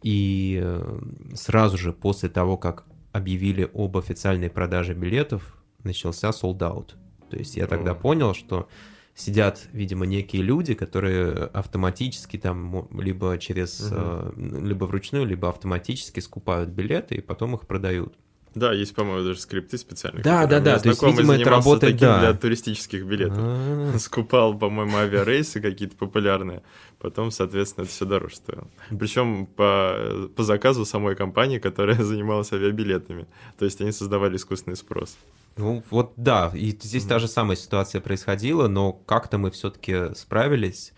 И 0.04 0.60
э, 0.62 1.02
сразу 1.34 1.78
же 1.78 1.94
после 1.94 2.30
того, 2.30 2.58
как 2.58 2.86
объявили 3.12 3.70
об 3.74 3.98
официальной 3.98 4.50
продаже 4.50 4.94
билетов, 4.94 5.63
начался 5.84 6.30
out. 6.30 6.92
То 7.30 7.38
есть 7.38 7.56
я 7.56 7.68
тогда 7.68 7.94
понял, 7.96 8.34
что 8.34 8.68
сидят, 9.16 9.68
видимо, 9.74 10.06
некие 10.06 10.42
люди, 10.42 10.74
которые 10.74 11.46
автоматически 11.46 12.38
там 12.38 12.88
либо 13.00 13.38
через, 13.38 13.92
угу. 13.92 14.34
либо 14.38 14.86
вручную, 14.86 15.26
либо 15.26 15.50
автоматически 15.50 16.20
скупают 16.20 16.70
билеты 16.70 17.16
и 17.16 17.22
потом 17.22 17.56
их 17.56 17.68
продают. 17.68 18.16
Да, 18.56 18.72
есть, 18.72 18.94
по-моему, 18.94 19.24
даже 19.26 19.40
скрипты 19.40 19.78
специальные. 19.80 20.24
Да, 20.24 20.46
да, 20.46 20.60
да. 20.60 20.78
То 20.78 20.90
есть, 20.90 21.02
видимо, 21.02 21.36
это 21.36 21.50
работает, 21.50 21.98
да. 21.98 22.20
для 22.20 22.34
туристических 22.34 23.04
билетов. 23.04 23.40
А-а-а. 23.40 23.98
Скупал, 24.00 24.58
по-моему, 24.58 24.96
авиарейсы 24.98 25.60
какие-то 25.60 25.96
популярные. 25.96 26.62
Потом, 27.00 27.32
соответственно, 27.32 27.86
это 27.86 27.92
все 27.92 28.06
дороже 28.06 28.36
стоило. 28.36 28.68
Причем 28.90 29.48
по, 29.48 30.30
по 30.36 30.44
заказу 30.44 30.86
самой 30.86 31.16
компании, 31.16 31.58
которая 31.58 31.96
занималась 32.04 32.54
авиабилетами. 32.54 33.28
То 33.58 33.66
есть 33.66 33.82
они 33.82 33.92
создавали 33.92 34.36
искусственный 34.36 34.78
спрос. 34.78 35.18
Ну 35.56 35.84
вот 35.90 36.14
да, 36.18 36.52
и 36.54 36.72
здесь 36.72 37.04
mm-hmm. 37.04 37.10
та 37.10 37.20
же 37.20 37.28
самая 37.28 37.56
ситуация 37.56 38.02
происходила, 38.02 38.68
но 38.68 38.94
как-то 38.94 39.38
мы 39.38 39.52
все-таки 39.52 40.14
справились, 40.16 40.94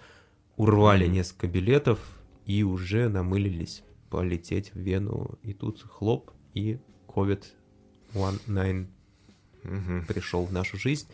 урвали 0.55 1.05
mm-hmm. 1.05 1.09
несколько 1.09 1.47
билетов 1.47 1.99
и 2.45 2.63
уже 2.63 3.09
намылились 3.09 3.83
полететь 4.09 4.71
в 4.73 4.79
Вену. 4.79 5.37
И 5.43 5.53
тут 5.53 5.81
хлоп, 5.81 6.31
и 6.53 6.79
COVID-19 7.07 8.87
mm-hmm. 9.63 10.05
пришел 10.05 10.45
в 10.45 10.53
нашу 10.53 10.77
жизнь. 10.77 11.07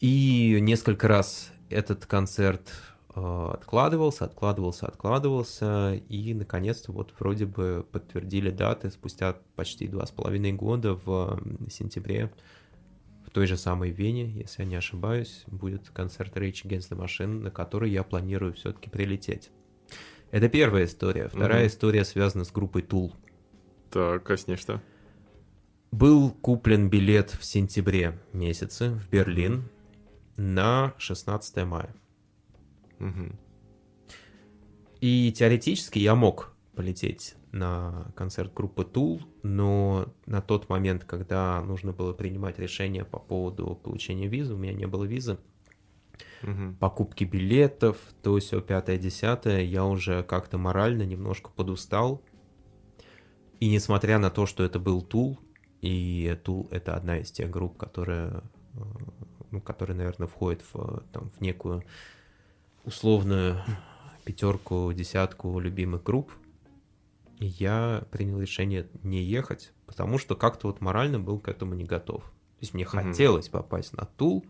И 0.00 0.56
несколько 0.62 1.08
раз 1.08 1.50
этот 1.68 2.06
концерт 2.06 2.72
откладывался, 3.14 4.24
откладывался, 4.24 4.86
откладывался, 4.86 5.94
и 6.08 6.32
наконец-то 6.34 6.92
вот 6.92 7.12
вроде 7.18 7.46
бы 7.46 7.86
подтвердили 7.90 8.50
даты 8.50 8.90
спустя 8.90 9.36
почти 9.56 9.88
два 9.88 10.06
с 10.06 10.10
половиной 10.10 10.52
года 10.52 10.94
в 10.94 11.40
сентябре 11.70 12.30
в 13.26 13.30
той 13.30 13.46
же 13.46 13.56
самой 13.56 13.90
Вене, 13.90 14.28
если 14.28 14.62
я 14.62 14.68
не 14.68 14.74
ошибаюсь, 14.74 15.44
будет 15.46 15.90
концерт 15.90 16.36
Rage 16.36 16.64
Against 16.64 16.90
the 16.90 16.98
Machine, 16.98 17.42
на 17.42 17.50
который 17.50 17.90
я 17.90 18.02
планирую 18.02 18.54
все-таки 18.54 18.90
прилететь. 18.90 19.50
Это 20.32 20.48
первая 20.48 20.84
история. 20.84 21.28
Вторая 21.28 21.64
mm-hmm. 21.64 21.68
история 21.68 22.04
связана 22.04 22.44
с 22.44 22.50
группой 22.50 22.82
Tool. 22.82 23.12
Так, 23.90 24.24
косни 24.24 24.56
что? 24.56 24.80
Был 25.92 26.30
куплен 26.30 26.88
билет 26.88 27.30
в 27.30 27.44
сентябре 27.44 28.18
месяце 28.32 28.90
в 28.90 29.08
Берлин 29.10 29.68
на 30.36 30.94
16 30.98 31.64
мая. 31.64 31.94
Угу. 33.00 33.36
И 35.00 35.32
теоретически 35.32 35.98
я 35.98 36.14
мог 36.14 36.52
полететь 36.74 37.34
на 37.52 38.12
концерт 38.14 38.54
группы 38.54 38.82
Tool, 38.82 39.22
но 39.42 40.12
на 40.26 40.40
тот 40.40 40.68
момент, 40.68 41.04
когда 41.04 41.60
нужно 41.62 41.92
было 41.92 42.12
принимать 42.12 42.58
решение 42.58 43.04
по 43.04 43.18
поводу 43.18 43.74
получения 43.82 44.28
визы, 44.28 44.54
у 44.54 44.56
меня 44.56 44.72
не 44.72 44.86
было 44.86 45.04
визы, 45.04 45.38
угу. 46.42 46.76
покупки 46.78 47.24
билетов, 47.24 47.96
то 48.22 48.38
все 48.38 48.60
пятое, 48.60 48.98
десятое, 48.98 49.62
я 49.62 49.84
уже 49.84 50.22
как-то 50.22 50.58
морально 50.58 51.02
немножко 51.02 51.50
подустал. 51.50 52.22
И 53.58 53.68
несмотря 53.68 54.18
на 54.18 54.30
то, 54.30 54.46
что 54.46 54.64
это 54.64 54.78
был 54.78 55.02
Тул, 55.02 55.38
и 55.82 56.38
Тул— 56.44 56.68
это 56.70 56.94
одна 56.94 57.18
из 57.18 57.30
тех 57.30 57.50
групп, 57.50 57.76
которая, 57.76 58.42
э, 58.74 58.80
ну, 59.50 59.60
которая, 59.60 59.96
наверное, 59.96 60.28
входит 60.28 60.62
в, 60.72 61.02
там, 61.12 61.30
в 61.30 61.40
некую 61.40 61.82
условную 62.90 63.62
пятерку, 64.24 64.92
десятку 64.92 65.60
любимых 65.60 66.02
групп, 66.02 66.32
я 67.38 68.02
принял 68.10 68.40
решение 68.40 68.88
не 69.04 69.22
ехать, 69.22 69.72
потому 69.86 70.18
что 70.18 70.34
как-то 70.34 70.66
вот 70.66 70.80
морально 70.80 71.20
был 71.20 71.38
к 71.38 71.48
этому 71.48 71.74
не 71.74 71.84
готов. 71.84 72.24
То 72.24 72.62
есть 72.62 72.74
мне 72.74 72.82
mm-hmm. 72.82 72.86
хотелось 73.04 73.48
попасть 73.48 73.92
на 73.96 74.06
Тул, 74.06 74.44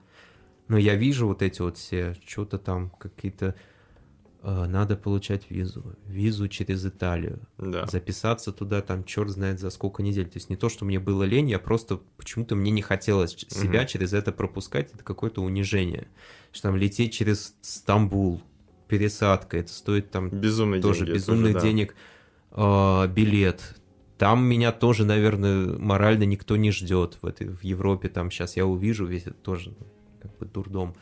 но 0.69 0.79
я 0.79 0.95
вижу 0.95 1.27
вот 1.27 1.43
эти 1.43 1.61
вот 1.61 1.77
все, 1.77 2.17
что-то 2.27 2.59
там 2.59 2.89
какие-то 2.89 3.55
надо 4.43 4.97
получать 4.97 5.51
визу, 5.51 5.97
визу 6.07 6.49
через 6.49 6.85
Италию, 6.87 7.41
да. 7.59 7.87
записаться 7.87 8.53
туда 8.53 8.81
там 8.81 9.05
черт 9.05 9.31
знает 9.31 9.61
за 9.61 9.71
сколько 9.71 10.03
недель. 10.03 10.27
То 10.27 10.39
есть 10.39 10.49
не 10.49 10.57
то, 10.57 10.69
что 10.69 10.85
мне 10.85 10.99
было 10.99 11.25
лень, 11.25 11.51
я 11.51 11.59
просто 11.59 12.01
почему-то 12.17 12.55
мне 12.55 12.71
не 12.71 12.83
хотелось 12.83 13.33
себя 13.33 13.81
угу. 13.81 13.89
через 13.89 14.13
это 14.15 14.33
пропускать, 14.33 14.93
это 14.95 15.05
какое-то 15.05 15.43
унижение. 15.43 16.09
Что 16.53 16.69
там 16.69 16.77
лететь 16.77 17.13
через 17.13 17.55
Стамбул, 17.61 18.43
пересадка, 18.89 19.59
это 19.59 19.73
стоит 19.73 20.11
там 20.11 20.31
Безумный 20.31 20.81
тоже 20.81 21.05
деньги, 21.05 21.13
безумных 21.13 21.53
тоже, 21.53 21.55
да. 21.55 21.61
денег, 21.61 21.95
э, 22.53 23.07
билет. 23.09 23.77
Там 24.19 24.45
меня 24.45 24.73
тоже, 24.73 25.05
наверное, 25.05 25.79
морально 25.79 26.25
никто 26.25 26.57
не 26.57 26.73
ждет 26.73 27.17
в, 27.23 27.27
этой, 27.27 27.49
в 27.49 27.63
Европе. 27.63 28.09
Там 28.09 28.31
сейчас 28.31 28.57
я 28.57 28.67
увижу 28.67 29.07
весь 29.07 29.23
это 29.23 29.35
тоже 29.35 29.75
как 30.21 30.37
бы 30.39 30.47
дурдом. 30.47 30.95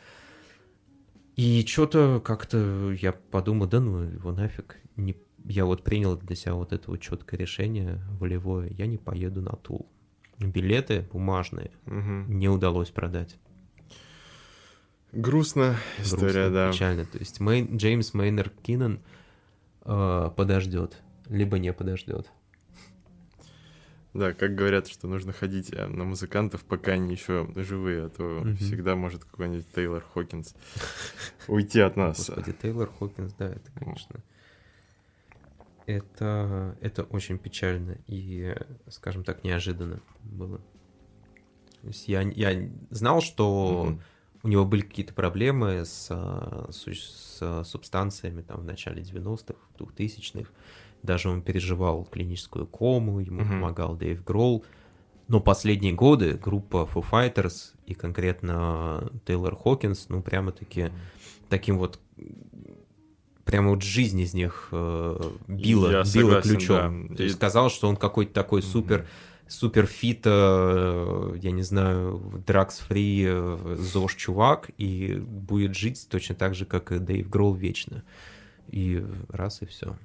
И 1.39 1.65
что-то 1.65 2.19
как-то 2.19 2.91
я 2.91 3.13
подумал, 3.13 3.65
да 3.65 3.79
ну 3.79 4.01
его 4.01 4.33
нафиг. 4.33 4.75
Не... 4.97 5.15
Я 5.45 5.63
вот 5.63 5.85
принял 5.85 6.17
для 6.17 6.35
себя 6.35 6.55
вот 6.55 6.73
это 6.73 6.91
вот 6.91 6.99
четкое 6.99 7.39
решение 7.39 8.01
волевое. 8.19 8.69
Я 8.71 8.87
не 8.87 8.97
поеду 8.97 9.41
на 9.41 9.51
Тул. 9.51 9.89
Билеты 10.37 11.07
бумажные 11.13 11.71
угу. 11.85 12.25
не 12.27 12.49
удалось 12.49 12.89
продать. 12.89 13.37
Грустно 15.13 15.77
история, 15.99 16.49
Грустно, 16.49 16.51
да. 16.51 16.71
Печально. 16.73 17.05
То 17.05 17.17
есть 17.19 17.39
Мэй... 17.39 17.69
Джеймс 17.73 18.13
Мейнер 18.13 18.49
Киннон 18.61 18.99
э, 19.85 20.31
подождет, 20.35 21.01
либо 21.29 21.57
не 21.57 21.71
подождет. 21.71 22.29
Да, 24.13 24.33
как 24.33 24.55
говорят, 24.55 24.87
что 24.87 25.07
нужно 25.07 25.33
ходить 25.33 25.71
э, 25.71 25.85
на 25.85 26.03
музыкантов, 26.03 26.63
пока 26.63 26.93
они 26.93 27.13
еще 27.13 27.47
живые, 27.55 28.05
а 28.05 28.09
то 28.09 28.23
mm-hmm. 28.23 28.55
всегда 28.55 28.95
может 28.95 29.23
какой-нибудь 29.23 29.67
Тейлор 29.73 30.03
Хокинс 30.13 30.55
уйти 31.47 31.79
от 31.79 31.95
нас. 31.95 32.17
Господи, 32.17 32.53
Тейлор 32.53 32.89
Хокинс, 32.89 33.33
да, 33.33 33.49
это, 33.49 33.71
конечно... 33.75 34.19
Это, 35.85 36.77
это 36.81 37.01
очень 37.03 37.39
печально 37.39 37.97
и, 38.05 38.55
скажем 38.89 39.23
так, 39.23 39.43
неожиданно 39.43 40.01
было. 40.21 40.59
То 41.81 41.87
есть 41.87 42.07
я, 42.07 42.21
я 42.21 42.69
знал, 42.91 43.21
что 43.21 43.87
mm-hmm. 43.87 43.99
у 44.43 44.47
него 44.49 44.65
были 44.65 44.81
какие-то 44.81 45.15
проблемы 45.15 45.85
с, 45.85 46.09
с, 46.69 46.85
с 46.93 47.63
субстанциями 47.63 48.41
там 48.41 48.59
в 48.59 48.65
начале 48.65 49.01
90-х, 49.01 49.55
2000-х, 49.79 50.51
даже 51.03 51.29
он 51.29 51.41
переживал 51.41 52.05
клиническую 52.05 52.67
кому, 52.67 53.19
ему 53.19 53.41
mm-hmm. 53.41 53.49
помогал 53.49 53.95
Дэйв 53.95 54.23
Гролл. 54.23 54.63
Но 55.27 55.39
последние 55.39 55.93
годы 55.93 56.33
группа 56.33 56.89
Foo 56.91 57.05
Fighters 57.09 57.73
и 57.85 57.93
конкретно 57.93 59.11
Тейлор 59.25 59.55
Хокинс, 59.55 60.07
ну, 60.09 60.21
прямо-таки 60.21 60.81
mm-hmm. 60.81 60.91
таким 61.49 61.77
вот 61.77 61.99
прямо 63.49 63.69
вот 63.69 63.81
жизнь 63.81 64.19
из 64.19 64.35
них 64.35 64.67
э, 64.71 65.31
била, 65.47 65.87
Я 65.89 66.03
била 66.03 66.03
согласен, 66.03 66.49
ключом. 66.49 67.07
Да. 67.07 67.15
То 67.15 67.23
есть 67.23 67.35
и... 67.35 67.37
сказал, 67.37 67.71
что 67.71 67.89
он 67.89 67.95
какой-то 67.95 68.31
такой 68.31 68.61
супер, 68.61 68.99
mm-hmm. 68.99 69.49
супер 69.49 69.85
фита, 69.87 71.31
э, 71.33 71.37
я 71.41 71.49
не 71.51 71.63
знаю, 71.63 72.21
дракс-фри, 72.45 73.25
э, 73.27 73.75
ЗОЖ 73.79 74.15
чувак, 74.15 74.69
и 74.77 75.15
будет 75.15 75.75
жить 75.75 76.07
точно 76.09 76.35
так 76.35 76.53
же, 76.53 76.65
как 76.65 76.91
и 76.91 76.99
Дэйв 76.99 77.27
Гролл 77.27 77.55
вечно. 77.55 78.03
И 78.67 79.03
раз, 79.29 79.63
и 79.63 79.65
все. 79.65 79.95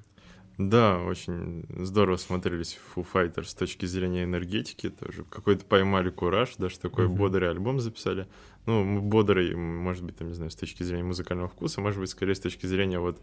Да, 0.57 1.01
очень 1.01 1.65
здорово 1.85 2.17
смотрелись 2.17 2.79
Foo 2.95 3.07
Fighters 3.13 3.45
с 3.45 3.55
точки 3.55 3.87
зрения 3.87 4.25
энергетики 4.25 4.89
тоже. 4.89 5.25
Какой-то 5.25 5.65
поймали 5.65 6.11
кураж, 6.11 6.57
даже 6.57 6.79
такой 6.79 7.07
mm-hmm. 7.07 7.17
бодрый 7.17 7.51
альбом 7.51 7.81
записали. 7.81 8.29
Ну, 8.67 9.01
бодрый, 9.01 9.55
может 9.55 10.05
быть, 10.05 10.17
там, 10.17 10.29
не 10.29 10.35
знаю, 10.35 10.51
с 10.51 10.57
точки 10.57 10.83
зрения 10.85 11.05
музыкального 11.05 11.49
вкуса, 11.49 11.81
может 11.81 11.99
быть, 11.99 12.11
скорее 12.11 12.35
с 12.35 12.41
точки 12.41 12.67
зрения 12.67 12.99
вот 13.01 13.21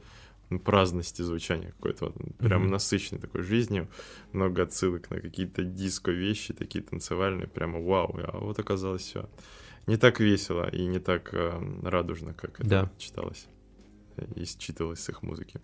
праздности 0.66 1.22
звучания 1.22 1.72
какой-то, 1.72 2.08
вот, 2.08 2.38
прям 2.38 2.66
mm-hmm. 2.66 2.70
насыщенной 2.70 3.22
такой 3.22 3.44
жизнью, 3.44 3.88
много 4.34 4.64
отсылок 4.64 5.10
на 5.10 5.22
какие-то 5.22 5.64
диско-вещи, 5.64 6.54
такие 6.54 6.84
танцевальные, 6.84 7.48
прямо 7.48 7.80
вау, 7.80 8.20
а 8.22 8.38
вот 8.40 8.60
оказалось 8.60 9.04
все 9.04 9.30
не 9.88 9.98
так 9.98 10.20
весело 10.20 10.70
и 10.70 10.86
не 10.86 11.00
так 11.00 11.34
э, 11.34 11.80
радужно, 11.84 12.34
как 12.34 12.60
это 12.60 12.70
да. 12.70 12.92
читалось 12.98 13.48
и 14.36 14.46
считывалось 14.46 15.00
с 15.00 15.10
их 15.10 15.24
музыки. 15.24 15.60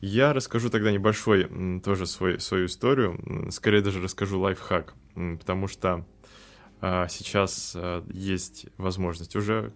Я 0.00 0.32
расскажу 0.32 0.70
тогда 0.70 0.92
небольшой 0.92 1.80
тоже 1.80 2.06
свой, 2.06 2.40
свою 2.40 2.66
историю, 2.66 3.50
скорее 3.50 3.80
даже 3.80 4.00
расскажу 4.00 4.38
лайфхак, 4.38 4.94
потому 5.14 5.66
что 5.66 6.06
а, 6.80 7.08
сейчас 7.08 7.72
а, 7.74 8.04
есть 8.12 8.66
возможность 8.76 9.34
уже 9.34 9.72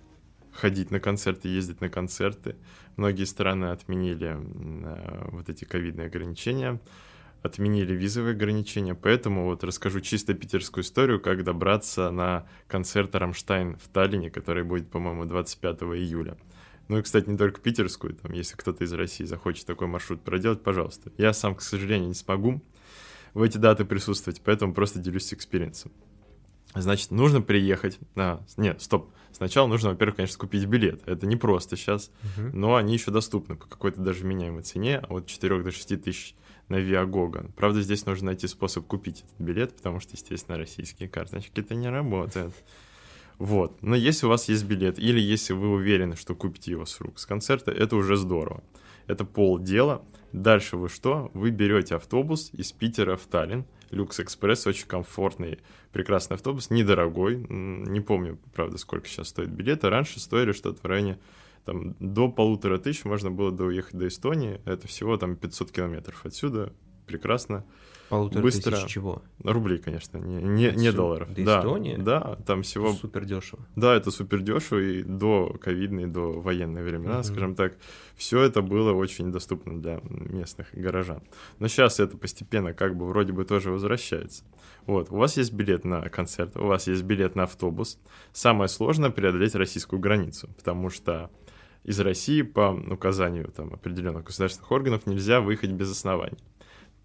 ходить 0.52 0.92
на 0.92 1.00
концерты, 1.00 1.48
ездить 1.48 1.80
на 1.80 1.88
концерты. 1.88 2.54
Многие 2.96 3.24
страны 3.24 3.66
отменили 3.72 4.36
а, 4.36 5.28
вот 5.32 5.48
эти 5.48 5.64
ковидные 5.64 6.06
ограничения, 6.06 6.80
отменили 7.42 7.92
визовые 7.92 8.34
ограничения, 8.34 8.94
поэтому 8.94 9.46
вот 9.46 9.64
расскажу 9.64 10.00
чисто 10.00 10.34
питерскую 10.34 10.84
историю, 10.84 11.20
как 11.20 11.42
добраться 11.42 12.12
на 12.12 12.46
концерт 12.68 13.12
«Рамштайн» 13.16 13.76
в 13.76 13.88
Таллине, 13.88 14.30
который 14.30 14.62
будет, 14.62 14.88
по-моему, 14.88 15.24
25 15.24 15.82
июля. 15.82 16.36
Ну 16.88 16.98
и, 16.98 17.02
кстати, 17.02 17.28
не 17.28 17.36
только 17.36 17.60
питерскую, 17.60 18.14
там, 18.14 18.32
если 18.32 18.56
кто-то 18.56 18.84
из 18.84 18.92
России 18.92 19.24
захочет 19.24 19.66
такой 19.66 19.86
маршрут 19.86 20.22
проделать, 20.22 20.62
пожалуйста. 20.62 21.12
Я 21.16 21.32
сам, 21.32 21.54
к 21.54 21.62
сожалению, 21.62 22.08
не 22.08 22.14
смогу 22.14 22.62
в 23.34 23.42
эти 23.42 23.58
даты 23.58 23.84
присутствовать, 23.84 24.40
поэтому 24.44 24.74
просто 24.74 24.98
делюсь 24.98 25.32
experience 25.32 25.78
ом. 25.78 25.92
Значит, 26.74 27.10
нужно 27.10 27.42
приехать. 27.42 27.98
А, 28.16 28.42
нет, 28.56 28.80
стоп. 28.80 29.12
Сначала 29.32 29.66
нужно, 29.66 29.90
во-первых, 29.90 30.16
конечно, 30.16 30.38
купить 30.38 30.64
билет. 30.66 31.02
Это 31.06 31.26
не 31.26 31.36
просто 31.36 31.76
сейчас, 31.76 32.10
uh-huh. 32.22 32.50
но 32.52 32.76
они 32.76 32.94
еще 32.94 33.10
доступны 33.10 33.56
по 33.56 33.66
какой-то 33.66 34.00
даже 34.00 34.24
вменяемой 34.24 34.62
цене, 34.62 34.98
а 34.98 35.14
от 35.14 35.26
4 35.26 35.62
до 35.62 35.70
6 35.70 36.02
тысяч 36.02 36.34
на 36.68 36.76
Viagogo. 36.76 37.50
Правда, 37.52 37.82
здесь 37.82 38.06
нужно 38.06 38.26
найти 38.26 38.46
способ 38.46 38.86
купить 38.86 39.20
этот 39.20 39.46
билет, 39.46 39.76
потому 39.76 40.00
что, 40.00 40.12
естественно, 40.12 40.56
российские 40.56 41.08
карточки 41.08 41.60
это 41.60 41.74
не 41.74 41.88
работают. 41.88 42.54
Вот. 43.38 43.82
Но 43.82 43.96
если 43.96 44.26
у 44.26 44.28
вас 44.28 44.48
есть 44.48 44.64
билет, 44.64 44.98
или 44.98 45.20
если 45.20 45.52
вы 45.52 45.70
уверены, 45.70 46.16
что 46.16 46.34
купите 46.34 46.70
его 46.70 46.86
с 46.86 47.00
рук 47.00 47.18
с 47.18 47.26
концерта, 47.26 47.70
это 47.70 47.96
уже 47.96 48.16
здорово. 48.16 48.62
Это 49.06 49.24
полдела. 49.24 50.04
Дальше 50.32 50.76
вы 50.76 50.88
что? 50.88 51.30
Вы 51.34 51.50
берете 51.50 51.96
автобус 51.96 52.50
из 52.52 52.72
Питера 52.72 53.16
в 53.16 53.26
Таллин. 53.26 53.66
Люкс 53.90 54.20
Экспресс 54.20 54.66
очень 54.66 54.86
комфортный, 54.86 55.58
прекрасный 55.92 56.36
автобус, 56.36 56.70
недорогой. 56.70 57.44
Не 57.48 58.00
помню, 58.00 58.38
правда, 58.54 58.78
сколько 58.78 59.06
сейчас 59.06 59.28
стоит 59.28 59.50
билеты. 59.50 59.90
Раньше 59.90 60.18
стоили 60.18 60.52
что-то 60.52 60.80
в 60.80 60.84
районе 60.86 61.18
там, 61.64 61.94
до 62.00 62.28
полутора 62.28 62.78
тысяч 62.78 63.04
можно 63.04 63.30
было 63.30 63.52
доехать 63.52 63.94
до 63.94 64.08
Эстонии. 64.08 64.60
Это 64.64 64.88
всего 64.88 65.16
там 65.16 65.36
500 65.36 65.70
километров 65.70 66.24
отсюда. 66.24 66.72
Прекрасно. 67.06 67.64
Полутора 68.12 68.42
быстро. 68.42 68.76
тысяч 68.76 68.88
чего? 68.88 69.22
Рублей, 69.42 69.78
конечно, 69.78 70.18
не, 70.18 70.36
не, 70.42 70.70
не 70.72 70.92
долларов. 70.92 71.32
До 71.32 71.44
да, 71.46 71.60
Эстонии? 71.60 71.96
Да, 71.96 72.36
там 72.44 72.60
всего... 72.60 72.92
Супер 72.92 73.24
дешево. 73.24 73.66
Да, 73.74 73.96
это 73.96 74.10
супер 74.10 74.42
дешево, 74.42 74.80
и 74.80 75.02
до 75.02 75.56
ковидной, 75.58 76.08
до 76.08 76.38
военной 76.38 76.82
времена, 76.82 77.20
uh-huh. 77.20 77.22
скажем 77.22 77.54
так, 77.54 77.78
все 78.14 78.42
это 78.42 78.60
было 78.60 78.92
очень 78.92 79.32
доступно 79.32 79.80
для 79.80 80.02
местных 80.04 80.66
горожан. 80.74 81.22
Но 81.58 81.68
сейчас 81.68 82.00
это 82.00 82.18
постепенно 82.18 82.74
как 82.74 82.98
бы 82.98 83.06
вроде 83.06 83.32
бы 83.32 83.46
тоже 83.46 83.70
возвращается. 83.70 84.44
Вот, 84.84 85.10
у 85.10 85.16
вас 85.16 85.38
есть 85.38 85.54
билет 85.54 85.86
на 85.86 86.02
концерт, 86.10 86.54
у 86.58 86.66
вас 86.66 86.88
есть 86.88 87.04
билет 87.04 87.34
на 87.34 87.44
автобус. 87.44 87.98
Самое 88.34 88.68
сложное 88.68 89.08
преодолеть 89.08 89.54
российскую 89.54 90.00
границу, 90.00 90.50
потому 90.58 90.90
что 90.90 91.30
из 91.82 91.98
России 91.98 92.42
по 92.42 92.78
указанию 92.90 93.50
там, 93.50 93.72
определенных 93.72 94.24
государственных 94.24 94.70
органов 94.70 95.06
нельзя 95.06 95.40
выехать 95.40 95.70
без 95.70 95.90
оснований 95.90 96.36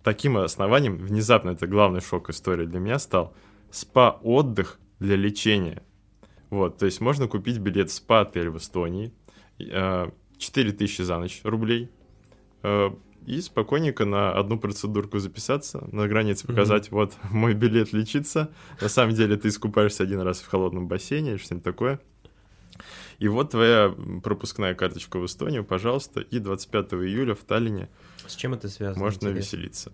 таким 0.07 0.37
основанием, 0.37 0.95
внезапно 0.95 1.49
это 1.49 1.67
главный 1.67 1.99
шок 1.99 2.29
истории 2.29 2.65
для 2.65 2.79
меня 2.79 2.97
стал, 2.97 3.35
спа-отдых 3.71 4.79
для 4.99 5.17
лечения. 5.17 5.83
Вот, 6.49 6.77
то 6.77 6.85
есть 6.85 7.01
можно 7.01 7.27
купить 7.27 7.57
билет 7.57 7.89
в 7.89 7.93
спа-отель 7.93 8.49
в 8.49 8.57
Эстонии, 8.57 9.11
4000 9.57 11.01
э, 11.01 11.03
за 11.03 11.19
ночь 11.19 11.41
рублей, 11.43 11.89
э, 12.63 12.91
и 13.25 13.41
спокойненько 13.41 14.05
на 14.05 14.31
одну 14.31 14.57
процедурку 14.57 15.19
записаться, 15.19 15.85
на 15.91 16.07
границе 16.07 16.47
показать, 16.47 16.87
mm-hmm. 16.87 16.91
вот 16.91 17.17
мой 17.29 17.53
билет 17.53 17.91
лечиться. 17.91 18.49
На 18.79 18.87
самом 18.87 19.13
деле 19.13 19.35
ты 19.35 19.49
искупаешься 19.49 20.03
один 20.03 20.21
раз 20.21 20.39
в 20.39 20.47
холодном 20.47 20.87
бассейне 20.87 21.31
или 21.31 21.37
что-нибудь 21.37 21.65
такое. 21.65 21.99
И 23.19 23.27
вот 23.27 23.51
твоя 23.51 23.93
пропускная 24.23 24.75
карточка 24.75 25.17
в 25.19 25.25
Эстонию, 25.25 25.65
пожалуйста, 25.65 26.21
и 26.21 26.39
25 26.39 26.93
июля 26.93 27.33
в 27.33 27.43
Таллине 27.43 27.89
с 28.29 28.35
чем 28.35 28.53
это 28.53 28.69
связано? 28.69 29.03
Можно 29.03 29.29
интересно? 29.29 29.37
веселиться. 29.37 29.91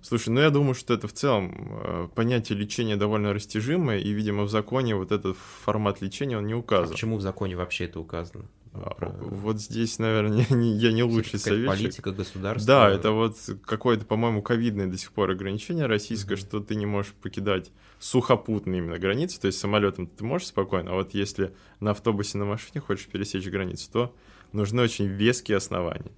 Слушай, 0.00 0.28
ну 0.30 0.40
я 0.40 0.50
думаю, 0.50 0.74
что 0.74 0.94
это 0.94 1.08
в 1.08 1.12
целом 1.12 1.80
э, 1.82 2.08
понятие 2.14 2.56
лечения 2.56 2.96
довольно 2.96 3.32
растяжимое, 3.32 3.98
и, 3.98 4.10
видимо, 4.10 4.44
в 4.44 4.50
законе 4.50 4.94
вот 4.94 5.10
этот 5.10 5.36
формат 5.36 6.00
лечения, 6.00 6.38
он 6.38 6.46
не 6.46 6.54
указан. 6.54 6.86
А 6.86 6.92
почему 6.92 7.16
в 7.16 7.20
законе 7.20 7.56
вообще 7.56 7.86
это 7.86 7.98
указано? 7.98 8.44
А, 8.72 8.94
про... 8.94 9.10
Вот 9.10 9.60
здесь, 9.60 9.98
наверное, 9.98 10.46
не, 10.50 10.76
я 10.76 10.92
не 10.92 11.02
лучший 11.02 11.40
советчик. 11.40 11.76
Политика 11.76 12.12
государства. 12.12 12.66
Да, 12.66 12.88
это 12.88 13.10
вот 13.10 13.36
какое-то, 13.66 14.04
по-моему, 14.04 14.40
ковидное 14.40 14.86
до 14.86 14.96
сих 14.96 15.10
пор 15.10 15.30
ограничение 15.30 15.86
российское, 15.86 16.36
mm-hmm. 16.36 16.48
что 16.48 16.60
ты 16.60 16.76
не 16.76 16.86
можешь 16.86 17.12
покидать 17.14 17.72
сухопутные 17.98 18.78
именно 18.78 18.98
границы, 18.98 19.40
то 19.40 19.46
есть 19.46 19.58
самолетом 19.58 20.06
ты 20.06 20.24
можешь 20.24 20.48
спокойно, 20.48 20.92
а 20.92 20.94
вот 20.94 21.14
если 21.14 21.54
на 21.80 21.92
автобусе, 21.92 22.38
на 22.38 22.44
машине 22.44 22.80
хочешь 22.80 23.06
пересечь 23.06 23.48
границу, 23.48 23.90
то 23.92 24.14
нужны 24.52 24.82
очень 24.82 25.06
веские 25.06 25.56
основания. 25.56 26.12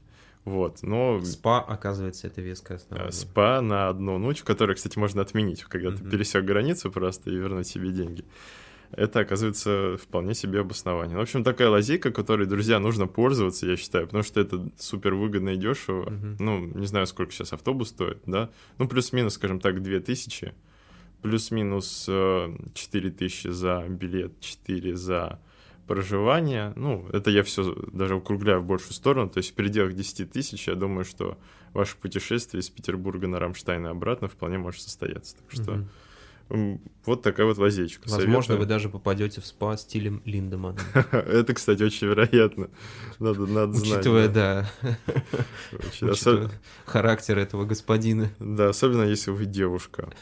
Вот, 0.44 0.82
но... 0.82 1.20
СПА, 1.22 1.60
оказывается, 1.60 2.26
это 2.26 2.40
веское 2.40 2.78
основание. 2.78 3.12
СПА 3.12 3.60
на 3.60 3.88
одну 3.88 4.18
ночь, 4.18 4.42
которое, 4.42 4.74
кстати, 4.74 4.98
можно 4.98 5.20
отменить, 5.20 5.64
когда 5.64 5.90
mm-hmm. 5.90 5.98
ты 5.98 6.10
пересек 6.10 6.44
границу 6.44 6.90
просто 6.90 7.30
и 7.30 7.34
вернуть 7.34 7.66
себе 7.66 7.90
деньги 7.90 8.24
это 8.92 9.20
оказывается 9.20 9.96
вполне 9.98 10.34
себе 10.34 10.60
обоснование. 10.60 11.16
В 11.16 11.20
общем, 11.20 11.44
такая 11.44 11.68
лазейка, 11.68 12.10
которой, 12.10 12.46
друзья, 12.46 12.78
нужно 12.78 13.06
пользоваться, 13.06 13.66
я 13.66 13.76
считаю, 13.76 14.06
потому 14.06 14.22
что 14.22 14.40
это 14.40 14.68
супер 14.78 15.14
выгодно 15.14 15.50
и 15.50 15.56
дешево. 15.56 16.10
Uh-huh. 16.10 16.36
Ну, 16.38 16.58
не 16.58 16.86
знаю, 16.86 17.06
сколько 17.06 17.32
сейчас 17.32 17.52
автобус 17.52 17.90
стоит, 17.90 18.18
да? 18.26 18.50
Ну, 18.78 18.88
плюс-минус, 18.88 19.34
скажем 19.34 19.60
так, 19.60 19.82
2000, 19.82 20.54
плюс-минус 21.22 22.06
э, 22.08 22.56
4000 22.74 23.48
за 23.48 23.84
билет, 23.88 24.40
4 24.40 24.96
за 24.96 25.40
проживание. 25.86 26.72
Ну, 26.76 27.06
это 27.12 27.30
я 27.30 27.42
все 27.42 27.74
даже 27.92 28.14
укругляю 28.14 28.60
в 28.60 28.64
большую 28.64 28.92
сторону, 28.92 29.28
то 29.28 29.38
есть 29.38 29.50
в 29.50 29.54
пределах 29.54 29.94
10 29.94 30.30
тысяч, 30.30 30.68
я 30.68 30.74
думаю, 30.74 31.04
что 31.04 31.36
ваше 31.72 31.96
путешествие 31.96 32.60
из 32.60 32.70
Петербурга 32.70 33.26
на 33.26 33.38
Рамштайн 33.38 33.86
и 33.86 33.90
обратно 33.90 34.28
вполне 34.28 34.58
может 34.58 34.82
состояться. 34.82 35.36
Так 35.36 35.50
что... 35.52 35.72
Uh-huh 35.72 35.84
вот 37.06 37.22
такая 37.22 37.46
вот 37.46 37.58
лазейка. 37.58 38.00
Возможно, 38.06 38.42
Советую. 38.42 38.58
вы 38.58 38.66
даже 38.66 38.88
попадете 38.88 39.40
в 39.40 39.46
спа 39.46 39.76
стилем 39.76 40.20
Линдемана. 40.24 40.78
Это, 41.12 41.54
кстати, 41.54 41.82
очень 41.84 42.08
вероятно. 42.08 42.70
Надо, 43.20 43.46
надо 43.46 43.74
знать. 43.74 43.92
Учитывая, 43.92 44.28
да. 44.28 44.70
Учитывая 45.72 46.50
характер 46.86 47.38
этого 47.38 47.64
господина. 47.66 48.30
Да, 48.40 48.70
особенно 48.70 49.04
если 49.04 49.30
вы 49.30 49.44
девушка. 49.44 50.12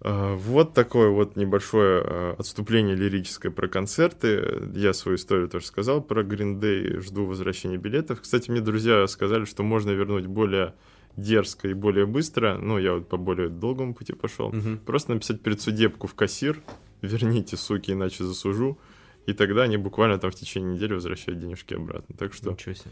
А, 0.00 0.34
вот 0.34 0.74
такое 0.74 1.10
вот 1.10 1.36
небольшое 1.36 2.02
а, 2.04 2.34
отступление 2.38 2.94
лирическое 2.94 3.50
про 3.50 3.68
концерты. 3.68 4.70
Я 4.74 4.92
свою 4.92 5.16
историю 5.16 5.48
тоже 5.48 5.66
сказал 5.66 6.02
про 6.02 6.22
Green 6.22 6.60
Day. 6.60 7.00
Жду 7.00 7.26
возвращения 7.26 7.76
билетов. 7.76 8.20
Кстати, 8.20 8.50
мне 8.50 8.60
друзья 8.60 9.06
сказали, 9.06 9.44
что 9.44 9.62
можно 9.62 9.90
вернуть 9.90 10.26
более 10.26 10.74
дерзко 11.18 11.68
и 11.68 11.74
более 11.74 12.06
быстро, 12.06 12.58
ну, 12.58 12.78
я 12.78 12.94
вот 12.94 13.08
по 13.08 13.16
более 13.16 13.48
долгому 13.48 13.92
пути 13.92 14.12
пошел, 14.12 14.48
угу. 14.48 14.78
просто 14.86 15.12
написать 15.12 15.40
перед 15.40 15.60
судебку 15.60 16.06
в 16.06 16.14
кассир, 16.14 16.60
верните, 17.02 17.56
суки, 17.56 17.90
иначе 17.90 18.24
засужу, 18.24 18.78
и 19.26 19.32
тогда 19.32 19.62
они 19.64 19.76
буквально 19.76 20.18
там 20.18 20.30
в 20.30 20.36
течение 20.36 20.74
недели 20.74 20.94
возвращают 20.94 21.40
денежки 21.40 21.74
обратно. 21.74 22.14
Так 22.16 22.32
что... 22.32 22.52
Ничего 22.52 22.74
себе. 22.74 22.90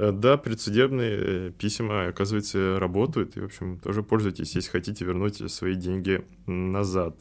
Э, 0.00 0.12
да, 0.12 0.38
предсудебные 0.38 1.18
э, 1.20 1.50
письма, 1.50 2.06
оказывается, 2.06 2.78
работают, 2.80 3.36
и, 3.36 3.40
в 3.40 3.44
общем, 3.44 3.78
тоже 3.78 4.02
пользуйтесь, 4.02 4.54
если 4.54 4.70
хотите 4.70 5.04
вернуть 5.04 5.52
свои 5.52 5.74
деньги 5.74 6.24
назад. 6.46 7.16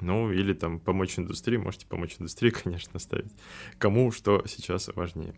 Ну, 0.00 0.30
или 0.30 0.52
там 0.52 0.78
помочь 0.78 1.18
индустрии, 1.18 1.56
можете 1.56 1.86
помочь 1.88 2.14
индустрии, 2.20 2.50
конечно, 2.64 3.00
ставить. 3.00 3.32
Кому 3.78 4.12
что 4.12 4.44
сейчас 4.46 4.90
важнее. 4.94 5.34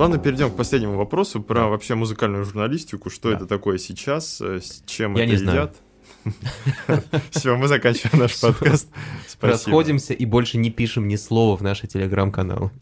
Ладно, 0.00 0.16
перейдем 0.18 0.50
к 0.50 0.56
последнему 0.56 0.96
вопросу 0.96 1.42
про 1.42 1.68
вообще 1.68 1.94
музыкальную 1.94 2.46
журналистику. 2.46 3.10
Что 3.10 3.28
да. 3.28 3.36
это 3.36 3.46
такое 3.46 3.76
сейчас, 3.76 4.40
э, 4.40 4.58
с 4.58 4.82
чем 4.86 5.14
Я 5.14 5.24
это 5.24 5.32
не 5.34 5.38
едят? 5.42 5.76
Знаю. 6.86 7.02
Все, 7.28 7.54
мы 7.54 7.68
заканчиваем 7.68 8.18
наш 8.18 8.40
подкаст. 8.40 8.88
Спасибо. 9.28 9.52
Расходимся 9.52 10.14
и 10.14 10.24
больше 10.24 10.56
не 10.56 10.70
пишем 10.70 11.06
ни 11.06 11.16
слова 11.16 11.54
в 11.54 11.62
наш 11.62 11.80
телеграм-канал. 11.80 12.70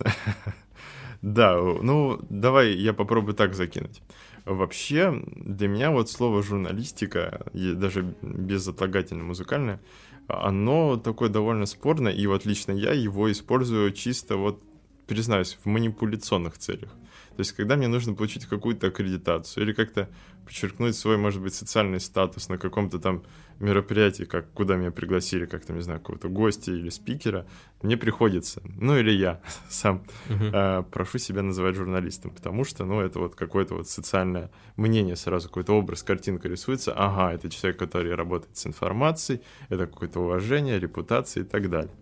Да, 1.21 1.57
ну 1.57 2.21
давай 2.31 2.75
я 2.75 2.93
попробую 2.93 3.35
так 3.35 3.57
закинуть. 3.57 4.03
Вообще, 4.45 5.21
для 5.35 5.67
меня 5.67 5.91
вот 5.91 6.09
слово 6.09 6.45
журналистика, 6.45 7.45
даже 7.53 8.15
безотлагательно 8.23 9.25
музыкальное, 9.25 9.81
оно 10.29 10.97
такое 10.97 11.29
довольно 11.29 11.67
спорное, 11.67 12.13
и 12.13 12.25
вот 12.29 12.47
лично 12.47 12.71
я 12.71 12.93
его 12.93 13.33
использую 13.33 13.91
чисто 13.91 14.37
вот, 14.37 14.63
признаюсь, 15.09 15.59
в 15.61 15.67
манипуляционных 15.67 16.57
целях. 16.57 16.95
То 17.39 17.43
есть, 17.43 17.53
когда 17.53 17.77
мне 17.77 17.87
нужно 17.87 18.15
получить 18.15 18.47
какую-то 18.47 18.89
аккредитацию 18.89 19.63
или 19.63 19.73
как-то 19.73 20.09
подчеркнуть 20.45 20.97
свой, 20.97 21.17
может 21.19 21.41
быть, 21.41 21.55
социальный 21.55 22.01
статус 22.01 22.49
на 22.49 22.59
каком-то 22.59 22.99
там 22.99 23.23
мероприятии, 23.61 24.25
как 24.25 24.51
куда 24.51 24.75
меня 24.75 24.91
пригласили, 24.91 25.47
как 25.47 25.65
то 25.65 25.73
не 25.73 25.81
знаю, 25.81 26.01
какого-то 26.01 26.29
гостя 26.29 26.73
или 26.73 26.89
спикера, 26.89 27.47
мне 27.81 27.97
приходится, 27.97 28.61
ну 28.81 28.99
или 28.99 29.13
я 29.13 29.41
сам 29.69 30.03
uh-huh. 30.29 30.81
э, 30.81 30.83
прошу 30.91 31.19
себя 31.19 31.43
называть 31.43 31.77
журналистом, 31.77 32.33
потому 32.33 32.65
что, 32.65 32.85
ну, 32.85 33.01
это 33.01 33.21
вот 33.21 33.37
какое-то 33.37 33.77
вот 33.77 33.89
социальное 33.89 34.51
мнение 34.75 35.15
сразу, 35.15 35.47
какой-то 35.47 35.75
образ, 35.75 36.03
картинка 36.03 36.49
рисуется, 36.49 36.93
ага, 36.93 37.33
это 37.33 37.49
человек, 37.51 37.79
который 37.79 38.17
работает 38.17 38.57
с 38.57 38.67
информацией, 38.67 39.43
это 39.69 39.87
какое-то 39.87 40.19
уважение, 40.19 40.81
репутация 40.81 41.45
и 41.45 41.47
так 41.47 41.71
далее. 41.71 41.93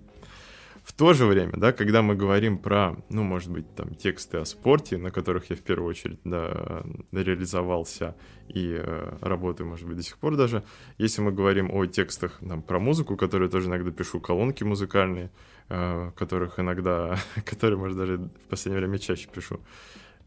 В 0.86 0.92
то 0.92 1.14
же 1.14 1.26
время, 1.26 1.52
да, 1.56 1.72
когда 1.72 2.00
мы 2.00 2.14
говорим 2.14 2.58
про, 2.58 2.94
ну, 3.08 3.24
может 3.24 3.50
быть, 3.50 3.74
там, 3.74 3.96
тексты 3.96 4.38
о 4.38 4.44
спорте, 4.44 4.96
на 4.96 5.10
которых 5.10 5.50
я 5.50 5.56
в 5.56 5.60
первую 5.62 5.90
очередь, 5.90 6.20
да, 6.22 6.84
реализовался 7.10 8.14
и 8.46 8.78
э, 8.80 9.18
работаю, 9.20 9.68
может 9.68 9.84
быть, 9.88 9.96
до 9.96 10.04
сих 10.04 10.16
пор 10.16 10.36
даже, 10.36 10.62
если 10.96 11.22
мы 11.22 11.32
говорим 11.32 11.72
о 11.72 11.86
текстах 11.86 12.38
там, 12.38 12.62
про 12.62 12.78
музыку, 12.78 13.16
которые 13.16 13.50
тоже 13.50 13.66
иногда 13.66 13.90
пишу, 13.90 14.20
колонки 14.20 14.62
музыкальные, 14.62 15.32
э, 15.70 16.12
которых 16.14 16.60
иногда, 16.60 17.18
которые, 17.44 17.78
может, 17.78 17.98
даже 17.98 18.18
в 18.18 18.48
последнее 18.48 18.78
время 18.78 19.00
чаще 19.00 19.28
пишу, 19.28 19.58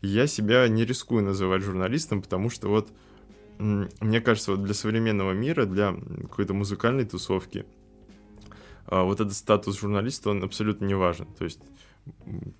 я 0.02 0.28
себя 0.28 0.68
не 0.68 0.84
рискую 0.84 1.24
называть 1.24 1.62
журналистом, 1.64 2.22
потому 2.22 2.50
что 2.50 2.68
вот 2.68 2.90
мне 3.60 4.22
кажется, 4.22 4.52
вот 4.52 4.64
для 4.64 4.74
современного 4.74 5.34
мира, 5.34 5.66
для 5.66 5.94
какой-то 5.94 6.54
музыкальной 6.54 7.04
тусовки, 7.04 7.66
вот 8.90 9.20
этот 9.20 9.34
статус 9.34 9.80
журналиста, 9.80 10.32
он 10.32 10.44
абсолютно 10.44 10.86
не 10.86 10.96
важен. 10.96 11.28
То 11.38 11.46
есть, 11.46 11.60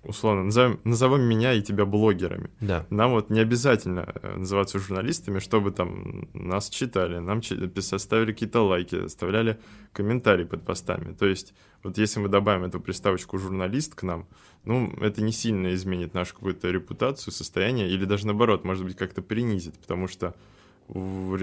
условно, 0.04 0.44
назовем, 0.44 0.80
назовем 0.84 1.22
меня 1.22 1.52
и 1.52 1.62
тебя 1.62 1.84
блогерами. 1.84 2.50
Да. 2.60 2.86
Нам 2.90 3.12
вот 3.12 3.30
не 3.30 3.40
обязательно 3.40 4.12
э, 4.22 4.36
называться 4.36 4.78
журналистами, 4.78 5.38
чтобы 5.38 5.70
там 5.70 6.28
нас 6.34 6.68
читали, 6.68 7.18
нам 7.18 7.42
ставили 7.42 8.32
какие-то 8.32 8.60
лайки, 8.62 9.06
оставляли 9.06 9.58
комментарии 9.92 10.44
под 10.44 10.64
постами. 10.64 11.14
То 11.14 11.26
есть, 11.26 11.54
вот 11.82 11.98
если 11.98 12.20
мы 12.20 12.28
добавим 12.28 12.64
эту 12.64 12.80
приставочку 12.80 13.38
«журналист» 13.38 13.94
к 13.94 14.02
нам, 14.02 14.26
ну, 14.64 14.92
это 15.00 15.22
не 15.22 15.32
сильно 15.32 15.74
изменит 15.74 16.14
нашу 16.14 16.34
какую-то 16.34 16.70
репутацию, 16.70 17.32
состояние, 17.32 17.88
или 17.88 18.04
даже 18.04 18.26
наоборот, 18.26 18.64
может 18.64 18.84
быть, 18.84 18.96
как-то 18.96 19.22
принизит, 19.22 19.78
потому 19.78 20.06
что 20.06 20.34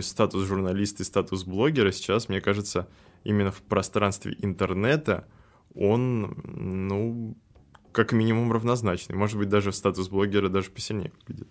статус 0.01 0.45
журналиста 0.45 1.03
и 1.03 1.05
статус 1.05 1.45
блогера 1.45 1.91
сейчас, 1.91 2.29
мне 2.29 2.41
кажется, 2.41 2.88
именно 3.28 3.51
в 3.51 3.61
пространстве 3.61 4.36
интернета, 4.39 5.28
он, 5.75 6.34
ну, 6.45 7.38
как 7.91 8.13
минимум 8.13 8.53
равнозначный. 8.53 9.15
Может 9.15 9.38
быть, 9.38 9.49
даже 9.49 9.73
статус 9.73 10.07
блогера 10.07 10.47
даже 10.47 10.71
посильнее 10.71 11.11
выглядит. 11.19 11.49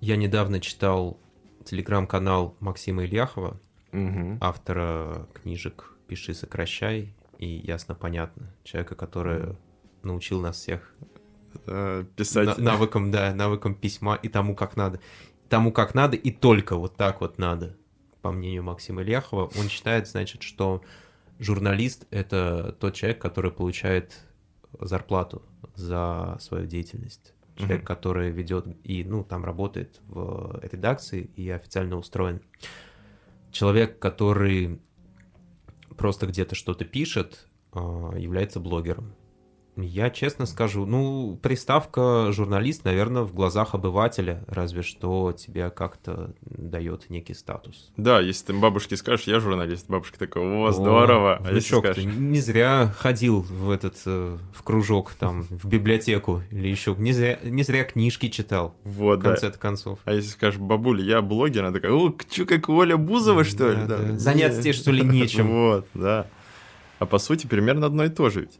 Я 0.00 0.16
недавно 0.16 0.60
читал 0.60 1.20
телеграм-канал 1.64 2.56
Максима 2.60 3.04
Ильяхова, 3.04 3.60
угу. 3.92 4.38
автора 4.40 5.28
книжек 5.34 5.92
«Пиши, 6.08 6.32
сокращай» 6.32 7.14
и 7.38 7.46
«Ясно-понятно». 7.46 8.54
Человека, 8.64 8.94
который 8.94 9.56
научил 10.02 10.40
нас 10.40 10.56
всех 10.56 10.94
э, 11.66 12.04
писать. 12.16 12.56
навыкам, 12.56 13.10
да, 13.10 13.34
навыкам 13.34 13.74
письма 13.74 14.14
и 14.14 14.28
тому, 14.28 14.54
как 14.54 14.76
надо. 14.76 15.00
Тому, 15.50 15.70
как 15.70 15.94
надо, 15.94 16.16
и 16.16 16.30
только 16.30 16.76
вот 16.76 16.96
так 16.96 17.20
вот 17.20 17.36
надо 17.38 17.76
по 18.26 18.32
мнению 18.32 18.64
Максима 18.64 19.02
Ильяхова, 19.02 19.52
он 19.56 19.68
считает, 19.68 20.08
значит, 20.08 20.42
что 20.42 20.82
журналист— 21.38 22.08
это 22.10 22.76
тот 22.80 22.94
человек, 22.94 23.20
который 23.20 23.52
получает 23.52 24.20
зарплату 24.80 25.42
за 25.76 26.36
свою 26.40 26.66
деятельность. 26.66 27.34
Человек, 27.54 27.82
mm-hmm. 27.82 27.86
который 27.86 28.30
ведет 28.32 28.66
и, 28.82 29.04
ну, 29.04 29.22
там 29.22 29.44
работает 29.44 30.00
в 30.08 30.58
редакции 30.64 31.30
и 31.36 31.48
официально 31.50 31.96
устроен. 31.96 32.42
Человек, 33.52 34.00
который 34.00 34.80
просто 35.96 36.26
где-то 36.26 36.56
что-то 36.56 36.84
пишет, 36.84 37.46
а, 37.70 38.12
является 38.16 38.58
блогером. 38.58 39.14
Я 39.76 40.08
честно 40.08 40.46
скажу, 40.46 40.86
ну, 40.86 41.38
приставка 41.42 42.32
журналист, 42.32 42.84
наверное, 42.84 43.22
в 43.22 43.34
глазах 43.34 43.74
обывателя, 43.74 44.42
разве 44.48 44.82
что 44.82 45.32
тебе 45.32 45.68
как-то 45.70 46.34
дает 46.40 47.10
некий 47.10 47.34
статус. 47.34 47.92
Да, 47.98 48.20
если 48.20 48.46
ты 48.46 48.52
бабушке 48.54 48.96
скажешь, 48.96 49.26
я 49.26 49.38
журналист, 49.38 49.88
бабушка 49.88 50.18
такая, 50.18 50.44
о, 50.44 50.72
здорово. 50.72 51.36
О, 51.36 51.42
а 51.44 51.52
если 51.52 51.76
скажешь... 51.78 52.04
не 52.04 52.40
зря 52.40 52.94
ходил 52.98 53.42
в 53.42 53.70
этот, 53.70 53.96
э, 54.06 54.38
в 54.54 54.62
кружок, 54.62 55.12
там, 55.12 55.42
в 55.42 55.66
библиотеку 55.66 56.42
или 56.50 56.68
еще, 56.68 56.94
не 56.98 57.12
зря, 57.12 57.38
не 57.42 57.62
зря 57.62 57.84
книжки 57.84 58.30
читал, 58.30 58.74
вот, 58.84 59.20
в 59.20 59.22
конце 59.22 59.50
да. 59.50 59.58
концов. 59.58 59.98
А 60.06 60.14
если 60.14 60.30
скажешь, 60.30 60.58
бабуля, 60.58 61.04
я 61.04 61.20
блогер, 61.20 61.64
она 61.64 61.74
такая, 61.74 61.92
о, 61.92 62.14
что, 62.30 62.46
как 62.46 62.70
Оля 62.70 62.96
Бузова, 62.96 63.44
что 63.44 63.72
ли? 63.72 63.84
Да, 63.86 63.98
да. 63.98 64.18
Заняться 64.18 64.62
тебе, 64.62 64.72
что 64.72 64.90
ли, 64.90 65.02
нечем. 65.02 65.46
Вот, 65.66 65.86
да. 65.94 66.26
А 66.98 67.06
по 67.06 67.18
сути, 67.18 67.46
примерно 67.46 67.86
одно 67.86 68.04
и 68.04 68.08
то 68.08 68.30
же 68.30 68.42
ведь. 68.42 68.58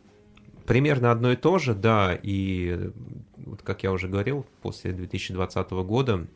Примерно 0.66 1.12
одно 1.12 1.32
и 1.32 1.36
то 1.36 1.58
же, 1.58 1.74
да, 1.74 2.18
и 2.20 2.90
вот 3.36 3.62
как 3.62 3.84
я 3.84 3.92
уже 3.92 4.08
говорил, 4.08 4.46
после 4.62 4.92
2020 4.92 5.70
года, 5.70 6.26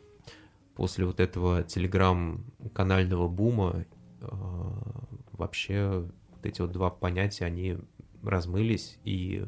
после 0.75 1.05
вот 1.05 1.19
этого 1.19 1.63
телеграм-канального 1.63 3.27
бума, 3.27 3.85
э, 4.21 4.27
вообще 5.33 6.07
вот 6.29 6.45
эти 6.45 6.61
вот 6.61 6.71
два 6.71 6.89
понятия, 6.89 7.45
они 7.45 7.77
размылись, 8.23 8.97
и 9.03 9.45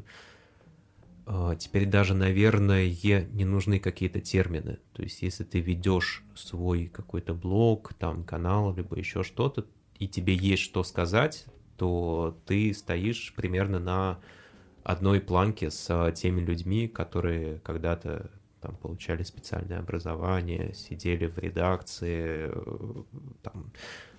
э, 1.26 1.54
теперь 1.58 1.86
даже, 1.86 2.14
наверное, 2.14 2.86
не 2.86 3.44
нужны 3.44 3.78
какие-то 3.78 4.20
термины. 4.20 4.78
То 4.92 5.02
есть, 5.02 5.22
если 5.22 5.44
ты 5.44 5.60
ведешь 5.60 6.22
свой 6.34 6.86
какой-то 6.86 7.32
блог, 7.32 7.94
там, 7.94 8.24
канал, 8.24 8.74
либо 8.74 8.98
еще 8.98 9.22
что-то, 9.22 9.66
и 9.98 10.08
тебе 10.08 10.34
есть 10.34 10.62
что 10.62 10.84
сказать, 10.84 11.46
то 11.78 12.38
ты 12.46 12.74
стоишь 12.74 13.32
примерно 13.34 13.78
на 13.78 14.20
одной 14.84 15.20
планке 15.20 15.70
с 15.70 15.86
а, 15.90 16.12
теми 16.12 16.40
людьми, 16.40 16.86
которые 16.86 17.58
когда-то 17.60 18.30
там 18.60 18.76
получали 18.76 19.22
специальное 19.22 19.80
образование, 19.80 20.72
сидели 20.74 21.26
в 21.26 21.38
редакции, 21.38 22.52
там, 23.42 23.72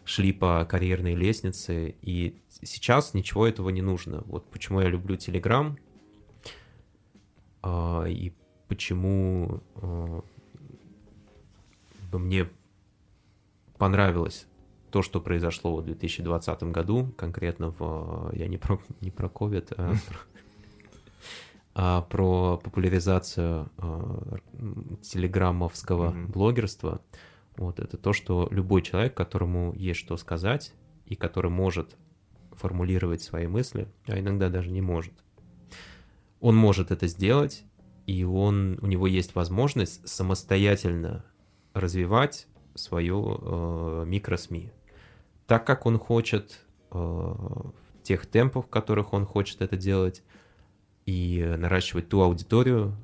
шли 0.03 0.33
по 0.33 0.65
карьерной 0.65 1.15
лестнице, 1.15 1.95
и 2.01 2.41
сейчас 2.49 3.13
ничего 3.13 3.47
этого 3.47 3.69
не 3.69 3.81
нужно. 3.81 4.23
Вот 4.25 4.49
почему 4.51 4.81
я 4.81 4.89
люблю 4.89 5.17
а, 7.61 8.05
и 8.05 8.33
почему 8.67 9.61
а, 9.75 10.21
мне 12.11 12.49
понравилось 13.77 14.47
то, 14.91 15.01
что 15.01 15.19
произошло 15.19 15.75
в 15.75 15.83
2020 15.83 16.63
году, 16.63 17.11
конкретно 17.17 17.71
в... 17.71 18.31
Я 18.33 18.47
не 18.47 18.57
про, 18.57 18.79
не 19.01 19.11
про 19.11 19.27
COVID, 19.27 19.73
а 19.77 19.93
а, 21.75 22.01
про 22.01 22.57
популяризацию 22.57 23.69
а, 23.77 24.37
телеграммовского 25.03 26.11
mm-hmm. 26.11 26.31
блогерства. 26.31 27.01
Вот 27.57 27.79
это 27.79 27.97
то, 27.97 28.13
что 28.13 28.47
любой 28.49 28.81
человек, 28.81 29.13
которому 29.13 29.73
есть 29.75 29.99
что 29.99 30.17
сказать 30.17 30.73
и 31.05 31.15
который 31.15 31.51
может 31.51 31.95
формулировать 32.53 33.21
свои 33.21 33.45
мысли, 33.45 33.87
а 34.07 34.19
иногда 34.19 34.49
даже 34.49 34.71
не 34.71 34.81
может, 34.81 35.13
он 36.39 36.55
может 36.55 36.91
это 36.91 37.07
сделать, 37.07 37.63
и 38.07 38.23
он, 38.23 38.79
у 38.81 38.87
него 38.87 39.05
есть 39.05 39.35
возможность 39.35 40.07
самостоятельно 40.07 41.25
развивать 41.73 42.47
свою 42.73 43.39
э, 43.41 44.03
микросми 44.07 44.71
так, 45.47 45.65
как 45.65 45.85
он 45.85 45.99
хочет, 45.99 46.61
э, 46.91 46.97
в 46.97 47.73
тех 48.03 48.25
темпах, 48.25 48.65
в 48.65 48.69
которых 48.69 49.13
он 49.13 49.25
хочет 49.25 49.61
это 49.61 49.77
делать, 49.77 50.23
и 51.05 51.55
наращивать 51.57 52.09
ту 52.09 52.21
аудиторию, 52.21 52.95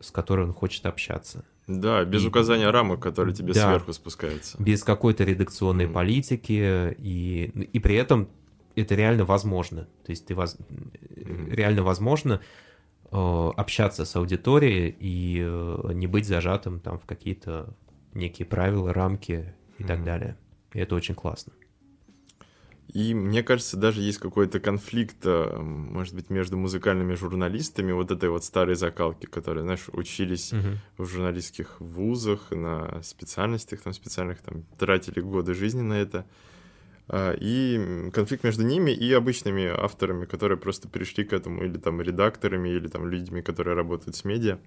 с 0.00 0.10
которой 0.10 0.46
он 0.46 0.52
хочет 0.52 0.86
общаться. 0.86 1.44
Да, 1.66 2.04
без 2.04 2.24
и, 2.24 2.28
указания 2.28 2.70
рамок, 2.70 3.02
которые 3.02 3.34
тебе 3.34 3.52
да, 3.52 3.68
сверху 3.68 3.92
спускаются. 3.92 4.60
Без 4.62 4.82
какой-то 4.82 5.24
редакционной 5.24 5.84
mm. 5.84 5.92
политики, 5.92 6.96
и, 6.98 7.68
и 7.72 7.78
при 7.78 7.96
этом 7.96 8.28
это 8.74 8.94
реально 8.94 9.24
возможно. 9.26 9.86
То 10.04 10.10
есть 10.10 10.26
ты 10.26 10.34
воз... 10.34 10.56
mm. 10.56 11.54
реально 11.54 11.82
возможно 11.82 12.40
э, 13.10 13.50
общаться 13.56 14.06
с 14.06 14.16
аудиторией 14.16 14.96
и 14.98 15.42
э, 15.44 15.92
не 15.92 16.06
быть 16.06 16.26
зажатым 16.26 16.80
там 16.80 16.98
в 16.98 17.04
какие-то 17.04 17.74
некие 18.14 18.46
правила, 18.46 18.94
рамки 18.94 19.54
и 19.76 19.82
mm. 19.82 19.86
так 19.86 20.04
далее. 20.04 20.38
И 20.72 20.78
это 20.78 20.94
очень 20.94 21.14
классно. 21.14 21.52
И 22.92 23.12
мне 23.12 23.42
кажется, 23.42 23.76
даже 23.76 24.00
есть 24.00 24.18
какой-то 24.18 24.60
конфликт, 24.60 25.18
э, 25.24 25.58
может 25.60 26.14
быть, 26.14 26.30
между 26.30 26.56
музыкальными 26.56 27.14
журналистами, 27.14 27.92
вот 27.92 28.10
этой 28.10 28.30
вот 28.30 28.44
старой 28.44 28.76
закалки, 28.76 29.26
которые, 29.26 29.62
знаешь, 29.62 29.88
учились 29.92 30.52
uh-huh. 30.52 30.76
в 30.96 31.06
журналистских 31.06 31.78
вузах, 31.80 32.50
на 32.50 33.02
специальностях 33.02 33.82
там 33.82 33.92
специальных, 33.92 34.40
там, 34.40 34.64
тратили 34.78 35.20
годы 35.20 35.52
жизни 35.52 35.82
на 35.82 35.94
это. 35.94 36.24
А, 37.08 37.32
и 37.32 38.10
конфликт 38.10 38.42
между 38.44 38.64
ними 38.64 38.90
и 38.90 39.12
обычными 39.12 39.66
авторами, 39.66 40.24
которые 40.24 40.56
просто 40.56 40.88
пришли 40.88 41.24
к 41.24 41.34
этому, 41.34 41.64
или 41.64 41.76
там 41.76 42.00
редакторами, 42.00 42.70
или 42.70 42.88
там 42.88 43.06
людьми, 43.06 43.42
которые 43.42 43.74
работают 43.74 44.16
с 44.16 44.24
медиа, 44.24 44.58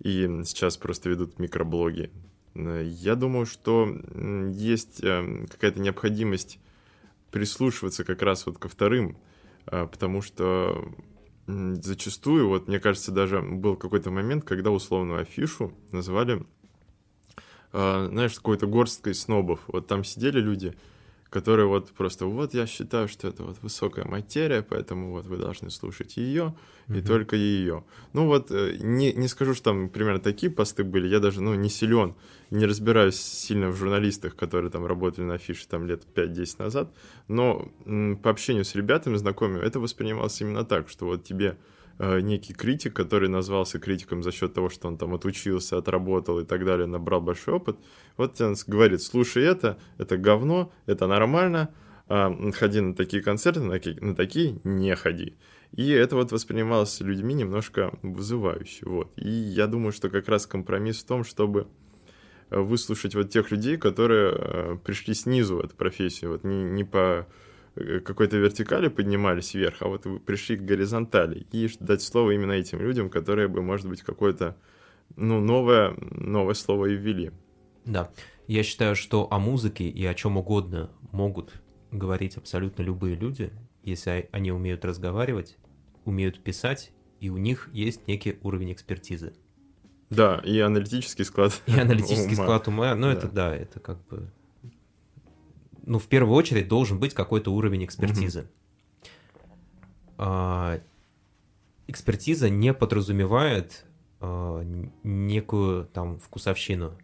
и 0.00 0.26
сейчас 0.46 0.78
просто 0.78 1.10
ведут 1.10 1.38
микроблоги. 1.38 2.10
Э, 2.54 2.82
я 2.82 3.14
думаю, 3.14 3.44
что 3.44 3.94
есть 4.54 5.04
э, 5.04 5.46
какая-то 5.50 5.80
необходимость 5.80 6.58
прислушиваться 7.32 8.04
как 8.04 8.22
раз 8.22 8.46
вот 8.46 8.58
ко 8.58 8.68
вторым, 8.68 9.16
а, 9.66 9.86
потому 9.86 10.22
что 10.22 10.94
зачастую, 11.48 12.48
вот 12.48 12.68
мне 12.68 12.78
кажется, 12.78 13.10
даже 13.10 13.42
был 13.42 13.76
какой-то 13.76 14.10
момент, 14.10 14.44
когда 14.44 14.70
условную 14.70 15.22
афишу 15.22 15.74
называли, 15.90 16.46
а, 17.72 18.06
знаешь, 18.08 18.34
какой-то 18.34 18.66
горсткой 18.66 19.14
снобов. 19.14 19.60
Вот 19.66 19.88
там 19.88 20.04
сидели 20.04 20.38
люди, 20.38 20.74
которые 21.32 21.66
вот 21.66 21.90
просто, 21.92 22.26
вот 22.26 22.52
я 22.52 22.66
считаю, 22.66 23.08
что 23.08 23.26
это 23.26 23.42
вот 23.42 23.56
высокая 23.62 24.04
материя, 24.04 24.62
поэтому 24.62 25.12
вот 25.12 25.24
вы 25.24 25.38
должны 25.38 25.70
слушать 25.70 26.18
ее 26.18 26.54
и 26.88 26.92
mm-hmm. 26.92 27.06
только 27.06 27.36
ее. 27.36 27.84
Ну 28.12 28.26
вот, 28.26 28.50
э, 28.50 28.76
не, 28.78 29.14
не 29.14 29.28
скажу, 29.28 29.54
что 29.54 29.64
там 29.64 29.88
примерно 29.88 30.20
такие 30.20 30.52
посты 30.52 30.84
были, 30.84 31.08
я 31.08 31.20
даже, 31.20 31.40
ну, 31.40 31.54
не 31.54 31.70
силен, 31.70 32.14
не 32.50 32.66
разбираюсь 32.66 33.18
сильно 33.18 33.68
в 33.68 33.76
журналистах, 33.76 34.36
которые 34.36 34.70
там 34.70 34.84
работали 34.84 35.24
на 35.24 35.34
афише 35.34 35.66
там 35.66 35.86
лет 35.86 36.02
5-10 36.14 36.56
назад, 36.58 36.92
но 37.28 37.66
м, 37.86 38.18
по 38.18 38.28
общению 38.28 38.66
с 38.66 38.74
ребятами, 38.74 39.16
знакомыми, 39.16 39.64
это 39.64 39.80
воспринималось 39.80 40.38
именно 40.42 40.64
так, 40.64 40.90
что 40.90 41.06
вот 41.06 41.24
тебе 41.24 41.56
некий 41.98 42.54
критик, 42.54 42.94
который 42.94 43.28
назвался 43.28 43.78
критиком 43.78 44.22
за 44.22 44.32
счет 44.32 44.54
того, 44.54 44.68
что 44.68 44.88
он 44.88 44.96
там 44.98 45.14
отучился, 45.14 45.78
отработал 45.78 46.40
и 46.40 46.44
так 46.44 46.64
далее, 46.64 46.86
набрал 46.86 47.20
большой 47.20 47.54
опыт. 47.54 47.76
Вот 48.16 48.40
он 48.40 48.56
говорит, 48.66 49.02
слушай 49.02 49.44
это, 49.44 49.78
это 49.98 50.16
говно, 50.16 50.72
это 50.86 51.06
нормально, 51.06 51.72
а, 52.08 52.34
ходи 52.52 52.80
на 52.80 52.94
такие 52.94 53.22
концерты, 53.22 53.60
на 53.60 53.72
такие, 53.72 53.96
на 54.00 54.14
такие 54.14 54.58
не 54.64 54.94
ходи. 54.96 55.36
И 55.72 55.88
это 55.90 56.16
вот 56.16 56.32
воспринималось 56.32 57.00
людьми 57.00 57.34
немножко 57.34 57.98
вызывающе. 58.02 58.86
Вот. 58.86 59.12
И 59.16 59.30
я 59.30 59.66
думаю, 59.66 59.92
что 59.92 60.10
как 60.10 60.28
раз 60.28 60.46
компромисс 60.46 61.02
в 61.02 61.06
том, 61.06 61.24
чтобы 61.24 61.66
выслушать 62.50 63.14
вот 63.14 63.30
тех 63.30 63.50
людей, 63.50 63.78
которые 63.78 64.34
э, 64.34 64.76
пришли 64.84 65.14
снизу 65.14 65.56
в 65.56 65.60
эту 65.60 65.74
профессию, 65.74 66.32
вот 66.32 66.44
не, 66.44 66.62
не 66.64 66.84
по 66.84 67.00
Э, 67.00 67.24
какой-то 67.74 68.36
вертикали 68.36 68.88
поднимались 68.88 69.54
вверх, 69.54 69.76
а 69.80 69.88
вот 69.88 70.04
вы 70.06 70.20
пришли 70.20 70.56
к 70.56 70.62
горизонтали, 70.62 71.46
и 71.52 71.70
дать 71.80 72.02
слово 72.02 72.32
именно 72.32 72.52
этим 72.52 72.80
людям, 72.80 73.08
которые 73.10 73.48
бы, 73.48 73.62
может 73.62 73.88
быть, 73.88 74.02
какое-то 74.02 74.56
ну, 75.16 75.40
новое, 75.40 75.94
новое 76.10 76.54
слово 76.54 76.86
и 76.86 76.96
ввели. 76.96 77.32
Да, 77.84 78.10
я 78.46 78.62
считаю, 78.62 78.94
что 78.94 79.26
о 79.30 79.38
музыке 79.38 79.88
и 79.88 80.04
о 80.04 80.14
чем 80.14 80.36
угодно 80.36 80.90
могут 81.10 81.52
говорить 81.90 82.36
абсолютно 82.36 82.82
любые 82.82 83.16
люди, 83.16 83.50
если 83.82 84.28
они 84.32 84.52
умеют 84.52 84.84
разговаривать, 84.84 85.58
умеют 86.04 86.42
писать, 86.42 86.92
и 87.20 87.30
у 87.30 87.36
них 87.36 87.68
есть 87.72 88.06
некий 88.08 88.38
уровень 88.42 88.72
экспертизы. 88.72 89.34
Да, 90.10 90.42
и 90.44 90.58
аналитический 90.60 91.24
склад 91.24 91.60
И 91.66 91.78
аналитический 91.78 92.34
ума. 92.34 92.44
склад 92.44 92.68
ума, 92.68 92.94
ну 92.94 93.06
да. 93.06 93.12
это 93.12 93.28
да, 93.28 93.56
это 93.56 93.80
как 93.80 94.06
бы 94.08 94.30
ну, 95.84 95.98
в 95.98 96.06
первую 96.06 96.36
очередь 96.36 96.68
должен 96.68 96.98
быть 96.98 97.14
какой-то 97.14 97.52
уровень 97.52 97.84
экспертизы. 97.84 98.48
А, 100.18 100.80
экспертиза 101.86 102.48
не 102.48 102.72
подразумевает 102.72 103.84
а, 104.20 104.62
некую 105.02 105.86
там 105.86 106.18
вкусовщину. 106.18 106.96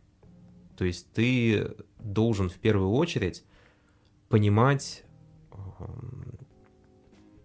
То 0.76 0.84
есть 0.84 1.10
ты 1.12 1.74
должен 1.98 2.48
в 2.48 2.54
первую 2.54 2.92
очередь 2.92 3.44
понимать, 4.28 5.04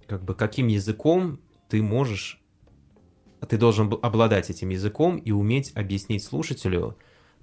как 0.07 0.23
бы 0.23 0.35
каким 0.35 0.67
языком 0.67 1.39
ты 1.69 1.81
можешь, 1.81 2.39
ты 3.49 3.57
должен 3.57 3.91
обладать 4.03 4.51
этим 4.51 4.69
языком 4.69 5.17
и 5.17 5.31
уметь 5.31 5.71
объяснить 5.75 6.23
слушателю, 6.23 6.95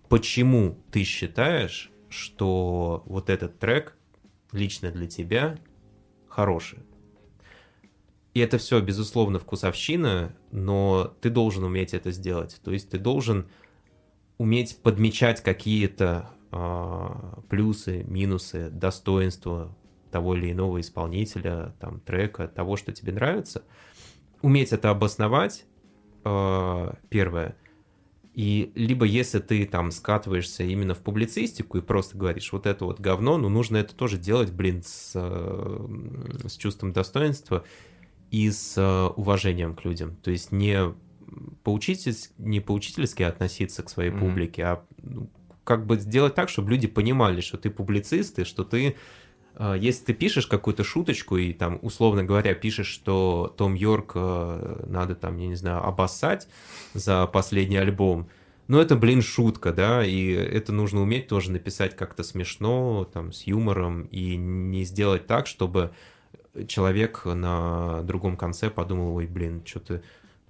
почему 0.08 0.78
ты 0.92 1.02
считаешь, 1.02 1.90
что 2.10 3.02
вот 3.06 3.30
этот 3.30 3.58
трек 3.58 3.96
лично 4.52 4.90
для 4.90 5.06
тебя 5.06 5.58
хороший. 6.28 6.80
И 8.34 8.40
это 8.40 8.58
все, 8.58 8.80
безусловно, 8.80 9.38
вкусовщина, 9.38 10.36
но 10.52 11.14
ты 11.20 11.30
должен 11.30 11.64
уметь 11.64 11.94
это 11.94 12.12
сделать. 12.12 12.60
То 12.62 12.70
есть 12.70 12.90
ты 12.90 12.98
должен 12.98 13.48
уметь 14.38 14.78
подмечать 14.82 15.42
какие-то 15.42 16.30
э, 16.52 17.40
плюсы, 17.48 18.04
минусы, 18.04 18.70
достоинства 18.70 19.76
того 20.10 20.34
или 20.34 20.52
иного 20.52 20.80
исполнителя, 20.80 21.74
там, 21.80 22.00
трека, 22.00 22.48
того, 22.48 22.76
что 22.76 22.92
тебе 22.92 23.12
нравится. 23.12 23.64
Уметь 24.42 24.72
это 24.72 24.90
обосновать, 24.90 25.66
э, 26.24 26.92
первое. 27.08 27.56
И 28.32 28.70
либо 28.76 29.04
если 29.04 29.40
ты 29.40 29.66
там 29.66 29.90
скатываешься 29.90 30.62
именно 30.62 30.94
в 30.94 31.00
публицистику 31.00 31.78
и 31.78 31.80
просто 31.80 32.16
говоришь, 32.16 32.52
вот 32.52 32.66
это 32.66 32.84
вот 32.84 33.00
говно, 33.00 33.38
ну 33.38 33.48
нужно 33.48 33.76
это 33.76 33.94
тоже 33.94 34.18
делать, 34.18 34.52
блин, 34.52 34.82
с, 34.84 35.12
э, 35.14 36.46
с 36.46 36.56
чувством 36.56 36.92
достоинства 36.92 37.64
и 38.30 38.50
с 38.50 38.78
э, 38.78 39.06
уважением 39.16 39.74
к 39.74 39.84
людям. 39.84 40.16
То 40.16 40.30
есть 40.30 40.52
не 40.52 40.94
поучительски, 41.64 42.32
не 42.38 42.60
поучительски 42.60 43.24
относиться 43.24 43.82
к 43.82 43.90
своей 43.90 44.10
mm-hmm. 44.10 44.18
публике, 44.20 44.62
а 44.62 44.84
ну, 45.02 45.28
как 45.64 45.86
бы 45.86 45.98
сделать 45.98 46.34
так, 46.34 46.48
чтобы 46.48 46.70
люди 46.70 46.86
понимали, 46.86 47.40
что 47.40 47.58
ты 47.58 47.68
публицист 47.68 48.38
и 48.38 48.44
что 48.44 48.64
ты 48.64 48.96
если 49.78 50.06
ты 50.06 50.14
пишешь 50.14 50.46
какую-то 50.46 50.84
шуточку 50.84 51.36
и 51.36 51.52
там, 51.52 51.78
условно 51.82 52.24
говоря, 52.24 52.54
пишешь, 52.54 52.86
что 52.86 53.54
Том 53.58 53.74
Йорк 53.74 54.12
э, 54.14 54.84
надо 54.86 55.14
там, 55.14 55.36
я 55.36 55.48
не 55.48 55.54
знаю, 55.54 55.84
обоссать 55.84 56.48
за 56.94 57.26
последний 57.26 57.76
альбом, 57.76 58.28
ну 58.68 58.78
это, 58.78 58.94
блин, 58.94 59.20
шутка, 59.20 59.72
да, 59.72 60.04
и 60.04 60.30
это 60.30 60.72
нужно 60.72 61.02
уметь 61.02 61.26
тоже 61.26 61.50
написать 61.50 61.96
как-то 61.96 62.22
смешно, 62.22 63.04
там, 63.12 63.32
с 63.32 63.42
юмором, 63.42 64.02
и 64.12 64.36
не 64.36 64.84
сделать 64.84 65.26
так, 65.26 65.48
чтобы 65.48 65.90
человек 66.68 67.24
на 67.24 68.02
другом 68.04 68.36
конце 68.36 68.70
подумал, 68.70 69.16
ой, 69.16 69.26
блин, 69.26 69.62
что-то 69.66 70.02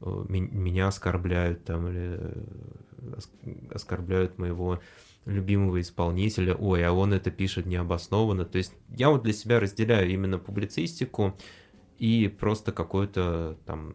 э, 0.03 0.25
меня 0.29 0.89
оскорбляют 0.89 1.65
там, 1.65 1.89
или 1.89 2.19
э, 2.21 3.65
оскорбляют 3.73 4.39
моего 4.39 4.81
любимого 5.31 5.81
исполнителя, 5.81 6.55
ой, 6.55 6.85
а 6.85 6.93
он 6.93 7.13
это 7.13 7.31
пишет 7.31 7.67
необоснованно. 7.67 8.45
То 8.45 8.59
есть 8.59 8.73
я 8.89 9.11
вот 9.11 9.23
для 9.23 9.33
себя 9.33 9.61
разделяю 9.61 10.11
именно 10.11 10.39
публицистику 10.39 11.37
и 11.99 12.29
просто 12.29 12.73
какую-то 12.73 13.57
там 13.67 13.95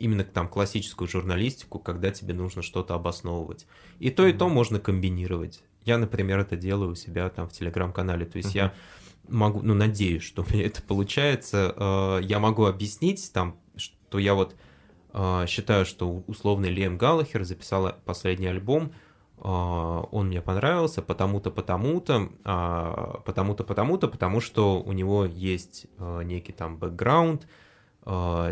именно 0.00 0.24
там 0.24 0.48
классическую 0.48 1.08
журналистику, 1.08 1.78
когда 1.78 2.10
тебе 2.10 2.32
нужно 2.32 2.62
что-то 2.62 2.94
обосновывать. 2.94 3.66
И 3.98 4.10
то, 4.10 4.26
и 4.26 4.32
то 4.32 4.48
можно 4.48 4.80
комбинировать. 4.80 5.62
Я, 5.84 5.98
например, 5.98 6.38
это 6.38 6.56
делаю 6.56 6.92
у 6.92 6.94
себя 6.94 7.28
там 7.28 7.48
в 7.48 7.52
телеграм-канале. 7.52 8.24
То 8.24 8.38
есть 8.38 8.54
uh-huh. 8.54 8.58
я 8.58 8.74
могу, 9.28 9.60
ну, 9.62 9.74
надеюсь, 9.74 10.22
что 10.22 10.42
у 10.42 10.52
меня 10.52 10.66
это 10.66 10.82
получается. 10.82 11.74
Э, 11.76 12.24
я 12.24 12.38
могу 12.38 12.64
объяснить 12.64 13.30
там, 13.32 13.58
что 13.76 14.18
я 14.18 14.34
вот 14.34 14.56
считаю, 15.46 15.84
что 15.84 16.22
условный 16.26 16.70
Лиэм 16.70 16.98
Галлахер 16.98 17.44
записал 17.44 17.92
последний 18.04 18.46
альбом, 18.46 18.92
э, 19.38 19.42
он 19.42 20.28
мне 20.28 20.40
понравился 20.40 21.02
потому-то, 21.02 21.50
потому-то, 21.50 22.28
а, 22.44 23.20
потому-то, 23.24 23.64
потому-то, 23.64 24.08
потому 24.08 24.40
что 24.40 24.80
у 24.80 24.92
него 24.92 25.24
есть 25.24 25.86
некий 25.98 26.52
там 26.52 26.76
бэкграунд, 26.76 27.46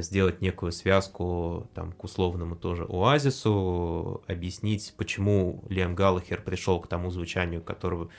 сделать 0.01 0.43
некую 0.43 0.73
связку 0.73 1.71
там, 1.75 1.93
к 1.93 2.05
условному 2.05 2.55
тоже 2.55 2.85
оазису, 2.85 4.23
объяснить, 4.27 4.93
почему 4.99 5.65
Лиам 5.71 5.95
Галлахер 5.95 6.43
пришел 6.43 6.81
к 6.81 6.87
тому 6.87 7.11
звучанию, 7.11 7.63
которого, 7.63 8.11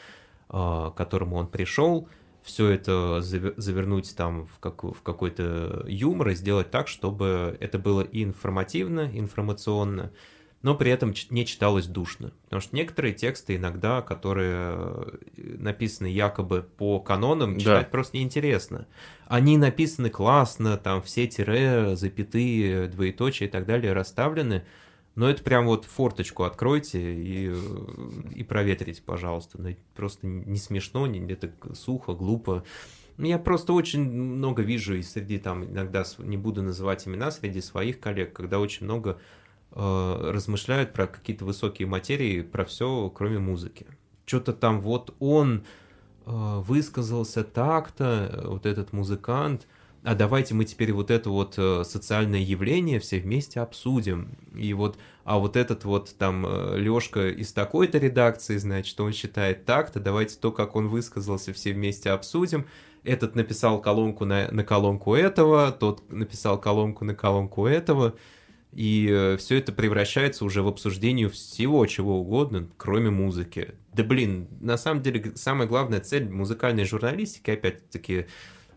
к 0.48 0.94
которому 0.96 1.36
он 1.36 1.46
пришел, 1.48 2.10
все 2.50 2.70
это 2.70 3.22
завернуть 3.22 4.16
там 4.16 4.48
в, 4.48 4.60
как, 4.60 4.84
в 4.84 5.02
какой-то 5.04 5.86
юмор 5.88 6.30
и 6.30 6.36
сделать 6.36 6.72
так, 6.72 6.88
чтобы 6.88 7.56
это 7.60 7.78
было 7.78 8.02
и 8.02 8.24
информативно, 8.24 9.10
информационно, 9.14 10.12
но 10.64 10.74
при 10.74 10.90
этом 10.90 11.14
не 11.30 11.46
читалось 11.46 11.86
душно. 11.86 12.34
Потому 12.46 12.62
что 12.62 12.76
некоторые 12.76 13.14
тексты 13.14 13.56
иногда, 13.56 14.02
которые 14.02 14.56
э, 14.58 15.18
написаны 15.60 16.08
якобы 16.08 16.64
по 16.64 17.00
канонам, 17.00 17.60
читать 17.60 17.86
да. 17.86 17.92
просто 17.92 18.18
неинтересно. 18.18 18.88
Они 19.28 19.56
написаны 19.58 20.10
классно, 20.10 20.78
там 20.78 21.04
все 21.04 21.28
тире, 21.28 21.96
запятые, 21.96 22.88
двоеточие 22.88 23.48
и 23.48 23.52
так 23.52 23.68
далее 23.68 23.94
расставлены, 23.94 24.66
но 25.16 25.30
это 25.30 25.44
прям 25.44 25.66
вот 25.66 25.86
форточку 25.86 26.44
откройте 26.44 27.14
и, 27.16 27.54
и 28.36 28.44
проветрите, 28.44 29.02
пожалуйста. 29.02 29.62
Ну, 29.62 29.76
просто 29.96 30.28
не 30.28 30.58
смешно, 30.58 31.08
не, 31.08 31.20
это 31.32 31.52
сухо, 31.74 32.14
глупо. 32.14 32.64
Я 33.18 33.38
просто 33.38 33.74
очень 33.74 34.10
много 34.10 34.62
вижу 34.62 34.96
и 34.96 35.02
среди 35.02 35.40
там, 35.40 35.66
иногда 35.66 36.06
не 36.20 36.38
буду 36.38 36.64
называть 36.64 37.06
имена, 37.08 37.32
среди 37.32 37.60
своих 37.60 38.00
коллег, 38.00 38.32
когда 38.34 38.60
очень 38.60 38.86
много 38.86 39.20
э, 39.72 40.32
размышляют 40.32 40.94
про 40.94 41.08
какие-то 41.08 41.44
высокие 41.44 41.88
материи, 41.88 42.42
про 42.42 42.64
все, 42.64 43.10
кроме 43.10 43.40
музыки. 43.40 43.88
Что-то 44.26 44.54
там 44.54 44.80
вот 44.80 45.14
он 45.20 45.66
э, 46.26 46.62
высказался 46.66 47.44
так-то, 47.44 48.42
вот 48.46 48.66
этот 48.66 48.94
музыкант– 48.94 49.68
а 50.04 50.16
давайте 50.16 50.54
мы 50.54 50.64
теперь 50.64 50.94
вот 50.94 51.12
это 51.12 51.30
вот 51.30 51.56
э, 51.58 51.84
социальное 51.84 52.40
явление 52.40 53.00
все 53.00 53.20
вместе 53.20 53.60
обсудим. 53.60 54.38
И 54.56 54.74
вот, 54.74 54.98
а 55.26 55.40
вот 55.40 55.58
этот 55.58 55.84
вот 55.84 56.16
там 56.18 56.46
э, 56.48 56.78
Лёшка 56.78 57.28
из 57.30 57.52
такой-то 57.52 57.98
редакции, 57.98 58.58
значит, 58.58 59.00
он 59.00 59.12
считает 59.12 59.66
так-то, 59.66 60.00
давайте 60.00 60.38
то, 60.38 60.52
как 60.52 60.76
он 60.76 60.88
высказался, 60.88 61.52
все 61.52 61.74
вместе 61.74 62.12
обсудим. 62.12 62.66
Этот 63.04 63.36
написал 63.36 63.82
колонку 63.82 64.26
на, 64.26 64.50
на 64.52 64.64
колонку 64.64 65.16
этого, 65.16 65.72
тот 65.72 66.10
написал 66.12 66.60
колонку 66.60 67.04
на 67.04 67.14
колонку 67.14 67.66
этого. 67.66 68.16
И 68.72 69.10
э, 69.12 69.36
все 69.38 69.58
это 69.58 69.74
превращается 69.74 70.46
уже 70.46 70.62
в 70.62 70.68
обсуждение 70.68 71.28
всего 71.28 71.86
чего 71.88 72.22
угодно, 72.22 72.70
кроме 72.78 73.10
музыки. 73.10 73.76
Да 73.94 74.04
блин, 74.04 74.48
на 74.62 74.78
самом 74.78 75.02
деле 75.02 75.34
самая 75.36 75.68
главная 75.68 76.00
цель 76.00 76.30
музыкальной 76.30 76.86
журналистики, 76.86 77.50
опять-таки, 77.50 78.28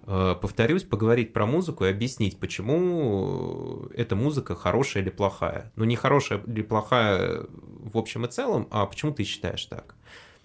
повторюсь, 0.04 0.82
поговорить 0.82 1.32
про 1.32 1.46
музыку 1.46 1.84
и 1.84 1.88
объяснить, 1.88 2.38
почему 2.38 3.88
эта 3.94 4.16
музыка 4.16 4.54
хорошая 4.54 5.02
или 5.02 5.10
плохая. 5.10 5.72
Ну, 5.76 5.84
не 5.84 5.96
хорошая 5.96 6.40
или 6.46 6.62
плохая 6.62 7.46
в 7.50 7.96
общем 7.96 8.24
и 8.24 8.28
целом, 8.28 8.68
а 8.70 8.86
почему 8.86 9.12
ты 9.12 9.24
считаешь 9.24 9.64
так. 9.66 9.94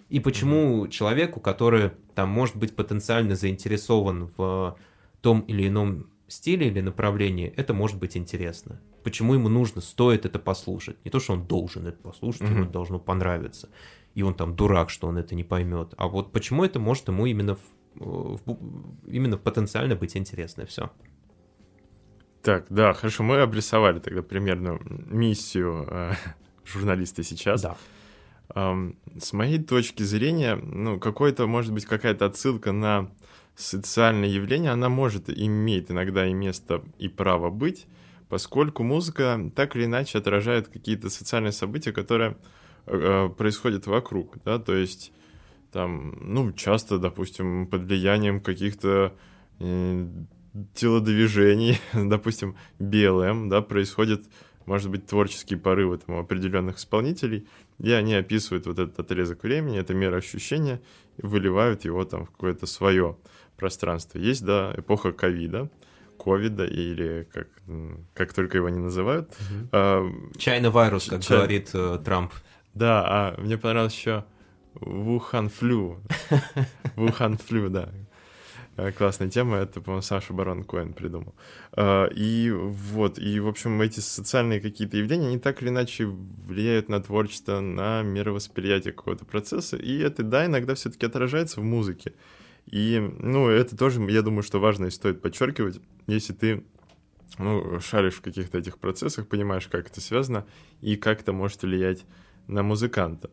И 0.08 0.20
почему 0.20 0.84
mm-hmm. 0.84 0.90
человеку, 0.90 1.40
который 1.40 1.90
там 2.14 2.30
может 2.30 2.56
быть 2.56 2.74
потенциально 2.74 3.34
заинтересован 3.34 4.30
в 4.36 4.76
том 5.20 5.40
или 5.40 5.68
ином 5.68 6.10
стиле 6.28 6.68
или 6.68 6.80
направлении, 6.80 7.52
это 7.56 7.74
может 7.74 7.98
быть 7.98 8.16
интересно. 8.16 8.80
Почему 9.02 9.34
ему 9.34 9.48
нужно, 9.48 9.80
стоит 9.80 10.24
это 10.24 10.38
послушать. 10.38 10.96
Не 11.04 11.10
то, 11.10 11.20
что 11.20 11.34
он 11.34 11.46
должен 11.46 11.86
это 11.86 11.98
послушать, 11.98 12.42
mm-hmm. 12.42 12.58
ему 12.58 12.70
должно 12.70 12.98
понравиться. 12.98 13.68
И 14.14 14.22
он 14.22 14.34
там 14.34 14.56
дурак, 14.56 14.90
что 14.90 15.08
он 15.08 15.18
это 15.18 15.34
не 15.34 15.44
поймет. 15.44 15.94
А 15.96 16.08
вот 16.08 16.32
почему 16.32 16.64
это 16.64 16.78
может 16.80 17.08
ему 17.08 17.26
именно 17.26 17.56
именно 19.06 19.36
потенциально 19.36 19.96
быть 19.96 20.16
интересно, 20.16 20.66
все. 20.66 20.90
Так, 22.42 22.66
да, 22.70 22.92
хорошо, 22.92 23.24
мы 23.24 23.40
обрисовали 23.40 23.98
тогда 23.98 24.22
примерно 24.22 24.78
миссию 24.86 25.86
э, 25.90 26.12
журналиста 26.64 27.22
сейчас. 27.22 27.62
Да. 27.62 27.76
Эм, 28.54 28.96
с 29.20 29.32
моей 29.32 29.58
точки 29.58 30.02
зрения, 30.02 30.56
ну, 30.56 30.98
какой-то, 30.98 31.46
может 31.46 31.72
быть, 31.72 31.84
какая-то 31.84 32.26
отсылка 32.26 32.72
на 32.72 33.10
социальное 33.54 34.28
явление, 34.28 34.70
она 34.70 34.88
может, 34.88 35.28
иметь 35.28 35.90
иногда 35.90 36.26
и 36.26 36.32
место, 36.32 36.82
и 36.98 37.08
право 37.08 37.50
быть, 37.50 37.86
поскольку 38.28 38.84
музыка 38.84 39.50
так 39.54 39.74
или 39.76 39.84
иначе 39.84 40.18
отражает 40.18 40.68
какие-то 40.68 41.10
социальные 41.10 41.52
события, 41.52 41.92
которые 41.92 42.36
э, 42.86 43.28
происходят 43.36 43.86
вокруг, 43.86 44.36
да, 44.44 44.58
то 44.58 44.74
есть 44.74 45.12
там, 45.72 46.16
ну, 46.20 46.52
часто, 46.52 46.98
допустим, 46.98 47.66
под 47.66 47.82
влиянием 47.82 48.40
каких-то 48.40 49.14
э, 49.60 50.06
телодвижений, 50.74 51.78
допустим, 51.92 52.56
BLM, 52.78 53.48
да, 53.48 53.62
происходят, 53.62 54.22
может 54.66 54.90
быть, 54.90 55.06
творческие 55.06 55.58
порывы 55.58 55.98
там, 55.98 56.16
у 56.16 56.18
определенных 56.20 56.78
исполнителей, 56.78 57.46
и 57.78 57.92
они 57.92 58.14
описывают 58.14 58.66
вот 58.66 58.78
этот 58.78 58.98
отрезок 58.98 59.42
времени, 59.42 59.78
это 59.78 59.94
мера 59.94 60.16
ощущения, 60.16 60.80
и 61.16 61.26
выливают 61.26 61.84
его 61.84 62.04
там 62.04 62.26
в 62.26 62.30
какое-то 62.30 62.66
свое 62.66 63.16
пространство. 63.56 64.18
Есть, 64.18 64.44
да, 64.44 64.72
эпоха 64.76 65.12
ковида, 65.12 65.70
ковида 66.18 66.64
или 66.64 67.28
как, 67.32 67.48
как 68.14 68.32
только 68.32 68.56
его 68.58 68.68
не 68.68 68.78
называют. 68.78 69.34
А, 69.72 70.04
Чайный 70.36 70.70
вирус, 70.70 71.06
как 71.06 71.22
чай... 71.22 71.36
говорит 71.36 71.70
э, 71.74 71.98
Трамп. 72.04 72.32
Да, 72.74 73.04
а 73.06 73.40
мне 73.40 73.58
понравилось 73.58 73.94
еще 73.94 74.24
Вухан 74.80 75.48
флю. 75.48 75.98
Вухан 76.96 77.36
флю, 77.36 77.68
да. 77.68 77.90
Э, 78.78 78.92
классная 78.92 79.28
тема, 79.28 79.56
это, 79.56 79.80
по-моему, 79.80 80.02
Саша 80.02 80.32
Барон 80.32 80.62
Коэн 80.62 80.92
придумал. 80.92 81.34
Э, 81.76 82.08
и 82.14 82.50
вот, 82.50 83.18
и, 83.18 83.40
в 83.40 83.48
общем, 83.48 83.80
эти 83.82 83.98
социальные 83.98 84.60
какие-то 84.60 84.96
явления, 84.96 85.26
они 85.26 85.38
так 85.38 85.60
или 85.62 85.68
иначе 85.68 86.06
влияют 86.06 86.88
на 86.88 87.02
творчество, 87.02 87.58
на 87.60 88.02
мировосприятие 88.02 88.92
какого-то 88.92 89.24
процесса, 89.24 89.76
и 89.76 89.98
это, 89.98 90.22
да, 90.22 90.46
иногда 90.46 90.76
все 90.76 90.90
таки 90.90 91.06
отражается 91.06 91.60
в 91.60 91.64
музыке. 91.64 92.14
И, 92.66 93.00
ну, 93.18 93.48
это 93.48 93.76
тоже, 93.76 94.00
я 94.10 94.22
думаю, 94.22 94.44
что 94.44 94.60
важно 94.60 94.86
и 94.86 94.90
стоит 94.90 95.22
подчеркивать, 95.22 95.80
если 96.06 96.32
ты 96.32 96.62
ну, 97.38 97.80
шаришь 97.80 98.14
в 98.14 98.20
каких-то 98.20 98.58
этих 98.58 98.78
процессах, 98.78 99.26
понимаешь, 99.26 99.66
как 99.66 99.88
это 99.88 100.00
связано 100.00 100.46
и 100.80 100.96
как 100.96 101.20
это 101.22 101.32
может 101.32 101.62
влиять 101.62 102.04
на 102.46 102.62
музыканта. 102.62 103.30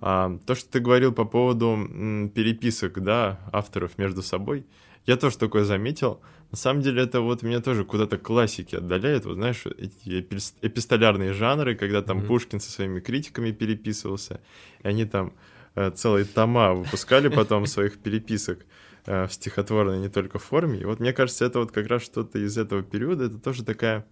А, 0.00 0.38
то, 0.46 0.54
что 0.54 0.70
ты 0.70 0.80
говорил 0.80 1.12
по 1.12 1.24
поводу 1.24 1.66
м, 1.70 2.30
переписок, 2.30 3.02
да, 3.02 3.40
авторов 3.52 3.98
между 3.98 4.22
собой, 4.22 4.66
я 5.06 5.16
тоже 5.16 5.38
такое 5.38 5.64
заметил. 5.64 6.20
На 6.50 6.56
самом 6.56 6.82
деле 6.82 7.02
это 7.02 7.20
вот 7.20 7.42
меня 7.42 7.60
тоже 7.60 7.84
куда-то 7.84 8.16
классики 8.16 8.76
отдаляет. 8.76 9.26
Вот 9.26 9.34
знаешь, 9.34 9.64
эти 9.66 10.20
эпистолярные 10.62 11.32
жанры, 11.32 11.74
когда 11.74 12.00
там 12.00 12.18
mm-hmm. 12.20 12.26
Пушкин 12.26 12.60
со 12.60 12.70
своими 12.70 13.00
критиками 13.00 13.50
переписывался, 13.50 14.40
и 14.82 14.88
они 14.88 15.04
там 15.04 15.32
э, 15.74 15.90
целые 15.90 16.24
тома 16.24 16.74
выпускали 16.74 17.28
потом 17.28 17.66
своих 17.66 17.98
переписок 17.98 18.64
э, 19.06 19.26
в 19.26 19.32
стихотворной 19.32 19.98
не 19.98 20.08
только 20.08 20.38
форме. 20.38 20.80
И 20.80 20.84
вот 20.84 21.00
мне 21.00 21.12
кажется, 21.12 21.44
это 21.44 21.58
вот 21.58 21.72
как 21.72 21.86
раз 21.88 22.02
что-то 22.02 22.38
из 22.38 22.56
этого 22.56 22.82
периода, 22.82 23.24
это 23.24 23.38
тоже 23.38 23.64
такая 23.64 24.06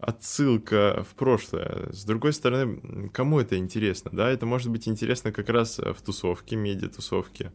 отсылка 0.00 1.04
в 1.08 1.14
прошлое. 1.14 1.92
С 1.92 2.04
другой 2.04 2.32
стороны, 2.32 3.08
кому 3.10 3.40
это 3.40 3.56
интересно, 3.56 4.10
да? 4.12 4.30
Это 4.30 4.46
может 4.46 4.70
быть 4.70 4.88
интересно 4.88 5.32
как 5.32 5.48
раз 5.48 5.78
в 5.78 6.02
тусовке, 6.02 6.56
медиа-тусовке. 6.56 7.52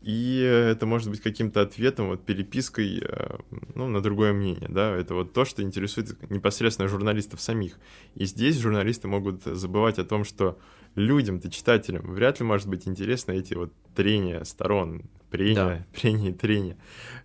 И 0.00 0.40
это 0.40 0.86
может 0.86 1.10
быть 1.10 1.20
каким-то 1.20 1.60
ответом, 1.60 2.08
вот 2.08 2.24
перепиской 2.24 3.02
э, 3.02 3.38
ну, 3.74 3.88
на 3.88 4.00
другое 4.00 4.32
мнение, 4.32 4.68
да, 4.68 4.94
это 4.94 5.14
вот 5.14 5.32
то, 5.32 5.44
что 5.44 5.62
интересует 5.62 6.30
непосредственно 6.30 6.88
журналистов 6.88 7.40
самих. 7.40 7.78
И 8.14 8.24
здесь 8.24 8.58
журналисты 8.58 9.08
могут 9.08 9.42
забывать 9.42 9.98
о 9.98 10.04
том, 10.04 10.24
что 10.24 10.58
людям-то, 10.94 11.50
читателям, 11.50 12.14
вряд 12.14 12.38
ли 12.38 12.46
может 12.46 12.68
быть 12.68 12.86
интересно 12.86 13.32
эти 13.32 13.54
вот 13.54 13.72
трения 13.96 14.44
сторон, 14.44 15.02
прения, 15.30 15.54
да. 15.54 15.86
прения 16.00 16.30
и 16.30 16.32
трения. 16.32 16.76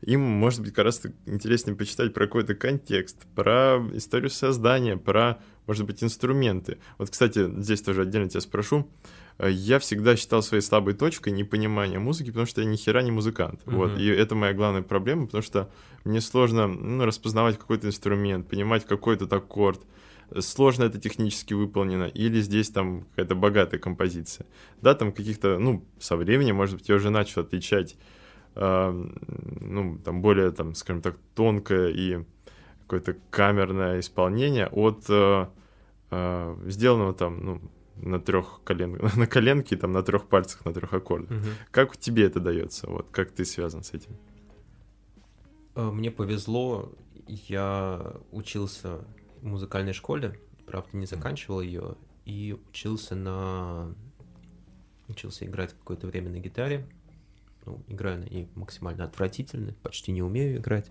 Им, 0.02 0.22
может 0.22 0.62
быть, 0.62 0.74
как 0.74 0.86
раз 0.86 1.02
интереснее 1.26 1.76
почитать 1.76 2.14
про 2.14 2.26
какой-то 2.26 2.56
контекст, 2.56 3.26
про 3.36 3.82
историю 3.94 4.30
создания, 4.30 4.98
про, 4.98 5.40
может 5.68 5.86
быть, 5.86 6.04
инструменты. 6.04 6.78
Вот, 6.98 7.10
кстати, 7.10 7.50
здесь 7.62 7.82
тоже 7.82 8.02
отдельно 8.02 8.30
тебя 8.30 8.42
спрошу, 8.42 8.90
Э, 9.38 9.50
я 9.50 9.80
всегда 9.80 10.16
считал 10.16 10.42
своей 10.42 10.62
слабой 10.62 10.94
точкой 10.94 11.32
непонимание 11.34 12.00
музыки, 12.00 12.30
потому 12.30 12.46
что 12.46 12.62
я 12.62 12.68
ни 12.68 12.76
хера 12.76 13.02
не 13.02 13.12
музыкант. 13.12 13.62
Mm-hmm. 13.66 13.76
Вот. 13.76 13.98
И 13.98 14.08
это 14.08 14.36
моя 14.36 14.54
главная 14.54 14.82
проблема, 14.82 15.26
потому 15.26 15.44
что 15.44 15.70
мне 16.04 16.22
сложно 16.22 16.68
ну, 16.68 17.06
распознавать 17.06 17.58
какой-то 17.58 17.88
инструмент, 17.88 18.48
понимать 18.48 18.86
какой-то 18.86 19.26
аккорд. 19.36 19.82
Сложно 20.40 20.86
это 20.86 21.00
технически 21.00 21.54
выполнено, 21.54 22.06
или 22.06 22.42
здесь 22.42 22.70
там 22.70 23.06
какая-то 23.12 23.36
богатая 23.36 23.78
композиция. 23.78 24.46
Да, 24.82 24.96
там 24.96 25.12
каких-то, 25.12 25.60
ну, 25.60 25.86
со 26.00 26.16
временем, 26.16 26.56
может 26.56 26.78
быть, 26.78 26.90
я 26.90 26.96
уже 26.96 27.10
начал 27.10 27.42
отличать, 27.42 27.98
э, 28.56 29.06
ну, 29.62 29.98
там 30.00 30.22
более, 30.22 30.52
там, 30.52 30.76
скажем 30.76 31.02
так, 31.02 31.18
тонкое 31.36 31.90
и 31.90 32.26
какое-то 32.82 33.16
камерное 33.30 34.00
исполнение 34.00 34.68
от 34.68 35.06
э, 35.10 35.48
э, 36.12 36.58
сделанного 36.68 37.14
там, 37.14 37.46
ну, 37.46 37.62
на 37.98 38.20
трех 38.20 38.62
колен, 38.64 39.00
на 39.16 39.28
коленке, 39.28 39.78
там, 39.78 39.92
на 39.92 40.04
трех 40.04 40.28
пальцах, 40.28 40.66
на 40.66 40.74
трех 40.74 40.94
аккордах. 40.94 41.38
Угу. 41.38 41.50
Как 41.72 41.98
тебе 41.98 42.24
это 42.24 42.40
дается? 42.40 42.90
Вот 42.90 43.08
как 43.12 43.32
ты 43.32 43.46
связан 43.46 43.84
с 43.84 43.94
этим? 43.94 44.18
Мне 45.76 46.12
повезло, 46.12 46.92
я 47.28 48.14
учился 48.32 49.06
в 49.44 49.48
музыкальной 49.48 49.94
школе, 49.94 50.40
правда, 50.66 50.90
не 50.98 51.06
заканчивал 51.06 51.62
ее, 51.62 51.96
и 52.26 52.58
учился 52.70 53.14
на... 53.16 53.94
Учился 55.10 55.46
играть 55.46 55.74
какое-то 55.74 56.08
время 56.08 56.30
на 56.30 56.40
гитаре. 56.40 56.88
Ну, 57.66 57.84
играю 57.88 58.20
на 58.20 58.26
ней 58.26 58.48
максимально 58.56 59.04
отвратительно, 59.04 59.74
почти 59.84 60.12
не 60.12 60.22
умею 60.22 60.60
играть. 60.60 60.90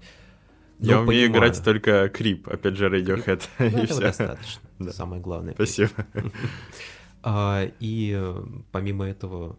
Я 0.78 0.96
ну, 0.96 1.02
умею 1.02 1.30
понимаю. 1.30 1.50
играть 1.50 1.64
только 1.64 2.08
крип, 2.10 2.48
опять 2.48 2.76
же, 2.76 2.88
Radiohead. 2.88 3.42
Ну, 3.58 3.64
и 3.64 3.68
этого 3.68 3.86
все. 3.86 4.00
достаточно. 4.00 4.62
Да. 4.78 4.92
Самое 4.92 5.22
главное. 5.22 5.54
Спасибо. 5.54 5.92
а, 7.22 7.70
и 7.78 8.34
помимо 8.72 9.06
этого, 9.06 9.56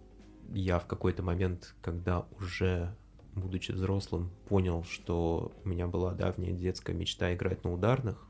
я 0.53 0.79
в 0.79 0.85
какой-то 0.85 1.23
момент, 1.23 1.75
когда 1.81 2.25
уже, 2.39 2.93
будучи 3.35 3.71
взрослым, 3.71 4.31
понял, 4.49 4.83
что 4.83 5.53
у 5.63 5.69
меня 5.69 5.87
была 5.87 6.13
давняя 6.13 6.51
детская 6.51 6.93
мечта 6.93 7.33
играть 7.33 7.63
на 7.63 7.71
ударных. 7.73 8.27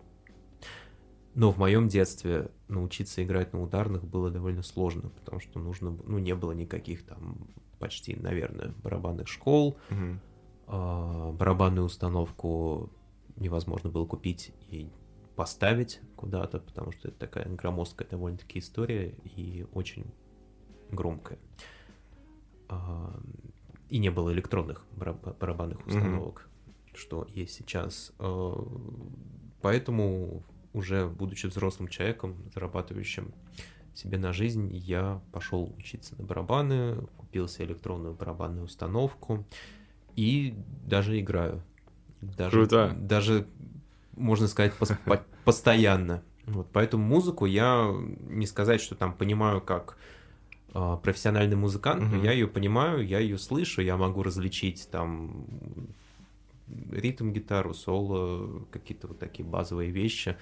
Но 1.35 1.51
в 1.51 1.57
моем 1.57 1.87
детстве 1.87 2.51
научиться 2.67 3.23
играть 3.23 3.53
на 3.53 3.61
ударных 3.61 4.03
было 4.03 4.29
довольно 4.29 4.61
сложно, 4.61 5.09
потому 5.09 5.39
что 5.39 5.59
нужно, 5.59 5.97
ну, 6.05 6.19
не 6.19 6.35
было 6.35 6.51
никаких 6.51 7.05
там 7.05 7.47
почти, 7.79 8.15
наверное, 8.15 8.73
барабанных 8.83 9.27
школ. 9.27 9.77
Угу 9.89 10.19
а, 10.67 11.31
барабанную 11.33 11.85
установку 11.85 12.89
невозможно 13.35 13.89
было 13.89 14.05
купить 14.05 14.53
и 14.69 14.89
поставить 15.35 15.99
куда-то, 16.15 16.59
потому 16.59 16.91
что 16.91 17.09
это 17.09 17.19
такая 17.19 17.47
громоздкая 17.47 18.07
довольно-таки 18.07 18.59
история 18.59 19.15
и 19.35 19.65
очень 19.73 20.05
громкая. 20.91 21.39
А, 22.69 23.19
и 23.89 23.97
не 23.97 24.09
было 24.09 24.31
электронных 24.31 24.85
барабанных 24.91 25.85
установок, 25.85 26.47
mm-hmm. 26.47 26.97
что 26.97 27.27
есть 27.29 27.55
сейчас. 27.55 28.13
А, 28.19 28.53
поэтому 29.61 30.43
уже 30.73 31.07
будучи 31.07 31.47
взрослым 31.47 31.87
человеком, 31.87 32.35
зарабатывающим 32.53 33.33
себе 33.93 34.17
на 34.17 34.33
жизнь, 34.33 34.69
я 34.73 35.21
пошел 35.31 35.73
учиться 35.77 36.15
на 36.17 36.25
барабаны, 36.25 36.97
купил 37.17 37.47
себе 37.47 37.67
электронную 37.67 38.13
барабанную 38.13 38.65
установку, 38.65 39.45
и 40.15 40.55
даже 40.85 41.19
играю. 41.19 41.63
Даже, 42.21 42.51
Круто. 42.51 42.95
Даже, 42.99 43.47
можно 44.15 44.47
сказать, 44.47 44.73
постоянно. 45.45 46.23
Вот, 46.45 46.67
поэтому 46.73 47.03
музыку 47.03 47.45
я 47.45 47.89
не 48.29 48.45
сказать, 48.45 48.81
что 48.81 48.95
там 48.95 49.13
понимаю 49.13 49.61
как 49.61 49.97
э, 50.73 50.97
профессиональный 51.01 51.55
музыкант, 51.55 52.11
но 52.11 52.17
я 52.17 52.33
ее 52.33 52.47
понимаю, 52.47 53.05
я 53.05 53.19
ее 53.19 53.37
слышу, 53.37 53.81
я 53.81 53.95
могу 53.95 54.23
различить 54.23 54.89
там 54.91 55.45
ритм 56.91 57.31
гитару, 57.31 57.73
соло, 57.73 58.65
какие-то 58.71 59.07
вот 59.07 59.19
такие 59.19 59.47
базовые 59.47 59.91
вещи. 59.91 60.35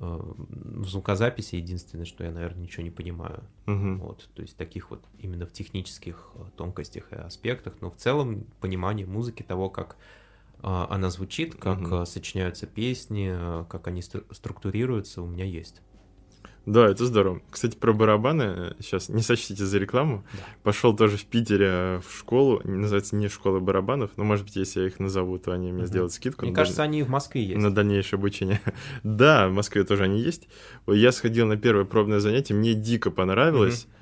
Э, 0.00 0.20
в 0.20 0.86
звукозаписи 0.88 1.56
единственное, 1.56 2.04
что 2.04 2.22
я, 2.22 2.30
наверное, 2.30 2.62
ничего 2.62 2.84
не 2.84 2.90
понимаю. 2.90 3.42
Угу. 3.66 3.94
Вот, 3.96 4.28
то 4.34 4.42
есть 4.42 4.56
таких 4.56 4.90
вот 4.90 5.04
именно 5.18 5.46
в 5.46 5.52
технических 5.52 6.30
э, 6.34 6.44
тонкостях 6.56 7.12
и 7.12 7.16
аспектах, 7.16 7.74
но 7.80 7.90
в 7.90 7.96
целом 7.96 8.46
понимание 8.60 9.06
музыки, 9.06 9.42
того, 9.42 9.70
как 9.70 9.96
э, 10.58 10.86
она 10.88 11.10
звучит, 11.10 11.56
как 11.56 11.80
угу. 11.80 12.04
сочиняются 12.04 12.66
песни, 12.66 13.64
как 13.68 13.88
они 13.88 14.02
структурируются, 14.02 15.22
у 15.22 15.26
меня 15.26 15.44
есть. 15.44 15.82
Да, 16.68 16.86
это 16.86 17.06
здорово. 17.06 17.40
Кстати, 17.50 17.76
про 17.76 17.94
барабаны, 17.94 18.74
сейчас 18.78 19.08
не 19.08 19.22
сочтите 19.22 19.64
за 19.64 19.78
рекламу, 19.78 20.22
да. 20.34 20.40
пошел 20.64 20.94
тоже 20.94 21.16
в 21.16 21.24
Питере 21.24 21.66
э, 21.66 22.00
в 22.06 22.18
школу, 22.18 22.60
называется 22.62 23.16
не 23.16 23.28
школа 23.28 23.58
барабанов, 23.58 24.10
но, 24.16 24.24
может 24.24 24.44
быть, 24.44 24.56
если 24.56 24.80
я 24.80 24.86
их 24.88 25.00
назову, 25.00 25.38
то 25.38 25.52
они 25.52 25.72
мне 25.72 25.84
угу. 25.84 25.88
сделают 25.88 26.12
скидку. 26.12 26.44
Мне 26.44 26.54
кажется, 26.54 26.82
даль... 26.82 26.88
они 26.88 27.02
в 27.04 27.08
Москве 27.08 27.42
есть. 27.42 27.58
На 27.58 27.74
дальнейшее 27.74 28.18
обучение. 28.18 28.60
да, 29.02 29.48
в 29.48 29.52
Москве 29.52 29.82
тоже 29.84 30.04
они 30.04 30.20
есть. 30.20 30.46
Я 30.86 31.10
сходил 31.10 31.46
на 31.46 31.56
первое 31.56 31.86
пробное 31.86 32.20
занятие, 32.20 32.52
мне 32.52 32.74
дико 32.74 33.10
понравилось. 33.10 33.84
Угу 33.84 33.92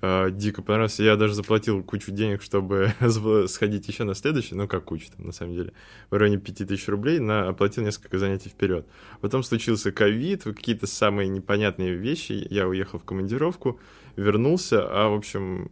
э, 0.00 0.30
дико 0.30 0.62
понравился. 0.62 1.02
Я 1.02 1.16
даже 1.16 1.34
заплатил 1.34 1.82
кучу 1.82 2.12
денег, 2.12 2.42
чтобы 2.42 2.92
сходить 3.48 3.88
еще 3.88 4.04
на 4.04 4.14
следующий, 4.14 4.54
ну 4.54 4.68
как 4.68 4.84
кучу 4.84 5.06
там, 5.16 5.26
на 5.26 5.32
самом 5.32 5.54
деле, 5.54 5.72
в 6.10 6.14
районе 6.16 6.38
5000 6.38 6.88
рублей, 6.88 7.18
на, 7.18 7.48
оплатил 7.48 7.84
несколько 7.84 8.18
занятий 8.18 8.48
вперед. 8.48 8.86
Потом 9.20 9.42
случился 9.42 9.92
ковид, 9.92 10.44
какие-то 10.44 10.86
самые 10.86 11.28
непонятные 11.28 11.94
вещи, 11.94 12.46
я 12.50 12.68
уехал 12.68 12.98
в 12.98 13.04
командировку, 13.04 13.80
вернулся, 14.16 14.86
а, 14.88 15.08
в 15.08 15.14
общем, 15.14 15.70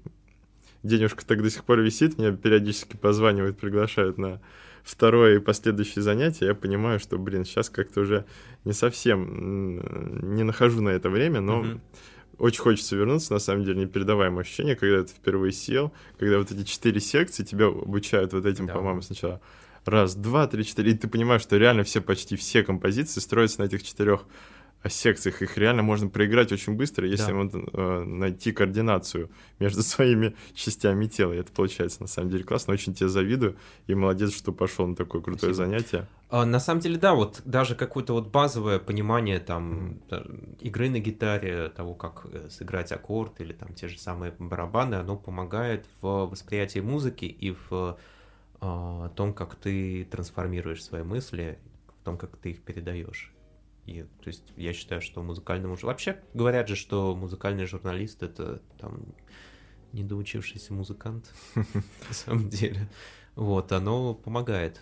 денежка 0.83 1.25
так 1.25 1.43
до 1.43 1.51
сих 1.51 1.65
пор 1.65 1.81
висит, 1.81 2.19
меня 2.19 2.33
периодически 2.33 2.97
позванивают, 2.97 3.59
приглашают 3.59 4.19
на 4.19 4.41
второе 4.83 5.37
и 5.37 5.41
последующее 5.41 6.03
занятие, 6.03 6.47
я 6.47 6.55
понимаю, 6.55 6.99
что, 6.99 7.17
блин, 7.19 7.45
сейчас 7.45 7.71
как-то 7.71 8.01
уже 8.01 8.25
не 8.65 8.73
совсем 8.73 10.35
не 10.35 10.43
нахожу 10.43 10.81
на 10.81 10.89
это 10.89 11.09
время, 11.09 11.41
но 11.41 11.63
uh-huh 11.63 11.81
очень 12.39 12.61
хочется 12.61 12.97
вернуться, 12.97 13.33
на 13.33 13.39
самом 13.39 13.65
деле, 13.65 13.83
непередаваемое 13.83 14.43
ощущение, 14.43 14.77
когда 14.77 15.03
ты 15.03 15.13
впервые 15.13 15.53
сел, 15.53 15.93
когда 16.19 16.39
вот 16.39 16.51
эти 16.51 16.65
четыре 16.65 17.01
секции 17.01 17.45
тебя 17.45 17.67
обучают 17.67 18.33
вот 18.33 18.47
этим, 18.47 18.67
да. 18.67 18.75
по-моему, 18.75 19.03
сначала 19.03 19.41
раз, 19.85 20.15
два, 20.15 20.47
три, 20.47 20.65
четыре, 20.65 20.93
и 20.93 20.95
ты 20.95 21.09
понимаешь, 21.09 21.43
что 21.43 21.57
реально 21.57 21.85
все, 21.85 22.01
почти 22.01 22.37
все 22.37 22.63
композиции 22.63 23.21
строятся 23.21 23.61
на 23.61 23.65
этих 23.65 23.83
четырех 23.83 24.25
секциях. 24.89 25.43
Их 25.43 25.57
реально 25.59 25.83
можно 25.83 26.09
проиграть 26.09 26.53
очень 26.53 26.75
быстро, 26.75 27.07
если 27.07 27.33
да. 27.33 27.61
э, 27.73 28.05
найти 28.05 28.53
координацию 28.53 29.31
между 29.59 29.83
своими 29.83 30.35
частями 30.55 31.07
тела. 31.07 31.33
И 31.33 31.37
это 31.37 31.53
получается 31.53 32.03
на 32.03 32.09
самом 32.09 32.31
деле 32.31 32.45
классно. 32.45 32.73
Очень 32.73 32.95
тебе 32.95 33.09
завидую. 33.09 33.57
И 33.87 33.95
молодец, 33.95 34.35
что 34.35 34.53
пошел 34.53 34.87
на 34.87 34.97
такое 34.97 35.23
крутое 35.23 35.55
Спасибо. 35.55 35.67
занятие. 35.77 36.09
А, 36.31 36.45
на 36.45 36.61
самом 36.61 36.81
деле, 36.81 36.97
да, 36.97 37.15
вот 37.15 37.43
даже 37.45 37.75
какое-то 37.75 38.15
вот 38.15 38.29
базовое 38.29 38.79
понимание 38.79 39.39
там 39.39 40.01
игры 40.61 40.89
на 40.89 40.99
гитаре, 40.99 41.69
того, 41.69 41.95
как 41.95 42.27
э, 42.33 42.49
сыграть 42.51 42.93
аккорд 42.93 43.41
или 43.41 43.53
там 43.53 43.75
те 43.75 43.89
же 43.89 43.99
самые 43.99 44.35
барабаны, 44.39 44.97
оно 44.97 45.17
помогает 45.17 45.87
в 46.01 46.27
восприятии 46.27 46.81
музыки 46.81 47.25
и 47.27 47.55
в 47.69 47.99
а, 48.63 49.07
о 49.07 49.09
том, 49.09 49.35
как 49.35 49.57
ты 49.57 50.05
трансформируешь 50.05 50.85
свои 50.85 51.03
мысли, 51.03 51.59
в 52.01 52.05
том, 52.05 52.17
как 52.17 52.37
ты 52.37 52.51
их 52.51 52.63
передаешь. 52.63 53.32
И, 53.87 54.03
то 54.03 54.27
есть 54.27 54.53
я 54.57 54.73
считаю, 54.73 55.01
что 55.01 55.23
музыкальному... 55.23 55.77
Вообще 55.83 56.23
говорят 56.35 56.69
же, 56.69 56.77
что 56.77 57.17
музыкальный 57.17 57.67
журналист— 57.67 58.23
это 58.25 58.63
там 58.79 59.03
недоучившийся 59.93 60.73
музыкант, 60.73 61.33
на 61.55 62.15
самом 62.15 62.49
деле. 62.49 62.89
Вот, 63.35 63.73
оно 63.73 64.15
помогает. 64.15 64.81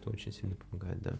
Это 0.00 0.10
очень 0.10 0.32
сильно 0.32 0.56
помогает, 0.56 1.00
да. 1.02 1.18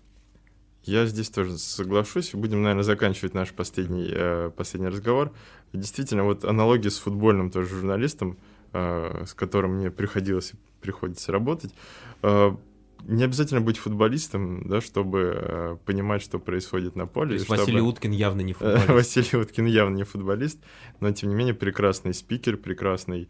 Я 0.83 1.07
здесь 1.07 1.31
тоже 1.31 1.57
соглашусь. 1.57 2.35
Будем, 2.35 2.63
наверное, 2.63 2.85
заканчивать 2.85 3.33
наш 3.33 3.53
последний, 3.53 4.09
э, 4.11 4.51
последний 4.55 4.89
разговор. 4.89 5.33
Действительно, 5.73 6.25
вот 6.25 6.45
аналогия 6.45 6.91
с 6.91 6.99
футбольным 6.99 7.51
тоже 7.51 7.69
журналистом, 7.69 8.39
э, 8.73 9.25
с 9.27 9.33
которым 9.33 9.77
мне 9.77 9.91
приходилось 9.91 10.53
приходится 10.83 11.33
работать. 11.33 11.73
Э, 12.23 12.55
не 13.07 13.25
обязательно 13.25 13.61
быть 13.61 13.79
футболистом, 13.79 14.67
да, 14.67 14.81
чтобы 14.81 15.35
э, 15.37 15.77
понимать, 15.85 16.23
что 16.23 16.39
происходит 16.39 16.97
на 16.97 17.07
поле. 17.07 17.29
То 17.29 17.35
есть 17.35 17.47
чтобы... 17.47 17.61
Василий 17.61 17.81
Уткин 17.81 18.13
явно 18.13 18.41
не 18.41 18.53
футболист. 18.55 18.89
Василий 18.89 19.43
Уткин 19.43 19.67
явно 19.67 19.97
не 19.97 20.05
футболист, 20.05 20.59
но 21.01 21.13
тем 21.13 21.31
не 21.31 21.35
менее 21.35 21.55
прекрасный 21.55 22.15
спикер, 22.15 22.57
прекрасный 22.57 23.29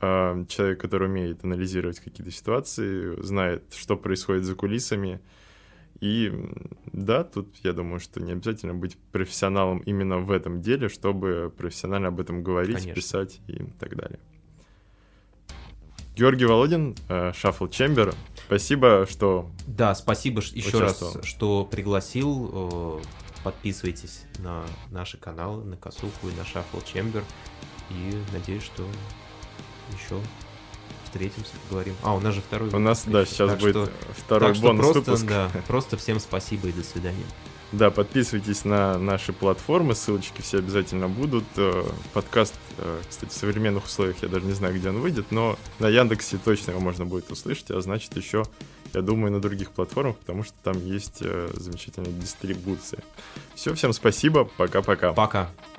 э, 0.00 0.44
человек, 0.48 0.80
который 0.80 1.08
умеет 1.08 1.44
анализировать 1.44 2.00
какие-то 2.00 2.30
ситуации, 2.30 3.20
знает, 3.22 3.64
что 3.74 3.96
происходит 3.96 4.44
за 4.44 4.54
кулисами, 4.54 5.20
и 6.00 6.32
да, 6.92 7.24
тут 7.24 7.48
я 7.62 7.72
думаю, 7.72 8.00
что 8.00 8.20
не 8.20 8.32
обязательно 8.32 8.74
быть 8.74 8.98
профессионалом 9.12 9.78
именно 9.78 10.18
в 10.18 10.30
этом 10.30 10.60
деле, 10.60 10.88
чтобы 10.88 11.52
профессионально 11.56 12.08
об 12.08 12.20
этом 12.20 12.42
говорить, 12.42 12.76
Конечно. 12.76 12.94
писать 12.94 13.40
и 13.46 13.64
так 13.78 13.96
далее. 13.96 14.18
Георгий 16.14 16.44
Володин, 16.44 16.94
Шаффл 17.08 17.68
Чембер, 17.68 18.14
спасибо, 18.46 19.06
что... 19.08 19.50
Да, 19.66 19.94
спасибо 19.94 20.40
еще 20.40 20.78
раз, 20.78 21.18
что 21.22 21.64
пригласил. 21.64 22.50
Э, 22.52 23.02
подписывайтесь 23.44 24.22
на 24.38 24.64
наши 24.90 25.18
каналы, 25.18 25.64
на 25.64 25.76
Косуху 25.76 26.28
и 26.28 26.34
на 26.34 26.44
Шаффл 26.44 26.80
Чембер. 26.80 27.24
И 27.90 28.20
надеюсь, 28.32 28.64
что 28.64 28.84
еще 29.92 30.20
встретимся, 31.04 31.52
поговорим. 31.68 31.94
А, 32.02 32.14
у 32.14 32.20
нас 32.20 32.34
же 32.34 32.40
второй 32.40 32.68
У 32.70 32.78
нас, 32.78 33.04
да, 33.06 33.24
сейчас 33.24 33.50
так 33.50 33.60
будет 33.60 33.74
что, 33.76 33.90
второй 34.16 34.52
так 34.52 34.62
бонус 34.62 34.86
просто, 34.86 35.10
выпуск. 35.10 35.26
Да, 35.26 35.50
просто 35.66 35.96
всем 35.96 36.20
спасибо 36.20 36.68
и 36.68 36.72
до 36.72 36.82
свидания. 36.82 37.24
Да, 37.76 37.90
подписывайтесь 37.90 38.64
на 38.64 38.96
наши 38.96 39.34
платформы, 39.34 39.94
ссылочки 39.94 40.40
все 40.40 40.60
обязательно 40.60 41.08
будут. 41.08 41.44
Э, 41.58 41.84
подкаст, 42.14 42.54
э, 42.78 43.00
кстати, 43.06 43.30
в 43.30 43.34
современных 43.34 43.84
условиях 43.84 44.16
я 44.22 44.28
даже 44.28 44.46
не 44.46 44.52
знаю, 44.52 44.74
где 44.74 44.88
он 44.88 45.00
выйдет, 45.00 45.26
но 45.30 45.58
на 45.78 45.88
Яндексе 45.88 46.38
точно 46.42 46.70
его 46.70 46.80
можно 46.80 47.04
будет 47.04 47.30
услышать, 47.30 47.70
а 47.70 47.78
значит 47.82 48.16
еще, 48.16 48.44
я 48.94 49.02
думаю, 49.02 49.30
на 49.30 49.42
других 49.42 49.72
платформах, 49.72 50.16
потому 50.16 50.42
что 50.42 50.54
там 50.62 50.82
есть 50.86 51.18
э, 51.20 51.50
замечательная 51.52 52.12
дистрибуция. 52.12 53.00
Все, 53.54 53.74
всем 53.74 53.92
спасибо, 53.92 54.44
пока-пока. 54.56 55.12
Пока. 55.12 55.40
-пока. 55.42 55.48
пока. 55.48 55.75